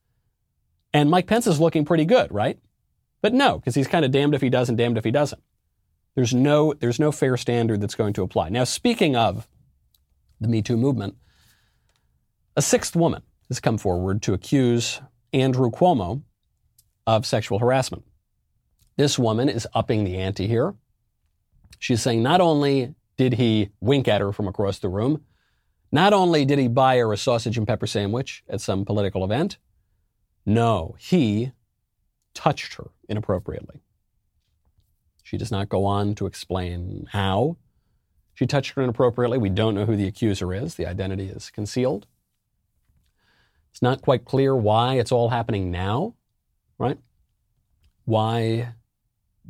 And 0.94 1.10
Mike 1.10 1.26
Pence 1.26 1.46
is 1.46 1.60
looking 1.60 1.84
pretty 1.84 2.06
good, 2.06 2.32
right? 2.32 2.58
But 3.20 3.34
no, 3.34 3.58
because 3.58 3.74
he's 3.74 3.86
kind 3.86 4.02
of 4.02 4.10
damned 4.10 4.34
if 4.34 4.40
he 4.40 4.48
does 4.48 4.70
and 4.70 4.78
damned 4.78 4.96
if 4.96 5.04
he 5.04 5.10
doesn't. 5.10 5.42
There's 6.14 6.32
no, 6.32 6.72
there's 6.72 6.98
no 6.98 7.12
fair 7.12 7.36
standard 7.36 7.82
that's 7.82 7.94
going 7.94 8.14
to 8.14 8.22
apply. 8.22 8.48
Now, 8.48 8.64
speaking 8.64 9.16
of 9.16 9.46
the 10.40 10.48
Me 10.48 10.62
Too 10.62 10.78
movement, 10.78 11.16
a 12.56 12.62
sixth 12.62 12.96
woman 12.96 13.22
has 13.48 13.60
come 13.60 13.76
forward 13.76 14.22
to 14.22 14.32
accuse 14.32 15.02
Andrew 15.34 15.70
Cuomo 15.70 16.22
of 17.06 17.26
sexual 17.26 17.58
harassment. 17.58 18.04
This 18.96 19.18
woman 19.18 19.50
is 19.50 19.68
upping 19.74 20.04
the 20.04 20.16
ante 20.16 20.46
here. 20.46 20.74
She's 21.78 22.00
saying 22.00 22.22
not 22.22 22.40
only 22.40 22.94
did 23.18 23.34
he 23.34 23.68
wink 23.80 24.08
at 24.08 24.22
her 24.22 24.32
from 24.32 24.48
across 24.48 24.78
the 24.78 24.88
room, 24.88 25.22
not 25.92 26.12
only 26.12 26.44
did 26.44 26.58
he 26.58 26.68
buy 26.68 26.98
her 26.98 27.12
a 27.12 27.16
sausage 27.16 27.56
and 27.56 27.66
pepper 27.66 27.86
sandwich 27.86 28.42
at 28.48 28.60
some 28.60 28.84
political 28.84 29.24
event, 29.24 29.58
no, 30.44 30.96
he 30.98 31.52
touched 32.34 32.74
her 32.74 32.90
inappropriately. 33.08 33.80
She 35.22 35.36
does 35.36 35.50
not 35.50 35.68
go 35.68 35.84
on 35.84 36.14
to 36.16 36.26
explain 36.26 37.08
how 37.10 37.56
she 38.34 38.46
touched 38.46 38.74
her 38.74 38.82
inappropriately. 38.82 39.38
We 39.38 39.48
don't 39.48 39.74
know 39.74 39.86
who 39.86 39.96
the 39.96 40.06
accuser 40.06 40.52
is, 40.52 40.74
the 40.74 40.86
identity 40.86 41.28
is 41.28 41.50
concealed. 41.50 42.06
It's 43.70 43.82
not 43.82 44.02
quite 44.02 44.24
clear 44.24 44.54
why 44.54 44.94
it's 44.94 45.12
all 45.12 45.30
happening 45.30 45.70
now 45.70 46.14
right? 46.78 46.98
Why, 48.04 48.74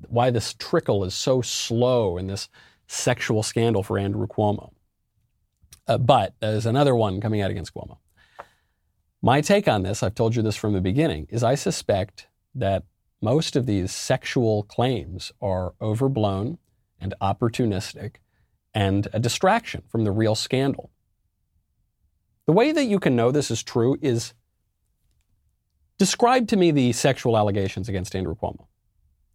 why 0.09 0.31
this 0.31 0.55
trickle 0.55 1.05
is 1.05 1.15
so 1.15 1.43
slow 1.43 2.17
in 2.17 2.27
this 2.27 2.49
sexual 2.87 3.43
scandal 3.43 3.83
for 3.83 3.99
Andrew 3.99 4.27
Cuomo. 4.27 4.73
Uh, 5.87 5.99
but 5.99 6.35
there's 6.41 6.67
another 6.67 6.95
one 6.95 7.21
coming 7.21 7.41
out 7.41 7.51
against 7.51 7.75
Cuomo. 7.75 7.99
My 9.23 9.41
take 9.41 9.69
on 9.69 9.83
this, 9.83 10.03
I've 10.03 10.15
told 10.15 10.37
you 10.37 10.43
this 10.43 10.57
from 10.57 10.73
the 10.73 10.81
beginning, 10.81 11.27
is 11.31 11.43
I 11.43 11.55
suspect 11.55 12.29
that 12.55 12.85
most 13.21 13.57
of 13.57 13.67
these 13.67 13.93
sexual 13.93 14.65
claims 14.65 15.33
are 15.41 15.75
overblown 15.81 16.59
and 17.01 17.15
opportunistic 17.21 18.17
and 18.75 19.09
a 19.13 19.19
distraction 19.19 19.83
from 19.89 20.05
the 20.05 20.11
real 20.11 20.35
scandal. 20.35 20.91
The 22.47 22.53
way 22.53 22.73
that 22.73 22.85
you 22.85 23.01
can 23.01 23.17
know 23.17 23.31
this 23.31 23.51
is 23.51 23.63
true 23.63 23.97
is 24.01 24.35
describe 25.99 26.47
to 26.49 26.57
me 26.57 26.71
the 26.71 26.93
sexual 26.93 27.37
allegations 27.37 27.89
against 27.89 28.15
Andrew 28.15 28.37
Cuomo. 28.37 28.67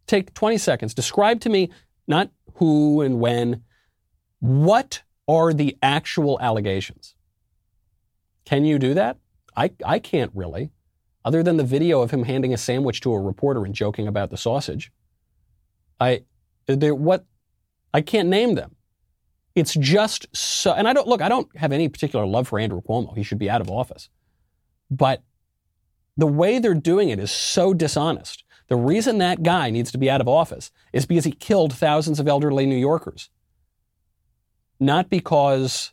Take 0.06 0.32
20 0.32 0.58
seconds. 0.58 0.94
Describe 0.94 1.40
to 1.40 1.50
me 1.50 1.70
not 2.06 2.30
who 2.54 3.00
and 3.00 3.20
when, 3.20 3.62
what 4.38 5.02
are 5.28 5.52
the 5.52 5.76
actual 5.82 6.38
allegations? 6.40 7.14
Can 8.44 8.64
you 8.64 8.78
do 8.78 8.94
that? 8.94 9.18
I, 9.56 9.70
I 9.84 9.98
can't 9.98 10.32
really, 10.34 10.70
other 11.24 11.42
than 11.42 11.56
the 11.56 11.64
video 11.64 12.00
of 12.00 12.10
him 12.10 12.24
handing 12.24 12.52
a 12.52 12.58
sandwich 12.58 13.00
to 13.02 13.12
a 13.12 13.20
reporter 13.20 13.64
and 13.64 13.74
joking 13.74 14.06
about 14.06 14.30
the 14.30 14.36
sausage. 14.36 14.90
I, 16.00 16.22
what, 16.66 17.24
I 17.94 18.00
can't 18.00 18.28
name 18.28 18.54
them. 18.54 18.74
It's 19.54 19.74
just 19.74 20.26
so, 20.34 20.72
and 20.72 20.88
I 20.88 20.92
don't, 20.92 21.06
look, 21.06 21.20
I 21.20 21.28
don't 21.28 21.54
have 21.56 21.72
any 21.72 21.88
particular 21.88 22.24
love 22.24 22.48
for 22.48 22.58
Andrew 22.58 22.80
Cuomo. 22.80 23.14
He 23.16 23.22
should 23.22 23.38
be 23.38 23.50
out 23.50 23.60
of 23.60 23.70
office. 23.70 24.08
But 24.90 25.22
the 26.16 26.26
way 26.26 26.58
they're 26.58 26.74
doing 26.74 27.10
it 27.10 27.18
is 27.18 27.30
so 27.30 27.74
dishonest. 27.74 28.44
The 28.68 28.76
reason 28.76 29.18
that 29.18 29.42
guy 29.42 29.70
needs 29.70 29.92
to 29.92 29.98
be 29.98 30.10
out 30.10 30.20
of 30.20 30.28
office 30.28 30.70
is 30.92 31.04
because 31.04 31.24
he 31.24 31.32
killed 31.32 31.74
thousands 31.74 32.18
of 32.18 32.26
elderly 32.26 32.64
New 32.64 32.76
Yorkers. 32.76 33.28
Not 34.82 35.08
because 35.10 35.92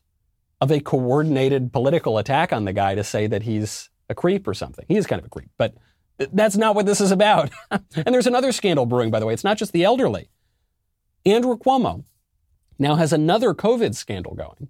of 0.59 0.71
a 0.71 0.79
coordinated 0.79 1.71
political 1.71 2.17
attack 2.17 2.51
on 2.51 2.65
the 2.65 2.73
guy 2.73 2.95
to 2.95 3.03
say 3.03 3.27
that 3.27 3.43
he's 3.43 3.91
a 4.09 4.15
creep 4.15 4.47
or 4.47 4.55
something. 4.55 4.83
He 4.87 4.97
is 4.97 5.05
kind 5.05 5.19
of 5.19 5.27
a 5.27 5.29
creep, 5.29 5.51
but 5.59 5.75
that's 6.17 6.57
not 6.57 6.73
what 6.73 6.87
this 6.87 6.99
is 6.99 7.11
about. 7.11 7.51
and 7.69 8.07
there's 8.07 8.25
another 8.25 8.51
scandal 8.51 8.87
brewing, 8.87 9.11
by 9.11 9.19
the 9.19 9.27
way. 9.27 9.33
It's 9.35 9.43
not 9.43 9.59
just 9.59 9.73
the 9.73 9.83
elderly. 9.83 10.31
Andrew 11.23 11.55
Cuomo 11.55 12.03
now 12.79 12.95
has 12.95 13.13
another 13.13 13.53
COVID 13.53 13.93
scandal 13.93 14.33
going 14.33 14.69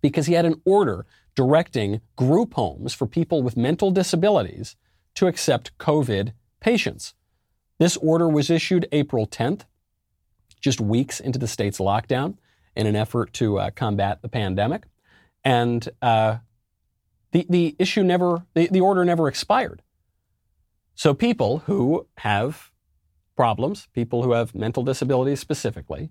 because 0.00 0.24
he 0.24 0.32
had 0.32 0.46
an 0.46 0.62
order 0.64 1.04
directing 1.34 2.00
group 2.16 2.54
homes 2.54 2.94
for 2.94 3.06
people 3.06 3.42
with 3.42 3.58
mental 3.58 3.90
disabilities 3.90 4.74
to 5.16 5.26
accept 5.26 5.76
COVID 5.76 6.32
patients. 6.60 7.12
This 7.76 7.98
order 7.98 8.26
was 8.26 8.48
issued 8.48 8.88
April 8.90 9.26
10th, 9.26 9.66
just 10.62 10.80
weeks 10.80 11.20
into 11.20 11.38
the 11.38 11.46
state's 11.46 11.78
lockdown 11.78 12.38
in 12.78 12.86
an 12.86 12.96
effort 12.96 13.32
to 13.34 13.58
uh, 13.58 13.70
combat 13.70 14.22
the 14.22 14.28
pandemic. 14.28 14.84
And 15.44 15.86
uh, 16.00 16.38
the, 17.32 17.44
the 17.50 17.76
issue 17.78 18.04
never, 18.04 18.46
the, 18.54 18.68
the 18.68 18.80
order 18.80 19.04
never 19.04 19.26
expired. 19.28 19.82
So 20.94 21.12
people 21.12 21.58
who 21.66 22.06
have 22.18 22.70
problems, 23.36 23.88
people 23.92 24.22
who 24.22 24.32
have 24.32 24.54
mental 24.54 24.84
disabilities 24.84 25.40
specifically, 25.40 26.10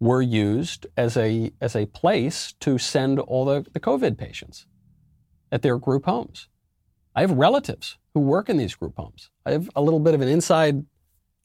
were 0.00 0.22
used 0.22 0.86
as 0.96 1.16
a, 1.16 1.52
as 1.60 1.76
a 1.76 1.86
place 1.86 2.52
to 2.60 2.78
send 2.78 3.20
all 3.20 3.44
the, 3.44 3.64
the 3.72 3.80
COVID 3.80 4.18
patients 4.18 4.66
at 5.52 5.62
their 5.62 5.78
group 5.78 6.06
homes. 6.06 6.48
I 7.14 7.20
have 7.20 7.32
relatives 7.32 7.98
who 8.14 8.20
work 8.20 8.48
in 8.48 8.56
these 8.56 8.74
group 8.74 8.96
homes. 8.96 9.30
I 9.46 9.52
have 9.52 9.70
a 9.76 9.82
little 9.82 10.00
bit 10.00 10.14
of 10.14 10.20
an 10.20 10.28
inside 10.28 10.86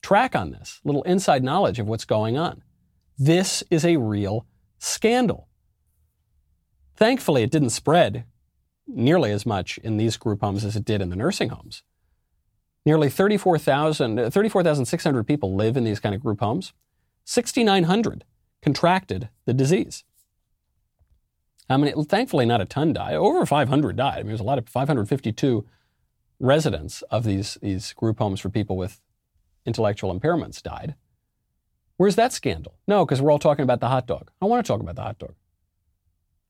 track 0.02 0.34
on 0.34 0.50
this, 0.50 0.80
a 0.84 0.88
little 0.88 1.02
inside 1.02 1.44
knowledge 1.44 1.78
of 1.78 1.86
what's 1.86 2.04
going 2.04 2.36
on. 2.36 2.62
This 3.18 3.62
is 3.70 3.84
a 3.84 3.96
real 3.96 4.46
scandal. 4.78 5.48
Thankfully, 6.96 7.42
it 7.42 7.50
didn't 7.50 7.70
spread 7.70 8.24
nearly 8.86 9.32
as 9.32 9.46
much 9.46 9.78
in 9.78 9.96
these 9.96 10.16
group 10.16 10.40
homes 10.40 10.64
as 10.64 10.76
it 10.76 10.84
did 10.84 11.00
in 11.00 11.10
the 11.10 11.16
nursing 11.16 11.48
homes. 11.48 11.82
Nearly 12.84 13.10
34,000, 13.10 14.30
34,600 14.30 15.24
people 15.24 15.54
live 15.54 15.76
in 15.76 15.84
these 15.84 15.98
kind 15.98 16.14
of 16.14 16.22
group 16.22 16.40
homes. 16.40 16.72
6,900 17.24 18.24
contracted 18.62 19.28
the 19.44 19.52
disease. 19.52 20.04
I 21.68 21.76
mean, 21.76 22.04
thankfully, 22.04 22.46
not 22.46 22.60
a 22.60 22.64
ton 22.64 22.92
died. 22.92 23.14
Over 23.14 23.44
500 23.44 23.96
died. 23.96 24.18
I 24.18 24.18
mean, 24.18 24.28
there's 24.28 24.40
a 24.40 24.44
lot 24.44 24.58
of 24.58 24.68
552 24.68 25.66
residents 26.38 27.02
of 27.02 27.24
these, 27.24 27.58
these 27.60 27.92
group 27.92 28.18
homes 28.18 28.40
for 28.40 28.50
people 28.50 28.76
with 28.76 29.00
intellectual 29.64 30.16
impairments 30.16 30.62
died. 30.62 30.94
Where's 31.96 32.16
that 32.16 32.32
scandal? 32.32 32.74
No, 32.86 33.04
because 33.04 33.22
we're 33.22 33.30
all 33.30 33.38
talking 33.38 33.62
about 33.62 33.80
the 33.80 33.88
hot 33.88 34.06
dog. 34.06 34.30
I 34.40 34.46
want 34.46 34.64
to 34.64 34.70
talk 34.70 34.80
about 34.80 34.96
the 34.96 35.02
hot 35.02 35.18
dog. 35.18 35.34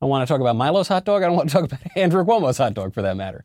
I 0.03 0.07
want 0.07 0.27
to 0.27 0.33
talk 0.33 0.41
about 0.41 0.57
Milo's 0.57 0.89
hot 0.89 1.05
dog. 1.05 1.23
I 1.23 1.27
don't 1.27 1.37
want 1.37 1.49
to 1.49 1.55
talk 1.61 1.65
about 1.65 1.81
Andrew 1.97 2.25
Cuomo's 2.25 2.59
hot 2.59 2.75
dog 2.75 2.93
for 2.93 3.03
that 3.03 3.17
matter. 3.17 3.45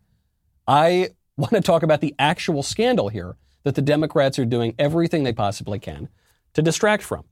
I 0.68 1.10
want 1.38 1.52
to 1.54 1.62
talk 1.62 1.84
about 1.84 2.02
the 2.02 2.16
actual 2.20 2.64
scandal 2.64 3.10
here 3.10 3.36
that 3.64 3.76
the 3.76 3.82
Democrats 3.82 4.40
are 4.40 4.46
doing 4.46 4.74
everything 4.80 5.24
they 5.24 5.34
possibly 5.34 5.80
can 5.80 6.10
to 6.54 6.62
distract 6.62 7.04
from. 7.04 7.24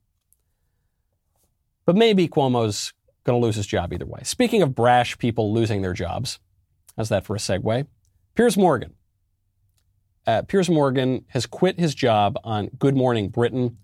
But 1.85 1.95
maybe 1.95 2.27
Cuomo's 2.27 2.93
going 3.23 3.39
to 3.39 3.45
lose 3.45 3.55
his 3.55 3.67
job 3.67 3.91
either 3.93 4.05
way. 4.05 4.21
Speaking 4.23 4.61
of 4.61 4.75
brash 4.75 5.17
people 5.17 5.53
losing 5.53 5.81
their 5.81 5.93
jobs, 5.93 6.39
how's 6.95 7.09
that 7.09 7.25
for 7.25 7.35
a 7.35 7.39
segue? 7.39 7.87
Piers 8.35 8.57
Morgan. 8.57 8.93
Uh, 10.27 10.43
Piers 10.43 10.69
Morgan 10.69 11.25
has 11.29 11.45
quit 11.45 11.79
his 11.79 11.95
job 11.95 12.37
on 12.43 12.67
Good 12.77 12.95
Morning 12.95 13.29
Britain. 13.29 13.77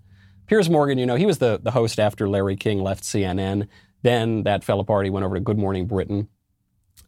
Piers 0.47 0.69
Morgan, 0.69 0.97
you 0.97 1.05
know, 1.05 1.15
he 1.15 1.25
was 1.25 1.39
the, 1.39 1.59
the 1.61 1.71
host 1.71 1.99
after 1.99 2.29
Larry 2.29 2.55
King 2.55 2.81
left 2.81 3.03
CNN. 3.03 3.67
Then 4.03 4.43
that 4.43 4.63
fell 4.63 4.79
apart. 4.79 5.05
He 5.05 5.09
went 5.09 5.25
over 5.25 5.35
to 5.35 5.41
Good 5.41 5.57
Morning 5.57 5.87
Britain. 5.87 6.27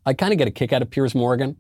I 0.05 0.13
kind 0.13 0.31
of 0.31 0.39
get 0.39 0.47
a 0.47 0.51
kick 0.51 0.73
out 0.73 0.81
of 0.81 0.89
Piers 0.89 1.13
Morgan. 1.13 1.55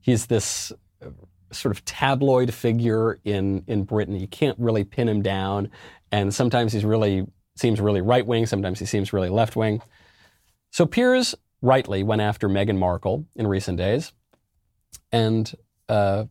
He's 0.00 0.26
this 0.26 0.72
uh, 1.04 1.10
sort 1.52 1.74
of 1.74 1.84
tabloid 1.84 2.54
figure 2.54 3.18
in, 3.24 3.64
in 3.66 3.84
Britain. 3.84 4.18
You 4.18 4.28
can't 4.28 4.58
really 4.58 4.84
pin 4.84 5.08
him 5.08 5.20
down. 5.20 5.70
And 6.10 6.34
sometimes 6.34 6.72
he's 6.72 6.84
really 6.84 7.26
seems 7.56 7.80
really 7.80 8.00
right 8.00 8.26
wing, 8.26 8.46
sometimes 8.46 8.78
he 8.78 8.86
seems 8.86 9.12
really 9.12 9.28
left 9.28 9.56
wing. 9.56 9.82
So 10.70 10.86
Piers 10.86 11.34
rightly 11.60 12.02
went 12.02 12.22
after 12.22 12.48
Meghan 12.48 12.78
Markle 12.78 13.26
in 13.34 13.46
recent 13.46 13.78
days. 13.78 14.12
And 15.10 15.52
uh, 15.88 16.26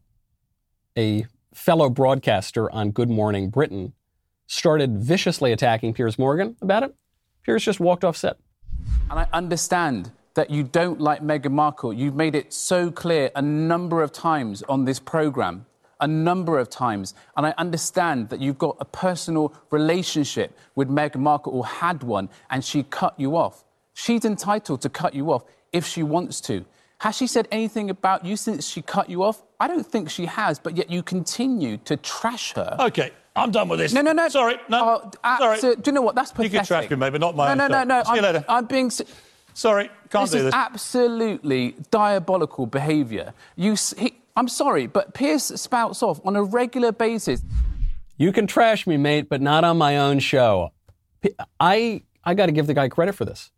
a 0.97 1.25
fellow 1.53 1.89
broadcaster 1.89 2.71
on 2.71 2.91
Good 2.91 3.09
Morning 3.09 3.49
Britain 3.49 3.93
started 4.47 4.97
viciously 4.97 5.51
attacking 5.51 5.93
Piers 5.93 6.17
Morgan 6.17 6.55
about 6.61 6.83
it. 6.83 6.95
Piers 7.43 7.63
just 7.63 7.79
walked 7.79 8.03
off 8.03 8.17
set. 8.17 8.37
And 9.09 9.19
I 9.19 9.27
understand 9.31 10.11
that 10.33 10.49
you 10.49 10.63
don't 10.63 10.99
like 10.99 11.21
Meghan 11.21 11.51
Markle. 11.51 11.93
You've 11.93 12.15
made 12.15 12.35
it 12.35 12.53
so 12.53 12.91
clear 12.91 13.31
a 13.35 13.41
number 13.41 14.01
of 14.01 14.11
times 14.11 14.63
on 14.63 14.85
this 14.85 14.99
program, 14.99 15.65
a 15.99 16.07
number 16.07 16.59
of 16.59 16.69
times. 16.69 17.13
And 17.35 17.45
I 17.45 17.53
understand 17.57 18.29
that 18.29 18.39
you've 18.39 18.57
got 18.57 18.77
a 18.79 18.85
personal 18.85 19.53
relationship 19.71 20.57
with 20.75 20.89
Meghan 20.89 21.21
Markle 21.21 21.53
or 21.53 21.65
had 21.65 22.03
one, 22.03 22.29
and 22.49 22.63
she 22.63 22.83
cut 22.83 23.19
you 23.19 23.35
off. 23.35 23.63
She's 23.93 24.25
entitled 24.25 24.81
to 24.81 24.89
cut 24.89 25.15
you 25.15 25.31
off 25.31 25.43
if 25.73 25.85
she 25.85 26.03
wants 26.03 26.39
to. 26.41 26.65
Has 26.99 27.15
she 27.15 27.27
said 27.27 27.47
anything 27.51 27.89
about 27.89 28.25
you 28.25 28.35
since 28.35 28.67
she 28.67 28.81
cut 28.81 29.09
you 29.09 29.23
off? 29.23 29.43
I 29.59 29.67
don't 29.67 29.85
think 29.85 30.09
she 30.09 30.25
has, 30.25 30.59
but 30.59 30.77
yet 30.77 30.89
you 30.89 31.03
continue 31.03 31.77
to 31.77 31.97
trash 31.97 32.53
her. 32.53 32.75
Okay, 32.79 33.11
I'm 33.37 33.51
done 33.51 33.69
with 33.69 33.79
this. 33.79 33.93
No, 33.93 34.01
no, 34.01 34.11
no. 34.13 34.27
Sorry, 34.29 34.57
no. 34.67 35.11
Uh, 35.23 35.37
sorry. 35.37 35.59
So, 35.59 35.75
do 35.75 35.81
you 35.85 35.91
know 35.93 36.01
what? 36.01 36.15
That's 36.15 36.31
pathetic. 36.31 36.51
You 36.53 36.59
can 36.59 36.65
trash 36.65 36.89
me, 36.89 36.95
maybe 36.95 37.19
not 37.19 37.35
my 37.35 37.53
No, 37.53 37.63
own 37.65 37.71
no, 37.71 37.83
no, 37.83 37.83
no. 37.83 38.03
See 38.03 38.11
you 38.11 38.17
I'm, 38.17 38.23
later. 38.23 38.45
I'm 38.49 38.65
being. 38.65 38.91
Sorry, 39.53 39.89
can't 40.09 40.23
this 40.25 40.31
do 40.31 40.37
is 40.37 40.43
this. 40.45 40.53
absolutely 40.53 41.75
diabolical 41.89 42.65
behaviour. 42.65 43.33
You, 43.55 43.75
he, 43.97 44.15
I'm 44.35 44.47
sorry, 44.47 44.85
but 44.87 45.13
Piers 45.13 45.43
spouts 45.59 46.03
off 46.03 46.19
on 46.25 46.35
a 46.35 46.43
regular 46.43 46.91
basis. 46.91 47.41
You 48.17 48.31
can 48.31 48.45
trash 48.47 48.85
me, 48.85 48.97
mate, 48.97 49.29
but 49.29 49.41
not 49.41 49.63
on 49.63 49.77
my 49.77 49.97
own 49.97 50.19
show. 50.19 50.71
I, 51.59 52.03
I 52.23 52.33
got 52.35 52.47
to 52.47 52.51
give 52.51 52.67
the 52.67 52.73
guy 52.73 52.87
credit 52.89 53.13
for 53.15 53.25
this. 53.25 53.51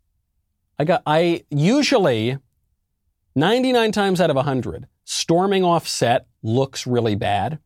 I 0.78 0.84
got 0.84 1.02
I 1.06 1.44
usually 1.50 2.38
99 3.34 3.92
times 3.92 4.20
out 4.20 4.30
of 4.30 4.36
100 4.36 4.86
storming 5.04 5.64
off 5.64 5.86
set 5.86 6.26
looks 6.42 6.86
really 6.86 7.14
bad. 7.14 7.58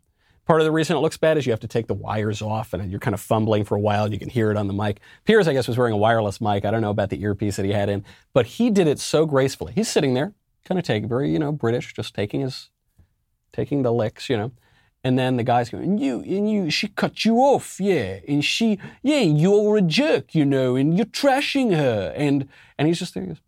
Part 0.46 0.60
of 0.60 0.66
the 0.66 0.72
reason 0.72 0.96
it 0.96 1.00
looks 1.00 1.16
bad 1.16 1.38
is 1.38 1.46
you 1.46 1.52
have 1.52 1.60
to 1.60 1.68
take 1.68 1.86
the 1.86 1.94
wires 1.94 2.42
off 2.42 2.74
and 2.74 2.90
you're 2.90 3.00
kind 3.00 3.14
of 3.14 3.20
fumbling 3.20 3.64
for 3.64 3.76
a 3.76 3.80
while. 3.80 4.12
You 4.12 4.18
can 4.18 4.28
hear 4.28 4.50
it 4.50 4.56
on 4.58 4.66
the 4.66 4.74
mic. 4.74 5.00
Piers, 5.24 5.48
I 5.48 5.54
guess, 5.54 5.66
was 5.66 5.78
wearing 5.78 5.94
a 5.94 5.96
wireless 5.96 6.40
mic. 6.40 6.64
I 6.66 6.70
don't 6.70 6.82
know 6.82 6.90
about 6.90 7.08
the 7.08 7.22
earpiece 7.22 7.56
that 7.56 7.64
he 7.64 7.72
had 7.72 7.88
in, 7.88 8.04
but 8.34 8.46
he 8.46 8.68
did 8.68 8.86
it 8.86 8.98
so 8.98 9.24
gracefully. 9.24 9.72
He's 9.74 9.88
sitting 9.88 10.12
there, 10.12 10.34
kind 10.66 10.78
of 10.78 10.84
taking 10.84 11.08
very, 11.08 11.30
you 11.30 11.38
know, 11.38 11.50
British, 11.50 11.94
just 11.94 12.14
taking 12.14 12.42
his, 12.42 12.68
taking 13.52 13.82
the 13.82 13.92
licks, 13.92 14.28
you 14.28 14.36
know. 14.36 14.52
And 15.02 15.18
then 15.18 15.36
the 15.36 15.44
guy's 15.44 15.68
going, 15.68 15.84
and 15.84 16.00
you, 16.00 16.20
and 16.20 16.50
you, 16.50 16.70
she 16.70 16.88
cut 16.88 17.26
you 17.26 17.36
off, 17.36 17.78
yeah, 17.78 18.20
and 18.26 18.42
she, 18.42 18.78
yeah, 19.02 19.20
you're 19.20 19.76
a 19.76 19.82
jerk, 19.82 20.34
you 20.34 20.46
know, 20.46 20.76
and 20.76 20.96
you're 20.96 21.04
trashing 21.04 21.76
her, 21.76 22.14
and 22.16 22.48
and 22.78 22.88
he's 22.88 22.98
just 22.98 23.12
there, 23.12 23.22
he 23.22 23.28
goes, 23.28 23.42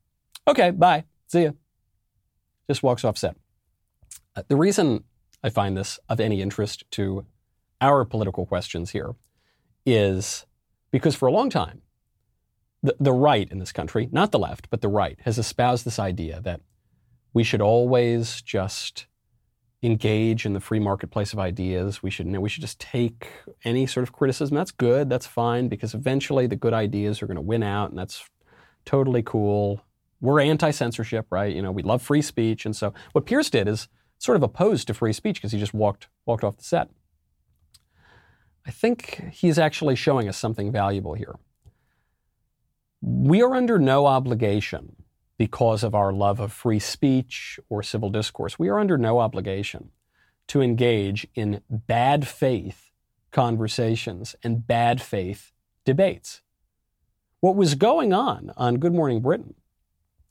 okay, 0.46 0.70
bye, 0.70 1.04
see 1.28 1.44
ya. 1.44 1.52
Just 2.68 2.82
walks 2.82 3.04
off 3.04 3.16
set. 3.16 3.36
Uh, 4.34 4.42
the 4.48 4.56
reason 4.56 5.04
I 5.42 5.50
find 5.50 5.76
this 5.76 5.98
of 6.08 6.20
any 6.20 6.42
interest 6.42 6.84
to 6.92 7.26
our 7.80 8.04
political 8.04 8.46
questions 8.46 8.90
here 8.90 9.14
is 9.84 10.46
because 10.90 11.14
for 11.14 11.26
a 11.26 11.32
long 11.32 11.50
time, 11.50 11.82
the, 12.82 12.96
the 12.98 13.12
right 13.12 13.50
in 13.50 13.58
this 13.58 13.72
country, 13.72 14.08
not 14.12 14.32
the 14.32 14.38
left, 14.38 14.70
but 14.70 14.80
the 14.80 14.88
right, 14.88 15.18
has 15.22 15.38
espoused 15.38 15.84
this 15.84 15.98
idea 15.98 16.40
that 16.40 16.60
we 17.32 17.44
should 17.44 17.60
always 17.60 18.40
just 18.42 19.06
engage 19.82 20.46
in 20.46 20.52
the 20.52 20.60
free 20.60 20.80
marketplace 20.80 21.32
of 21.32 21.38
ideas. 21.38 22.02
We 22.02 22.10
should 22.10 22.26
we 22.26 22.48
should 22.48 22.62
just 22.62 22.80
take 22.80 23.28
any 23.64 23.86
sort 23.86 24.04
of 24.04 24.12
criticism. 24.12 24.56
That's 24.56 24.70
good. 24.70 25.10
That's 25.10 25.26
fine 25.26 25.68
because 25.68 25.94
eventually 25.94 26.46
the 26.46 26.56
good 26.56 26.72
ideas 26.72 27.22
are 27.22 27.26
going 27.26 27.36
to 27.36 27.42
win 27.42 27.62
out, 27.62 27.90
and 27.90 27.98
that's 27.98 28.28
totally 28.84 29.22
cool. 29.22 29.82
We're 30.20 30.40
anti-censorship, 30.40 31.26
right? 31.30 31.54
You 31.54 31.60
know, 31.60 31.72
we 31.72 31.82
love 31.82 32.00
free 32.00 32.22
speech, 32.22 32.64
and 32.64 32.74
so 32.74 32.94
what 33.12 33.26
Piers 33.26 33.50
did 33.50 33.68
is 33.68 33.88
sort 34.18 34.36
of 34.36 34.42
opposed 34.42 34.86
to 34.86 34.94
free 34.94 35.12
speech 35.12 35.36
because 35.36 35.52
he 35.52 35.58
just 35.58 35.74
walked 35.74 36.08
walked 36.24 36.44
off 36.44 36.56
the 36.56 36.64
set. 36.64 36.88
I 38.66 38.70
think 38.70 39.30
he's 39.32 39.58
actually 39.58 39.94
showing 39.94 40.28
us 40.28 40.36
something 40.36 40.72
valuable 40.72 41.14
here. 41.14 41.36
We 43.00 43.42
are 43.42 43.54
under 43.54 43.78
no 43.78 44.06
obligation 44.06 44.96
because 45.38 45.84
of 45.84 45.94
our 45.94 46.12
love 46.12 46.40
of 46.40 46.52
free 46.52 46.78
speech 46.78 47.60
or 47.68 47.82
civil 47.82 48.10
discourse. 48.10 48.58
We 48.58 48.68
are 48.68 48.78
under 48.78 48.98
no 48.98 49.20
obligation 49.20 49.90
to 50.48 50.62
engage 50.62 51.26
in 51.34 51.60
bad 51.68 52.26
faith 52.26 52.90
conversations 53.30 54.34
and 54.42 54.66
bad 54.66 55.00
faith 55.00 55.52
debates. 55.84 56.40
What 57.40 57.54
was 57.54 57.74
going 57.74 58.12
on 58.12 58.50
on 58.56 58.78
Good 58.78 58.94
Morning 58.94 59.20
Britain, 59.20 59.54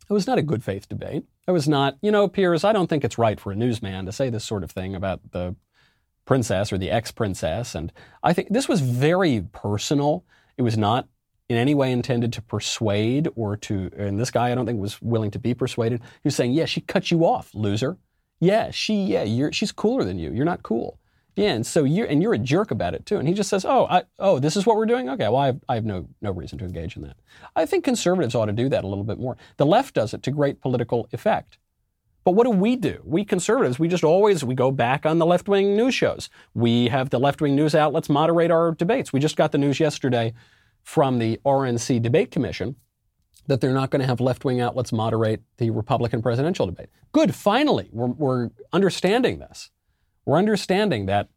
it 0.10 0.14
was 0.14 0.28
not 0.28 0.38
a 0.38 0.44
good 0.44 0.64
faith 0.64 0.88
debate. 0.88 1.26
It 1.48 1.52
was 1.52 1.68
not, 1.68 1.98
you 2.02 2.12
know, 2.12 2.28
Piers, 2.28 2.64
I 2.64 2.74
don't 2.74 2.88
think 2.88 3.04
it's 3.04 3.18
right 3.18 3.40
for 3.40 3.52
a 3.52 3.56
newsman 3.56 4.06
to 4.06 4.12
say 4.12 4.30
this 4.30 4.44
sort 4.44 4.64
of 4.64 4.72
thing 4.72 4.96
about 4.96 5.32
the 5.32 5.56
princess 6.26 6.74
or 6.74 6.78
the 6.78 6.92
ex 6.92 7.12
princess. 7.12 7.76
And 7.76 7.92
I 8.24 8.34
think 8.34 8.50
this 8.50 8.68
was 8.68 8.82
very 8.82 9.48
personal. 9.52 10.26
It 10.58 10.64
was 10.64 10.78
not 10.78 11.08
in 11.50 11.58
any 11.58 11.76
way 11.76 11.92
intended 11.92 12.34
to 12.34 12.42
persuade 12.42 13.28
or 13.36 13.56
to, 13.58 13.92
and 13.96 14.20
this 14.20 14.32
guy 14.32 14.52
I 14.52 14.56
don't 14.56 14.66
think 14.66 14.80
was 14.80 15.02
willing 15.02 15.32
to 15.32 15.40
be 15.40 15.54
persuaded. 15.54 16.02
He 16.02 16.28
was 16.28 16.36
saying, 16.36 16.54
yeah, 16.54 16.66
she 16.66 16.82
cut 16.82 17.12
you 17.12 17.26
off, 17.26 17.54
loser. 17.54 17.98
Yeah, 18.40 18.72
she, 18.72 19.04
yeah, 19.04 19.24
you're, 19.24 19.52
she's 19.52 19.72
cooler 19.72 20.04
than 20.04 20.20
you. 20.20 20.32
You're 20.32 20.46
not 20.46 20.64
cool. 20.64 21.00
Yeah, 21.36 21.52
and 21.52 21.68
so 21.68 21.84
you're, 21.84 22.08
and 22.08 22.22
you're 22.22 22.34
a 22.34 22.40
jerk 22.40 22.72
about 22.72 22.94
it 22.94 23.06
too. 23.06 23.18
And 23.18 23.28
he 23.28 23.34
just 23.34 23.50
says, 23.50 23.66
oh, 23.66 23.88
I, 23.90 24.04
oh, 24.20 24.40
this 24.40 24.56
is 24.56 24.66
what 24.66 24.78
we're 24.78 24.86
doing? 24.86 25.10
Okay, 25.10 25.26
well, 25.26 25.38
I 25.38 25.46
have, 25.48 25.60
I 25.68 25.76
have 25.76 25.86
no, 25.86 26.08
no 26.22 26.32
reason 26.32 26.58
to 26.60 26.66
engage 26.66 26.96
in 26.96 27.02
that. 27.04 27.18
I 27.56 27.66
think 27.66 27.84
conservatives 27.84 28.36
ought 28.36 28.46
to 28.46 28.54
do 28.54 28.70
that 28.70 28.84
a 28.86 28.88
little 28.88 29.04
bit 29.04 29.20
more. 29.20 29.36
The 29.58 29.66
left 29.66 29.96
does 29.96 30.14
it 30.14 30.24
to 30.24 30.32
great 30.32 30.62
political 30.62 31.10
effect. 31.12 31.58
But 32.24 32.32
what 32.32 32.46
do 32.46 32.52
we 32.52 32.76
do? 32.76 33.02
We 33.04 33.24
conservatives, 33.24 33.78
we 33.78 33.88
just 33.88 34.04
always 34.04 34.44
we 34.44 34.56
go 34.56 34.72
back 34.72 35.06
on 35.06 35.20
the 35.20 35.26
left-wing 35.28 35.76
news 35.76 35.94
shows. 35.94 36.30
We 36.56 36.88
have 36.88 37.12
the 37.12 37.20
left-wing 37.20 37.56
news 37.56 37.76
outlets 37.76 38.10
moderate 38.10 38.50
our 38.50 38.72
debates. 38.72 39.14
We 39.14 39.20
just 39.20 39.36
got 39.36 39.52
the 39.52 39.60
news 39.60 39.80
yesterday 39.80 40.34
from 40.82 41.20
the 41.20 41.40
RNC 41.46 42.02
Debate 42.02 42.32
Commission 42.32 42.78
that 43.48 43.62
they're 43.62 43.74
not 43.74 43.92
going 43.92 44.00
to 44.00 44.08
have 44.08 44.20
left-wing 44.20 44.60
outlets 44.60 44.92
moderate 44.92 45.44
the 45.58 45.70
Republican 45.70 46.22
presidential 46.22 46.66
debate. 46.66 46.90
Good, 47.12 47.36
finally, 47.36 47.90
we're, 47.92 48.08
we're 48.08 48.50
understanding 48.74 49.38
this. 49.38 49.70
We're 50.26 50.38
understanding 50.38 51.06
that 51.06 51.30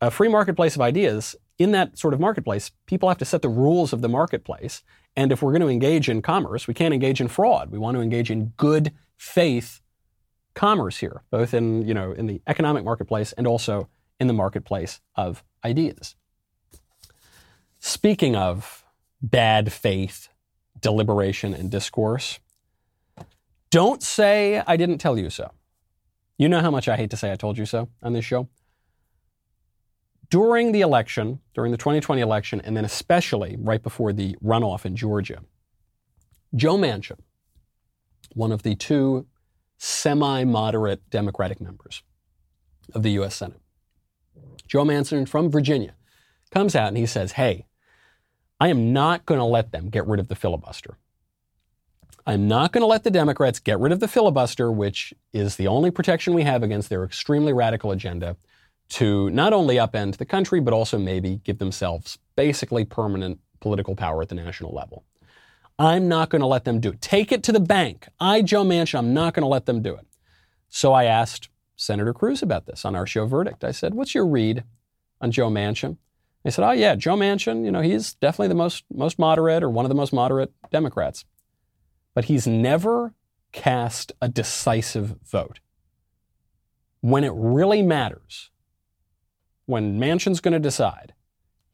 a 0.00 0.10
free 0.10 0.28
marketplace 0.28 0.74
of 0.74 0.82
ideas, 0.82 1.36
in 1.58 1.70
that 1.72 1.98
sort 1.98 2.12
of 2.12 2.20
marketplace, 2.20 2.70
people 2.86 3.08
have 3.08 3.18
to 3.18 3.24
set 3.24 3.42
the 3.42 3.48
rules 3.48 3.92
of 3.92 4.02
the 4.02 4.08
marketplace. 4.08 4.82
And 5.16 5.32
if 5.32 5.42
we're 5.42 5.52
going 5.52 5.62
to 5.62 5.68
engage 5.68 6.08
in 6.08 6.20
commerce, 6.20 6.68
we 6.68 6.74
can't 6.74 6.92
engage 6.92 7.20
in 7.20 7.28
fraud. 7.28 7.70
We 7.70 7.78
want 7.78 7.96
to 7.96 8.02
engage 8.02 8.30
in 8.30 8.52
good 8.56 8.92
faith 9.16 9.80
commerce 10.54 10.98
here, 10.98 11.22
both 11.30 11.54
in, 11.54 11.86
you 11.86 11.94
know, 11.94 12.12
in 12.12 12.26
the 12.26 12.42
economic 12.46 12.84
marketplace 12.84 13.32
and 13.32 13.46
also 13.46 13.88
in 14.20 14.26
the 14.26 14.34
marketplace 14.34 15.00
of 15.14 15.42
ideas. 15.64 16.16
Speaking 17.78 18.34
of 18.34 18.84
bad 19.22 19.72
faith, 19.72 20.28
deliberation, 20.80 21.54
and 21.54 21.70
discourse, 21.70 22.40
don't 23.70 24.02
say 24.02 24.62
I 24.66 24.76
didn't 24.76 24.98
tell 24.98 25.18
you 25.18 25.30
so. 25.30 25.50
You 26.38 26.48
know 26.48 26.60
how 26.60 26.70
much 26.70 26.88
I 26.88 26.96
hate 26.96 27.10
to 27.10 27.16
say 27.16 27.32
I 27.32 27.36
told 27.36 27.56
you 27.56 27.66
so 27.66 27.88
on 28.02 28.12
this 28.12 28.24
show. 28.24 28.48
During 30.28 30.72
the 30.72 30.80
election, 30.80 31.40
during 31.54 31.70
the 31.70 31.78
2020 31.78 32.20
election, 32.20 32.60
and 32.62 32.76
then 32.76 32.84
especially 32.84 33.56
right 33.58 33.82
before 33.82 34.12
the 34.12 34.36
runoff 34.44 34.84
in 34.84 34.96
Georgia, 34.96 35.42
Joe 36.54 36.76
Manchin, 36.76 37.18
one 38.34 38.52
of 38.52 38.62
the 38.62 38.74
two 38.74 39.26
semi 39.78 40.44
moderate 40.44 41.08
Democratic 41.10 41.60
members 41.60 42.02
of 42.94 43.02
the 43.02 43.10
U.S. 43.12 43.36
Senate. 43.36 43.60
Joe 44.66 44.84
Manchin 44.84 45.28
from 45.28 45.50
Virginia 45.50 45.94
comes 46.50 46.74
out 46.74 46.88
and 46.88 46.96
he 46.96 47.06
says, 47.06 47.32
Hey, 47.32 47.66
I 48.60 48.68
am 48.68 48.92
not 48.92 49.26
going 49.26 49.38
to 49.38 49.44
let 49.44 49.70
them 49.70 49.90
get 49.90 50.06
rid 50.06 50.18
of 50.18 50.28
the 50.28 50.34
filibuster. 50.34 50.98
I'm 52.28 52.48
not 52.48 52.72
going 52.72 52.82
to 52.82 52.86
let 52.86 53.04
the 53.04 53.10
Democrats 53.10 53.60
get 53.60 53.78
rid 53.78 53.92
of 53.92 54.00
the 54.00 54.08
filibuster, 54.08 54.72
which 54.72 55.14
is 55.32 55.56
the 55.56 55.68
only 55.68 55.92
protection 55.92 56.34
we 56.34 56.42
have 56.42 56.64
against 56.64 56.88
their 56.88 57.04
extremely 57.04 57.52
radical 57.52 57.92
agenda 57.92 58.36
to 58.88 59.30
not 59.30 59.52
only 59.52 59.76
upend 59.76 60.16
the 60.16 60.24
country, 60.24 60.58
but 60.58 60.74
also 60.74 60.98
maybe 60.98 61.40
give 61.44 61.58
themselves 61.58 62.18
basically 62.34 62.84
permanent 62.84 63.38
political 63.60 63.94
power 63.94 64.22
at 64.22 64.28
the 64.28 64.34
national 64.34 64.74
level. 64.74 65.04
I'm 65.78 66.08
not 66.08 66.30
going 66.30 66.40
to 66.40 66.46
let 66.46 66.64
them 66.64 66.80
do 66.80 66.90
it. 66.90 67.00
Take 67.00 67.30
it 67.30 67.44
to 67.44 67.52
the 67.52 67.60
bank. 67.60 68.08
I, 68.18 68.42
Joe 68.42 68.64
Manchin, 68.64 68.98
I'm 68.98 69.14
not 69.14 69.34
going 69.34 69.42
to 69.42 69.48
let 69.48 69.66
them 69.66 69.80
do 69.80 69.94
it. 69.94 70.06
So 70.68 70.92
I 70.92 71.04
asked 71.04 71.48
Senator 71.76 72.12
Cruz 72.12 72.42
about 72.42 72.66
this 72.66 72.84
on 72.84 72.96
our 72.96 73.06
show 73.06 73.26
Verdict. 73.26 73.62
I 73.62 73.70
said, 73.70 73.94
What's 73.94 74.14
your 74.14 74.26
read 74.26 74.64
on 75.20 75.30
Joe 75.30 75.48
Manchin? 75.48 75.98
He 76.42 76.50
said, 76.50 76.64
Oh, 76.64 76.72
yeah, 76.72 76.94
Joe 76.96 77.14
Manchin, 77.14 77.64
you 77.64 77.70
know, 77.70 77.82
he's 77.82 78.14
definitely 78.14 78.48
the 78.48 78.54
most, 78.54 78.84
most 78.92 79.18
moderate 79.18 79.62
or 79.62 79.70
one 79.70 79.84
of 79.84 79.90
the 79.90 79.94
most 79.94 80.12
moderate 80.12 80.52
Democrats. 80.72 81.24
But 82.16 82.24
he's 82.24 82.46
never 82.46 83.12
cast 83.52 84.10
a 84.22 84.28
decisive 84.28 85.16
vote. 85.22 85.60
When 87.02 87.22
it 87.24 87.32
really 87.36 87.82
matters, 87.82 88.50
when 89.66 90.00
Manchin's 90.00 90.40
going 90.40 90.54
to 90.54 90.58
decide, 90.58 91.12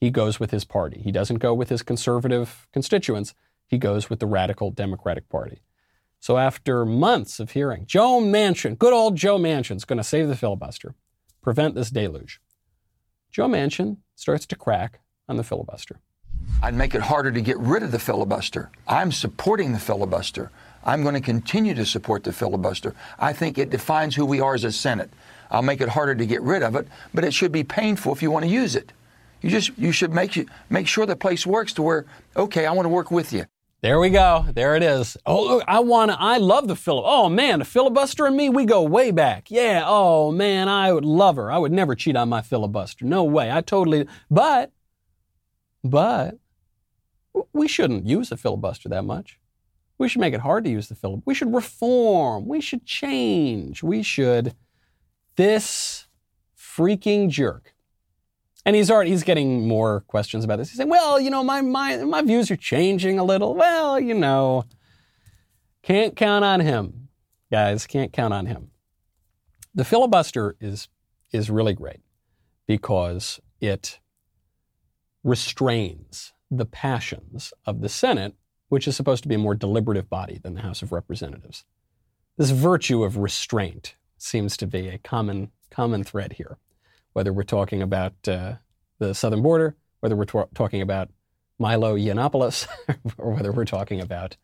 he 0.01 0.11
goes 0.11 0.41
with 0.41 0.51
his 0.51 0.65
party. 0.65 1.01
He 1.01 1.13
doesn't 1.13 1.39
go 1.39 1.55
with 1.55 1.69
his 1.69 1.83
conservative 1.83 2.67
constituents 2.73 3.35
he 3.69 3.79
goes 3.79 4.11
with 4.11 4.19
the 4.19 4.27
radical 4.27 4.73
Democratic 4.73 5.29
Party. 5.29 5.63
So 6.21 6.37
after 6.37 6.85
months 6.85 7.41
of 7.41 7.53
hearing, 7.53 7.87
Joe 7.87 8.21
Manchin, 8.21 8.77
good 8.77 8.93
old 8.93 9.17
Joe 9.17 9.39
Manchin's 9.39 9.87
going 9.87 9.97
to 9.97 10.05
save 10.05 10.29
the 10.29 10.37
filibuster, 10.37 10.95
prevent 11.41 11.75
this 11.75 11.89
deluge. 11.89 12.39
Joe 13.31 13.49
Manchin 13.49 13.99
starts 14.15 14.45
to 14.47 14.57
crack 14.57 15.01
on 15.27 15.39
the 15.39 15.45
filibuster. 15.45 16.01
I'd 16.63 16.75
make 16.75 16.95
it 16.95 17.03
harder 17.03 17.33
to 17.33 17.41
get 17.41 17.59
rid 17.59 17.83
of 17.83 17.91
the 17.91 17.99
filibuster. 17.99 18.71
I'm 18.87 19.13
supporting 19.13 19.73
the 19.73 19.79
filibuster. 19.79 20.51
I'm 20.85 21.03
going 21.03 21.15
to 21.15 21.21
continue 21.21 21.75
to 21.75 21.87
support 21.87 22.25
the 22.25 22.33
filibuster. 22.33 22.95
I 23.19 23.33
think 23.33 23.59
it 23.59 23.71
defines 23.71 24.17
who 24.17 24.27
we 24.27 24.41
are 24.41 24.55
as 24.55 24.65
a 24.65 24.73
Senate. 24.73 25.11
I'll 25.51 25.63
make 25.63 25.81
it 25.81 25.91
harder 25.91 26.15
to 26.15 26.27
get 26.27 26.43
rid 26.43 26.63
of 26.63 26.75
it, 26.77 26.89
but 27.13 27.25
it 27.25 27.35
should 27.35 27.53
be 27.53 27.65
painful 27.65 28.13
if 28.13 28.23
you 28.23 28.31
want 28.31 28.45
to 28.45 28.51
use 28.51 28.75
it. 28.75 28.93
You 29.43 29.51
just 29.51 29.77
you 29.77 29.93
should 29.93 30.13
make 30.13 30.49
make 30.71 30.87
sure 30.87 31.05
the 31.05 31.17
place 31.17 31.47
works 31.47 31.73
to 31.75 31.83
where 31.83 32.07
okay, 32.37 32.65
I 32.65 32.73
want 32.73 32.87
to 32.87 32.91
work 32.91 33.11
with 33.11 33.33
you. 33.33 33.47
There 33.83 33.99
we 33.99 34.11
go. 34.11 34.47
There 34.55 34.77
it 34.77 34.85
is. 34.85 35.17
Oh, 35.27 35.43
look, 35.43 35.65
I 35.67 35.81
want 35.81 36.13
to, 36.13 36.17
I 36.21 36.39
love 36.39 36.69
the 36.69 36.75
filib. 36.75 37.03
Oh, 37.05 37.29
man, 37.29 37.59
the 37.59 37.65
filibuster 37.65 38.27
and 38.27 38.37
me, 38.37 38.49
we 38.49 38.65
go 38.65 38.85
way 38.85 39.11
back. 39.11 39.51
Yeah. 39.51 39.83
Oh, 39.85 40.31
man, 40.31 40.69
I 40.69 40.93
would 40.93 41.05
love 41.05 41.35
her. 41.35 41.51
I 41.51 41.59
would 41.59 41.73
never 41.73 41.97
cheat 41.97 42.15
on 42.15 42.29
my 42.29 42.43
filibuster. 42.43 43.05
No 43.05 43.25
way. 43.25 43.51
I 43.51 43.61
totally, 43.61 44.07
but, 44.31 44.71
but, 45.83 46.39
we 47.53 47.67
shouldn't 47.67 48.07
use 48.07 48.29
the 48.29 48.37
filibuster 48.37 48.89
that 48.91 49.05
much. 49.05 49.39
We 49.99 50.09
should 50.09 50.21
make 50.21 50.35
it 50.35 50.41
hard 50.41 50.65
to 50.65 50.71
use 50.71 50.89
the 50.89 50.95
filibuster. 50.95 51.25
We 51.27 51.35
should 51.35 51.55
reform. 51.55 52.47
We 52.47 52.61
should 52.61 52.85
change. 52.85 53.83
We 53.83 54.03
should. 54.03 54.55
This 55.37 56.07
freaking 56.57 57.29
jerk 57.29 57.73
and 58.65 58.77
he's 58.77 58.91
already 58.91 59.11
he's 59.11 59.23
getting 59.23 59.67
more 59.67 60.01
questions 60.03 60.45
about 60.45 60.57
this. 60.57 60.71
He's 60.71 60.77
saying, 60.77 60.89
"Well, 60.89 61.21
you 61.21 61.31
know, 61.31 61.43
my 61.43 61.61
my 61.61 61.97
my 61.99 62.23
views 62.23 62.51
are 62.51 62.57
changing 62.57 63.19
a 63.19 63.25
little." 63.25 63.55
Well, 63.55 63.99
you 63.99 64.15
know, 64.15 64.65
can't 65.83 66.15
count 66.15 66.45
on 66.45 66.61
him, 66.61 67.09
guys. 67.51 67.87
Can't 67.87 68.13
count 68.13 68.33
on 68.33 68.47
him. 68.47 68.71
The 69.75 69.85
filibuster 69.85 70.57
is 70.61 70.89
is 71.33 71.51
really 71.51 71.75
great 71.75 72.01
because 72.67 73.41
it 73.61 73.99
restrains 75.25 76.33
the 76.51 76.67
passions 76.67 77.53
of 77.65 77.81
the 77.81 77.89
Senate, 77.89 78.35
which 78.69 78.89
is 78.89 78.97
supposed 78.97 79.23
to 79.23 79.29
be 79.29 79.37
a 79.37 79.39
more 79.39 79.55
deliberative 79.55 80.11
body 80.11 80.39
than 80.43 80.55
the 80.55 80.63
House 80.63 80.83
of 80.83 80.93
Representatives. 80.93 81.65
This 82.37 82.51
virtue 82.51 83.05
of 83.05 83.17
restraint 83.17 83.97
seems 84.19 84.57
to 84.57 84.67
be 84.67 84.89
a 84.89 84.99
common 84.99 85.51
common 85.71 86.05
thread 86.05 86.35
here 86.35 86.59
whether 87.13 87.33
we're 87.33 87.43
talking 87.43 87.83
about 87.83 88.15
uh, 88.27 88.55
the 88.99 89.15
southern 89.15 89.43
border, 89.43 89.77
whether 90.01 90.17
we're 90.17 90.25
t- 90.25 90.41
talking 90.55 90.83
about 90.83 91.11
Milo 91.59 91.97
Yiannopoulos, 91.97 92.67
or 93.19 93.35
whether 93.35 93.53
we're 93.53 93.65
talking 93.65 94.01
about 94.01 94.37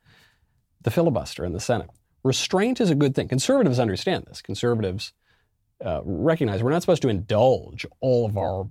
the 0.82 0.90
filibuster 0.90 1.44
in 1.44 1.52
the 1.52 1.60
Senate. 1.60 1.90
Restraint 2.22 2.80
is 2.80 2.90
a 2.90 2.94
good 2.94 3.14
thing. 3.14 3.28
Conservatives 3.28 3.78
understand 3.78 4.24
this. 4.26 4.42
Conservatives 4.42 5.12
uh, 5.84 6.00
recognize 6.04 6.62
we're 6.62 6.70
not 6.70 6.82
supposed 6.82 7.02
to 7.02 7.08
indulge 7.08 7.86
all 8.00 8.26
of 8.26 8.36
our 8.36 8.68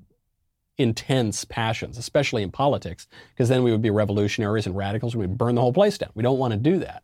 intense 0.78 1.43
passions, 1.45 1.97
especially 1.97 2.43
in 2.43 2.51
politics, 2.51 3.07
because 3.34 3.49
then 3.49 3.63
we 3.63 3.71
would 3.71 3.82
be 3.82 3.89
revolutionaries 3.89 4.65
and 4.65 4.75
radicals 4.75 5.15
we'd 5.15 5.38
burn 5.38 5.55
the 5.55 5.61
whole 5.61 5.73
place 5.73 5.97
down. 5.97 6.11
We 6.13 6.23
don't 6.23 6.38
want 6.38 6.53
to 6.53 6.59
do 6.59 6.80
that. 6.80 7.03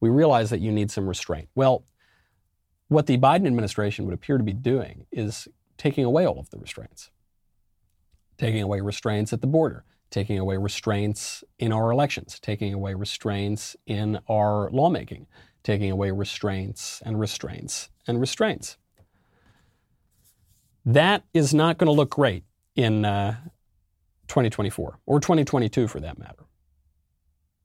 We 0.00 0.10
realize 0.10 0.50
that 0.50 0.60
you 0.60 0.70
need 0.70 0.90
some 0.90 1.08
restraint. 1.08 1.48
Well, 1.54 1.84
what 2.88 3.06
the 3.06 3.18
Biden 3.18 3.46
administration 3.46 4.04
would 4.04 4.14
appear 4.14 4.38
to 4.38 4.44
be 4.44 4.52
doing 4.52 5.06
is 5.10 5.48
taking 5.76 6.04
away 6.04 6.26
all 6.26 6.38
of 6.38 6.50
the 6.50 6.58
restraints, 6.58 7.10
taking 8.36 8.62
away 8.62 8.80
restraints 8.80 9.32
at 9.32 9.40
the 9.40 9.46
border, 9.46 9.84
taking 10.10 10.38
away 10.38 10.56
restraints 10.56 11.44
in 11.58 11.72
our 11.72 11.90
elections, 11.90 12.38
taking 12.40 12.72
away 12.72 12.94
restraints 12.94 13.76
in 13.86 14.18
our 14.28 14.70
lawmaking, 14.70 15.26
taking 15.62 15.90
away 15.90 16.10
restraints 16.10 17.02
and 17.04 17.20
restraints 17.20 17.90
and 18.06 18.20
restraints. 18.20 18.76
That 20.84 21.24
is 21.34 21.52
not 21.52 21.76
going 21.76 21.88
to 21.88 21.92
look 21.92 22.10
great 22.10 22.44
in 22.78 23.04
uh, 23.04 23.32
2024 24.28 25.00
or 25.04 25.20
2022 25.20 25.88
for 25.88 25.98
that 25.98 26.16
matter. 26.16 26.44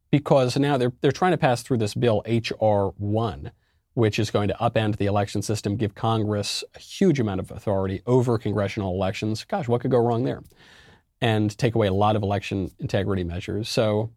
Because 0.09 0.57
now 0.57 0.76
they're, 0.76 0.91
they're 1.01 1.11
trying 1.11 1.32
to 1.32 1.38
pass 1.38 1.61
through 1.61 1.78
this 1.78 1.93
bill, 1.93 2.24
H.R. 2.26 2.89
1, 2.97 3.51
which 3.93 4.18
is 4.18 4.32
going 4.32 4.47
to 4.47 4.55
upend 4.55 4.97
the 4.97 5.05
election 5.05 5.43
system, 5.43 5.78
give 5.78 5.93
Congress 5.93 6.64
a 6.76 6.80
huge 6.80 7.20
amount 7.20 7.39
of 7.39 7.51
authority 7.51 8.01
over 8.07 8.39
congressional 8.39 8.95
elections. 8.95 9.43
Gosh, 9.43 9.68
what 9.68 9.82
could 9.82 9.91
go 9.91 9.99
wrong 9.99 10.24
there? 10.24 10.41
And 11.22 11.55
take 11.55 11.76
away 11.76 11.88
a 11.88 11.93
lot 11.93 12.16
of 12.16 12.24
election 12.24 12.72
integrity 12.80 13.24
measures. 13.24 13.70
So, 13.70 14.11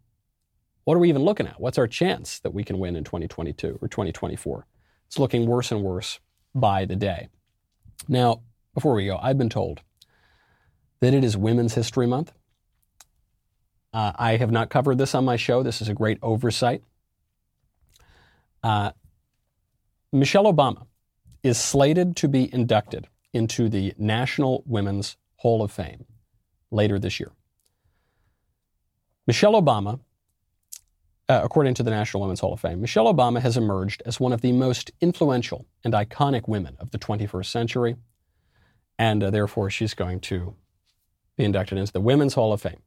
what 0.83 0.95
are 0.95 0.99
we 0.99 1.09
even 1.09 1.23
looking 1.23 1.47
at? 1.47 1.59
What's 1.59 1.77
our 1.77 1.87
chance 1.87 2.39
that 2.39 2.53
we 2.53 2.63
can 2.63 2.79
win 2.79 2.95
in 2.95 3.03
2022 3.03 3.77
or 3.81 3.87
2024? 3.87 4.65
It's 5.05 5.19
looking 5.19 5.45
worse 5.45 5.71
and 5.71 5.83
worse 5.83 6.19
by 6.55 6.85
the 6.85 6.95
day. 6.95 7.27
Now, 8.07 8.41
before 8.73 8.95
we 8.95 9.05
go, 9.05 9.19
I've 9.21 9.37
been 9.37 9.49
told 9.49 9.81
that 10.99 11.13
it 11.13 11.23
is 11.23 11.37
Women's 11.37 11.73
History 11.73 12.07
Month. 12.07 12.31
Uh, 13.93 14.11
I 14.15 14.37
have 14.37 14.51
not 14.51 14.69
covered 14.69 14.97
this 14.97 15.15
on 15.15 15.25
my 15.25 15.35
show. 15.35 15.63
This 15.63 15.81
is 15.81 15.89
a 15.89 15.93
great 15.93 16.19
oversight. 16.21 16.83
Uh, 18.63 18.91
Michelle 20.11 20.51
Obama 20.51 20.85
is 21.43 21.57
slated 21.57 22.15
to 22.17 22.27
be 22.27 22.53
inducted 22.53 23.07
into 23.33 23.69
the 23.69 23.93
National 23.97 24.63
Women's 24.65 25.17
Hall 25.37 25.63
of 25.63 25.71
Fame 25.71 26.05
later 26.71 26.99
this 26.99 27.19
year. 27.19 27.31
Michelle 29.25 29.53
Obama, 29.53 29.99
uh, 31.29 31.41
according 31.43 31.73
to 31.75 31.83
the 31.83 31.91
National 31.91 32.21
Women's 32.21 32.39
Hall 32.39 32.53
of 32.53 32.59
Fame, 32.59 32.81
Michelle 32.81 33.13
Obama 33.13 33.41
has 33.41 33.57
emerged 33.57 34.01
as 34.05 34.19
one 34.19 34.33
of 34.33 34.41
the 34.41 34.51
most 34.51 34.91
influential 35.01 35.65
and 35.83 35.93
iconic 35.93 36.47
women 36.47 36.75
of 36.79 36.91
the 36.91 36.97
21st 36.97 37.45
century, 37.45 37.95
and 38.97 39.23
uh, 39.23 39.29
therefore 39.29 39.69
she's 39.69 39.93
going 39.93 40.19
to 40.21 40.55
be 41.37 41.45
inducted 41.45 41.77
into 41.77 41.93
the 41.93 42.01
Women's 42.01 42.33
Hall 42.33 42.51
of 42.51 42.61
Fame. 42.61 42.81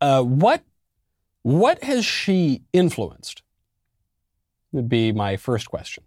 Uh, 0.00 0.22
what, 0.22 0.62
what 1.42 1.82
has 1.84 2.04
she 2.04 2.62
influenced 2.72 3.42
would 4.72 4.88
be 4.88 5.12
my 5.12 5.36
first 5.36 5.68
question. 5.68 6.04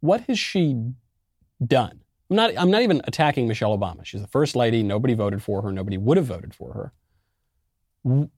What 0.00 0.22
has 0.22 0.38
she 0.38 0.92
done? 1.64 2.00
I'm 2.30 2.36
not, 2.36 2.52
I'm 2.56 2.70
not 2.70 2.82
even 2.82 3.00
attacking 3.04 3.48
Michelle 3.48 3.76
Obama. 3.76 4.04
She's 4.04 4.20
the 4.20 4.28
first 4.28 4.54
lady. 4.56 4.82
Nobody 4.82 5.14
voted 5.14 5.42
for 5.42 5.62
her. 5.62 5.72
Nobody 5.72 5.96
would 5.98 6.16
have 6.16 6.26
voted 6.26 6.54
for 6.54 6.92
her. 8.04 8.28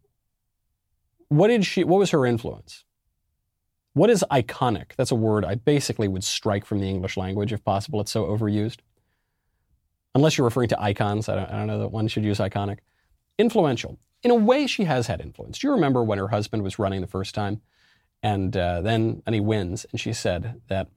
What 1.28 1.48
did 1.48 1.64
she, 1.64 1.84
what 1.84 1.98
was 1.98 2.10
her 2.10 2.26
influence? 2.26 2.84
What 3.94 4.10
is 4.10 4.24
iconic? 4.30 4.94
That's 4.96 5.10
a 5.10 5.16
word 5.16 5.44
I 5.44 5.54
basically 5.54 6.08
would 6.08 6.24
strike 6.24 6.64
from 6.64 6.80
the 6.80 6.88
English 6.88 7.16
language 7.16 7.52
if 7.52 7.64
possible. 7.64 8.00
It's 8.00 8.10
so 8.10 8.26
overused. 8.26 8.78
Unless 10.14 10.38
you're 10.38 10.44
referring 10.44 10.68
to 10.68 10.80
icons. 10.80 11.28
I 11.28 11.36
don't, 11.36 11.50
I 11.50 11.58
don't 11.58 11.66
know 11.66 11.80
that 11.80 11.88
one 11.88 12.08
should 12.08 12.24
use 12.24 12.38
iconic. 12.38 12.78
Influential. 13.38 13.98
In 14.22 14.30
a 14.30 14.34
way, 14.34 14.66
she 14.66 14.84
has 14.84 15.06
had 15.06 15.20
influence. 15.20 15.58
Do 15.58 15.66
you 15.66 15.72
remember 15.72 16.02
when 16.02 16.18
her 16.18 16.28
husband 16.28 16.62
was 16.62 16.78
running 16.78 17.00
the 17.00 17.06
first 17.06 17.34
time? 17.34 17.60
And 18.22 18.56
uh, 18.56 18.80
then 18.80 19.22
and 19.26 19.34
he 19.34 19.40
wins. 19.40 19.84
And 19.90 20.00
she 20.00 20.12
said 20.12 20.62
that 20.68 20.88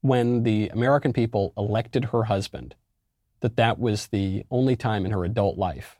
when 0.00 0.42
the 0.42 0.68
American 0.68 1.12
people 1.12 1.52
elected 1.56 2.06
her 2.06 2.24
husband, 2.24 2.74
that 3.40 3.56
that 3.56 3.78
was 3.78 4.08
the 4.08 4.44
only 4.50 4.76
time 4.76 5.04
in 5.04 5.12
her 5.12 5.24
adult 5.24 5.58
life 5.58 5.98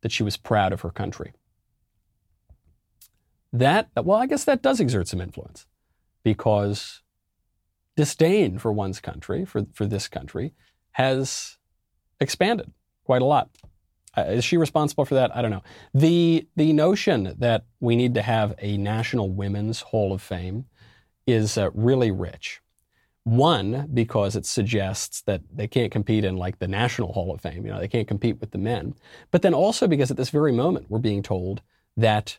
that 0.00 0.12
she 0.12 0.22
was 0.22 0.36
proud 0.36 0.72
of 0.72 0.80
her 0.80 0.90
country. 0.90 1.32
That, 3.52 3.90
well, 3.94 4.18
I 4.18 4.26
guess 4.26 4.44
that 4.44 4.62
does 4.62 4.80
exert 4.80 5.08
some 5.08 5.20
influence 5.20 5.66
because 6.22 7.02
disdain 7.96 8.58
for 8.58 8.72
one's 8.72 9.00
country, 9.00 9.44
for, 9.44 9.66
for 9.72 9.86
this 9.86 10.08
country, 10.08 10.54
has 10.92 11.58
expanded 12.20 12.72
quite 13.04 13.22
a 13.22 13.26
lot. 13.26 13.50
Uh, 14.16 14.22
is 14.22 14.44
she 14.44 14.56
responsible 14.56 15.04
for 15.04 15.14
that? 15.14 15.34
I 15.36 15.42
don't 15.42 15.50
know. 15.50 15.62
The 15.94 16.46
the 16.56 16.72
notion 16.72 17.34
that 17.38 17.64
we 17.78 17.94
need 17.94 18.14
to 18.14 18.22
have 18.22 18.54
a 18.58 18.76
national 18.76 19.30
women's 19.30 19.80
hall 19.80 20.12
of 20.12 20.20
fame 20.20 20.66
is 21.26 21.56
uh, 21.56 21.70
really 21.74 22.10
rich. 22.10 22.60
One, 23.24 23.88
because 23.92 24.34
it 24.34 24.46
suggests 24.46 25.20
that 25.22 25.42
they 25.52 25.68
can't 25.68 25.92
compete 25.92 26.24
in 26.24 26.36
like 26.36 26.58
the 26.58 26.66
national 26.66 27.12
hall 27.12 27.32
of 27.32 27.40
fame. 27.40 27.64
You 27.64 27.72
know, 27.72 27.78
they 27.78 27.88
can't 27.88 28.08
compete 28.08 28.40
with 28.40 28.50
the 28.50 28.58
men. 28.58 28.94
But 29.30 29.42
then 29.42 29.54
also 29.54 29.86
because 29.86 30.10
at 30.10 30.16
this 30.16 30.30
very 30.30 30.52
moment 30.52 30.86
we're 30.88 30.98
being 30.98 31.22
told 31.22 31.62
that 31.96 32.38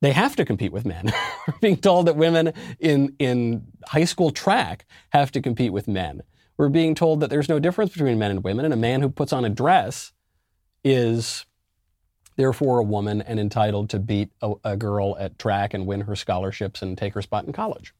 they 0.00 0.12
have 0.12 0.36
to 0.36 0.44
compete 0.44 0.72
with 0.72 0.84
men. 0.84 1.12
we're 1.48 1.58
being 1.60 1.76
told 1.76 2.06
that 2.06 2.16
women 2.16 2.52
in 2.78 3.14
in 3.18 3.66
high 3.86 4.04
school 4.04 4.30
track 4.30 4.86
have 5.10 5.30
to 5.32 5.42
compete 5.42 5.72
with 5.72 5.88
men. 5.88 6.22
We're 6.56 6.68
being 6.68 6.94
told 6.94 7.20
that 7.20 7.30
there's 7.30 7.48
no 7.48 7.58
difference 7.58 7.92
between 7.92 8.18
men 8.18 8.30
and 8.30 8.42
women, 8.42 8.64
and 8.64 8.72
a 8.72 8.78
man 8.78 9.02
who 9.02 9.08
puts 9.08 9.32
on 9.32 9.44
a 9.44 9.50
dress 9.50 10.12
is 10.82 11.44
therefore 12.36 12.78
a 12.78 12.84
woman 12.84 13.20
and 13.22 13.40
entitled 13.40 13.90
to 13.90 13.98
beat 13.98 14.30
a, 14.40 14.54
a, 14.64 14.76
girl 14.76 15.16
at 15.18 15.38
track 15.38 15.74
and 15.74 15.86
win 15.86 16.02
her 16.02 16.14
scholarships 16.14 16.82
and 16.82 16.96
take 16.96 17.14
her 17.14 17.22
spot 17.22 17.44
in 17.46 17.52
college. 17.52 17.94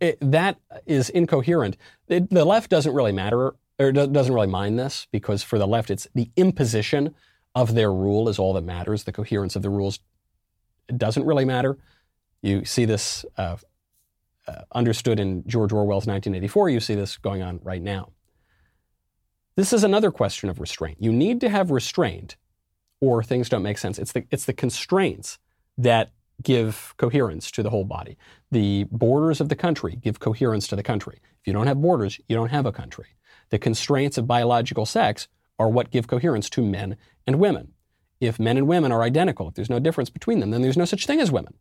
It, 0.00 0.18
that 0.20 0.58
is 0.86 1.10
incoherent. 1.10 1.76
It, 2.08 2.30
the 2.30 2.44
left 2.44 2.70
doesn't 2.70 2.94
really 2.94 3.12
matter 3.12 3.54
or 3.78 3.92
doesn't 3.92 4.32
really 4.32 4.46
mind 4.46 4.78
this 4.78 5.06
because 5.10 5.42
for 5.42 5.58
the 5.58 5.66
left, 5.66 5.90
it's 5.90 6.06
the 6.14 6.30
imposition 6.36 7.14
of 7.54 7.74
their 7.74 7.92
rule 7.92 8.28
is 8.28 8.38
all 8.38 8.52
that 8.54 8.64
matters. 8.64 9.04
The 9.04 9.12
coherence 9.12 9.56
of 9.56 9.62
the 9.62 9.70
rules 9.70 9.98
doesn't 10.96 11.24
really 11.24 11.44
matter. 11.44 11.76
You 12.42 12.64
see 12.64 12.84
this 12.84 13.24
uh, 13.36 13.56
uh, 14.46 14.62
understood 14.72 15.20
in 15.20 15.46
George 15.46 15.72
Orwell's 15.72 16.06
1984. 16.06 16.70
You 16.70 16.80
see 16.80 16.94
this 16.94 17.16
going 17.16 17.42
on 17.42 17.60
right 17.62 17.82
now. 17.82 18.10
This 19.56 19.72
is 19.72 19.84
another 19.84 20.10
question 20.10 20.48
of 20.48 20.60
restraint. 20.60 20.98
You 21.00 21.12
need 21.12 21.40
to 21.40 21.48
have 21.48 21.70
restraint 21.70 22.36
or 23.00 23.22
things 23.22 23.48
don't 23.48 23.62
make 23.62 23.78
sense. 23.78 23.98
It's 23.98 24.12
the, 24.12 24.24
it's 24.30 24.44
the 24.44 24.52
constraints 24.52 25.38
that 25.78 26.10
give 26.42 26.94
coherence 26.96 27.50
to 27.52 27.62
the 27.62 27.70
whole 27.70 27.84
body. 27.84 28.16
The 28.50 28.84
borders 28.90 29.40
of 29.40 29.48
the 29.48 29.56
country 29.56 29.96
give 29.96 30.20
coherence 30.20 30.66
to 30.68 30.76
the 30.76 30.82
country. 30.82 31.20
If 31.40 31.46
you 31.46 31.52
don't 31.52 31.66
have 31.66 31.80
borders, 31.80 32.20
you 32.28 32.36
don't 32.36 32.50
have 32.50 32.66
a 32.66 32.72
country. 32.72 33.06
The 33.50 33.58
constraints 33.58 34.18
of 34.18 34.26
biological 34.26 34.86
sex 34.86 35.28
are 35.58 35.68
what 35.68 35.90
give 35.90 36.08
coherence 36.08 36.50
to 36.50 36.62
men 36.62 36.96
and 37.26 37.38
women. 37.38 37.72
If 38.20 38.40
men 38.40 38.56
and 38.56 38.66
women 38.66 38.90
are 38.90 39.02
identical, 39.02 39.48
if 39.48 39.54
there's 39.54 39.70
no 39.70 39.78
difference 39.78 40.10
between 40.10 40.40
them, 40.40 40.50
then 40.50 40.62
there's 40.62 40.76
no 40.76 40.84
such 40.84 41.06
thing 41.06 41.20
as 41.20 41.30
women. 41.30 41.54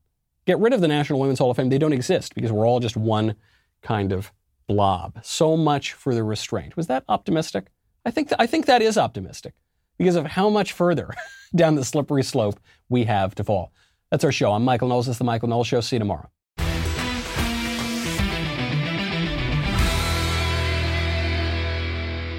Get 0.45 0.59
rid 0.59 0.73
of 0.73 0.81
the 0.81 0.87
National 0.87 1.19
Women's 1.19 1.39
Hall 1.39 1.51
of 1.51 1.57
Fame. 1.57 1.69
They 1.69 1.77
don't 1.77 1.93
exist 1.93 2.35
because 2.35 2.51
we're 2.51 2.67
all 2.67 2.79
just 2.79 2.97
one 2.97 3.35
kind 3.81 4.11
of 4.11 4.31
blob. 4.67 5.19
So 5.23 5.55
much 5.55 5.93
for 5.93 6.13
the 6.13 6.23
restraint. 6.23 6.75
Was 6.75 6.87
that 6.87 7.03
optimistic? 7.07 7.67
I 8.05 8.11
think, 8.11 8.29
th- 8.29 8.37
I 8.39 8.47
think 8.47 8.65
that 8.65 8.81
is 8.81 8.97
optimistic 8.97 9.53
because 9.97 10.15
of 10.15 10.25
how 10.25 10.49
much 10.49 10.73
further 10.73 11.11
down 11.55 11.75
the 11.75 11.85
slippery 11.85 12.23
slope 12.23 12.59
we 12.89 13.05
have 13.05 13.35
to 13.35 13.43
fall. 13.43 13.71
That's 14.11 14.23
our 14.25 14.31
show. 14.31 14.51
I'm 14.51 14.63
Michael 14.63 14.89
Knowles. 14.89 15.05
This 15.05 15.15
is 15.15 15.19
The 15.19 15.23
Michael 15.23 15.47
Knowles 15.47 15.67
Show. 15.67 15.79
See 15.79 15.95
you 15.95 15.99
tomorrow. 15.99 16.29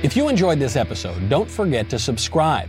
If 0.02 0.14
you 0.14 0.28
enjoyed 0.28 0.58
this 0.58 0.76
episode, 0.76 1.30
don't 1.30 1.50
forget 1.50 1.88
to 1.88 1.98
subscribe. 1.98 2.68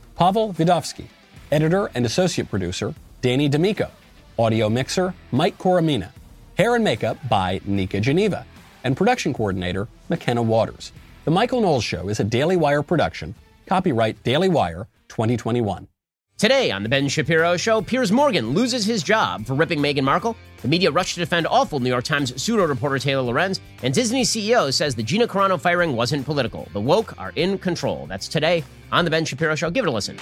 Pavel 0.21 0.53
Vidovsky. 0.53 1.07
Editor 1.51 1.89
and 1.95 2.05
associate 2.05 2.47
producer, 2.47 2.93
Danny 3.21 3.49
D'Amico. 3.49 3.89
Audio 4.37 4.69
mixer, 4.69 5.15
Mike 5.31 5.57
Coromina. 5.57 6.11
Hair 6.59 6.75
and 6.75 6.83
makeup 6.83 7.17
by 7.27 7.59
Nika 7.65 7.99
Geneva. 7.99 8.45
And 8.83 8.95
production 8.95 9.33
coordinator, 9.33 9.87
McKenna 10.09 10.43
Waters. 10.43 10.91
The 11.25 11.31
Michael 11.31 11.61
Knowles 11.61 11.83
Show 11.83 12.07
is 12.07 12.19
a 12.19 12.23
Daily 12.23 12.55
Wire 12.55 12.83
production. 12.83 13.33
Copyright 13.65 14.21
Daily 14.21 14.47
Wire 14.47 14.85
2021. 15.07 15.87
Today 16.37 16.69
on 16.69 16.83
The 16.83 16.89
Ben 16.89 17.07
Shapiro 17.07 17.57
Show, 17.57 17.81
Piers 17.81 18.11
Morgan 18.11 18.51
loses 18.51 18.85
his 18.85 19.01
job 19.01 19.47
for 19.47 19.55
ripping 19.55 19.79
Meghan 19.79 20.03
Markle. 20.03 20.37
The 20.61 20.67
media 20.67 20.91
rushed 20.91 21.15
to 21.15 21.19
defend 21.19 21.47
awful 21.47 21.79
New 21.79 21.89
York 21.89 22.03
Times 22.03 22.39
pseudo 22.41 22.65
reporter 22.65 22.99
Taylor 22.99 23.23
Lorenz. 23.23 23.59
And 23.81 23.93
Disney 23.93 24.21
CEO 24.21 24.71
says 24.71 24.93
the 24.93 25.03
Gina 25.03 25.27
Carano 25.27 25.59
firing 25.59 25.95
wasn't 25.95 26.23
political. 26.23 26.67
The 26.73 26.81
woke 26.81 27.17
are 27.19 27.31
in 27.35 27.57
control. 27.57 28.05
That's 28.07 28.27
today 28.27 28.63
on 28.91 29.03
The 29.03 29.11
Ben 29.11 29.25
Shapiro 29.25 29.55
Show. 29.55 29.71
Give 29.71 29.85
it 29.85 29.87
a 29.87 29.91
listen. 29.91 30.17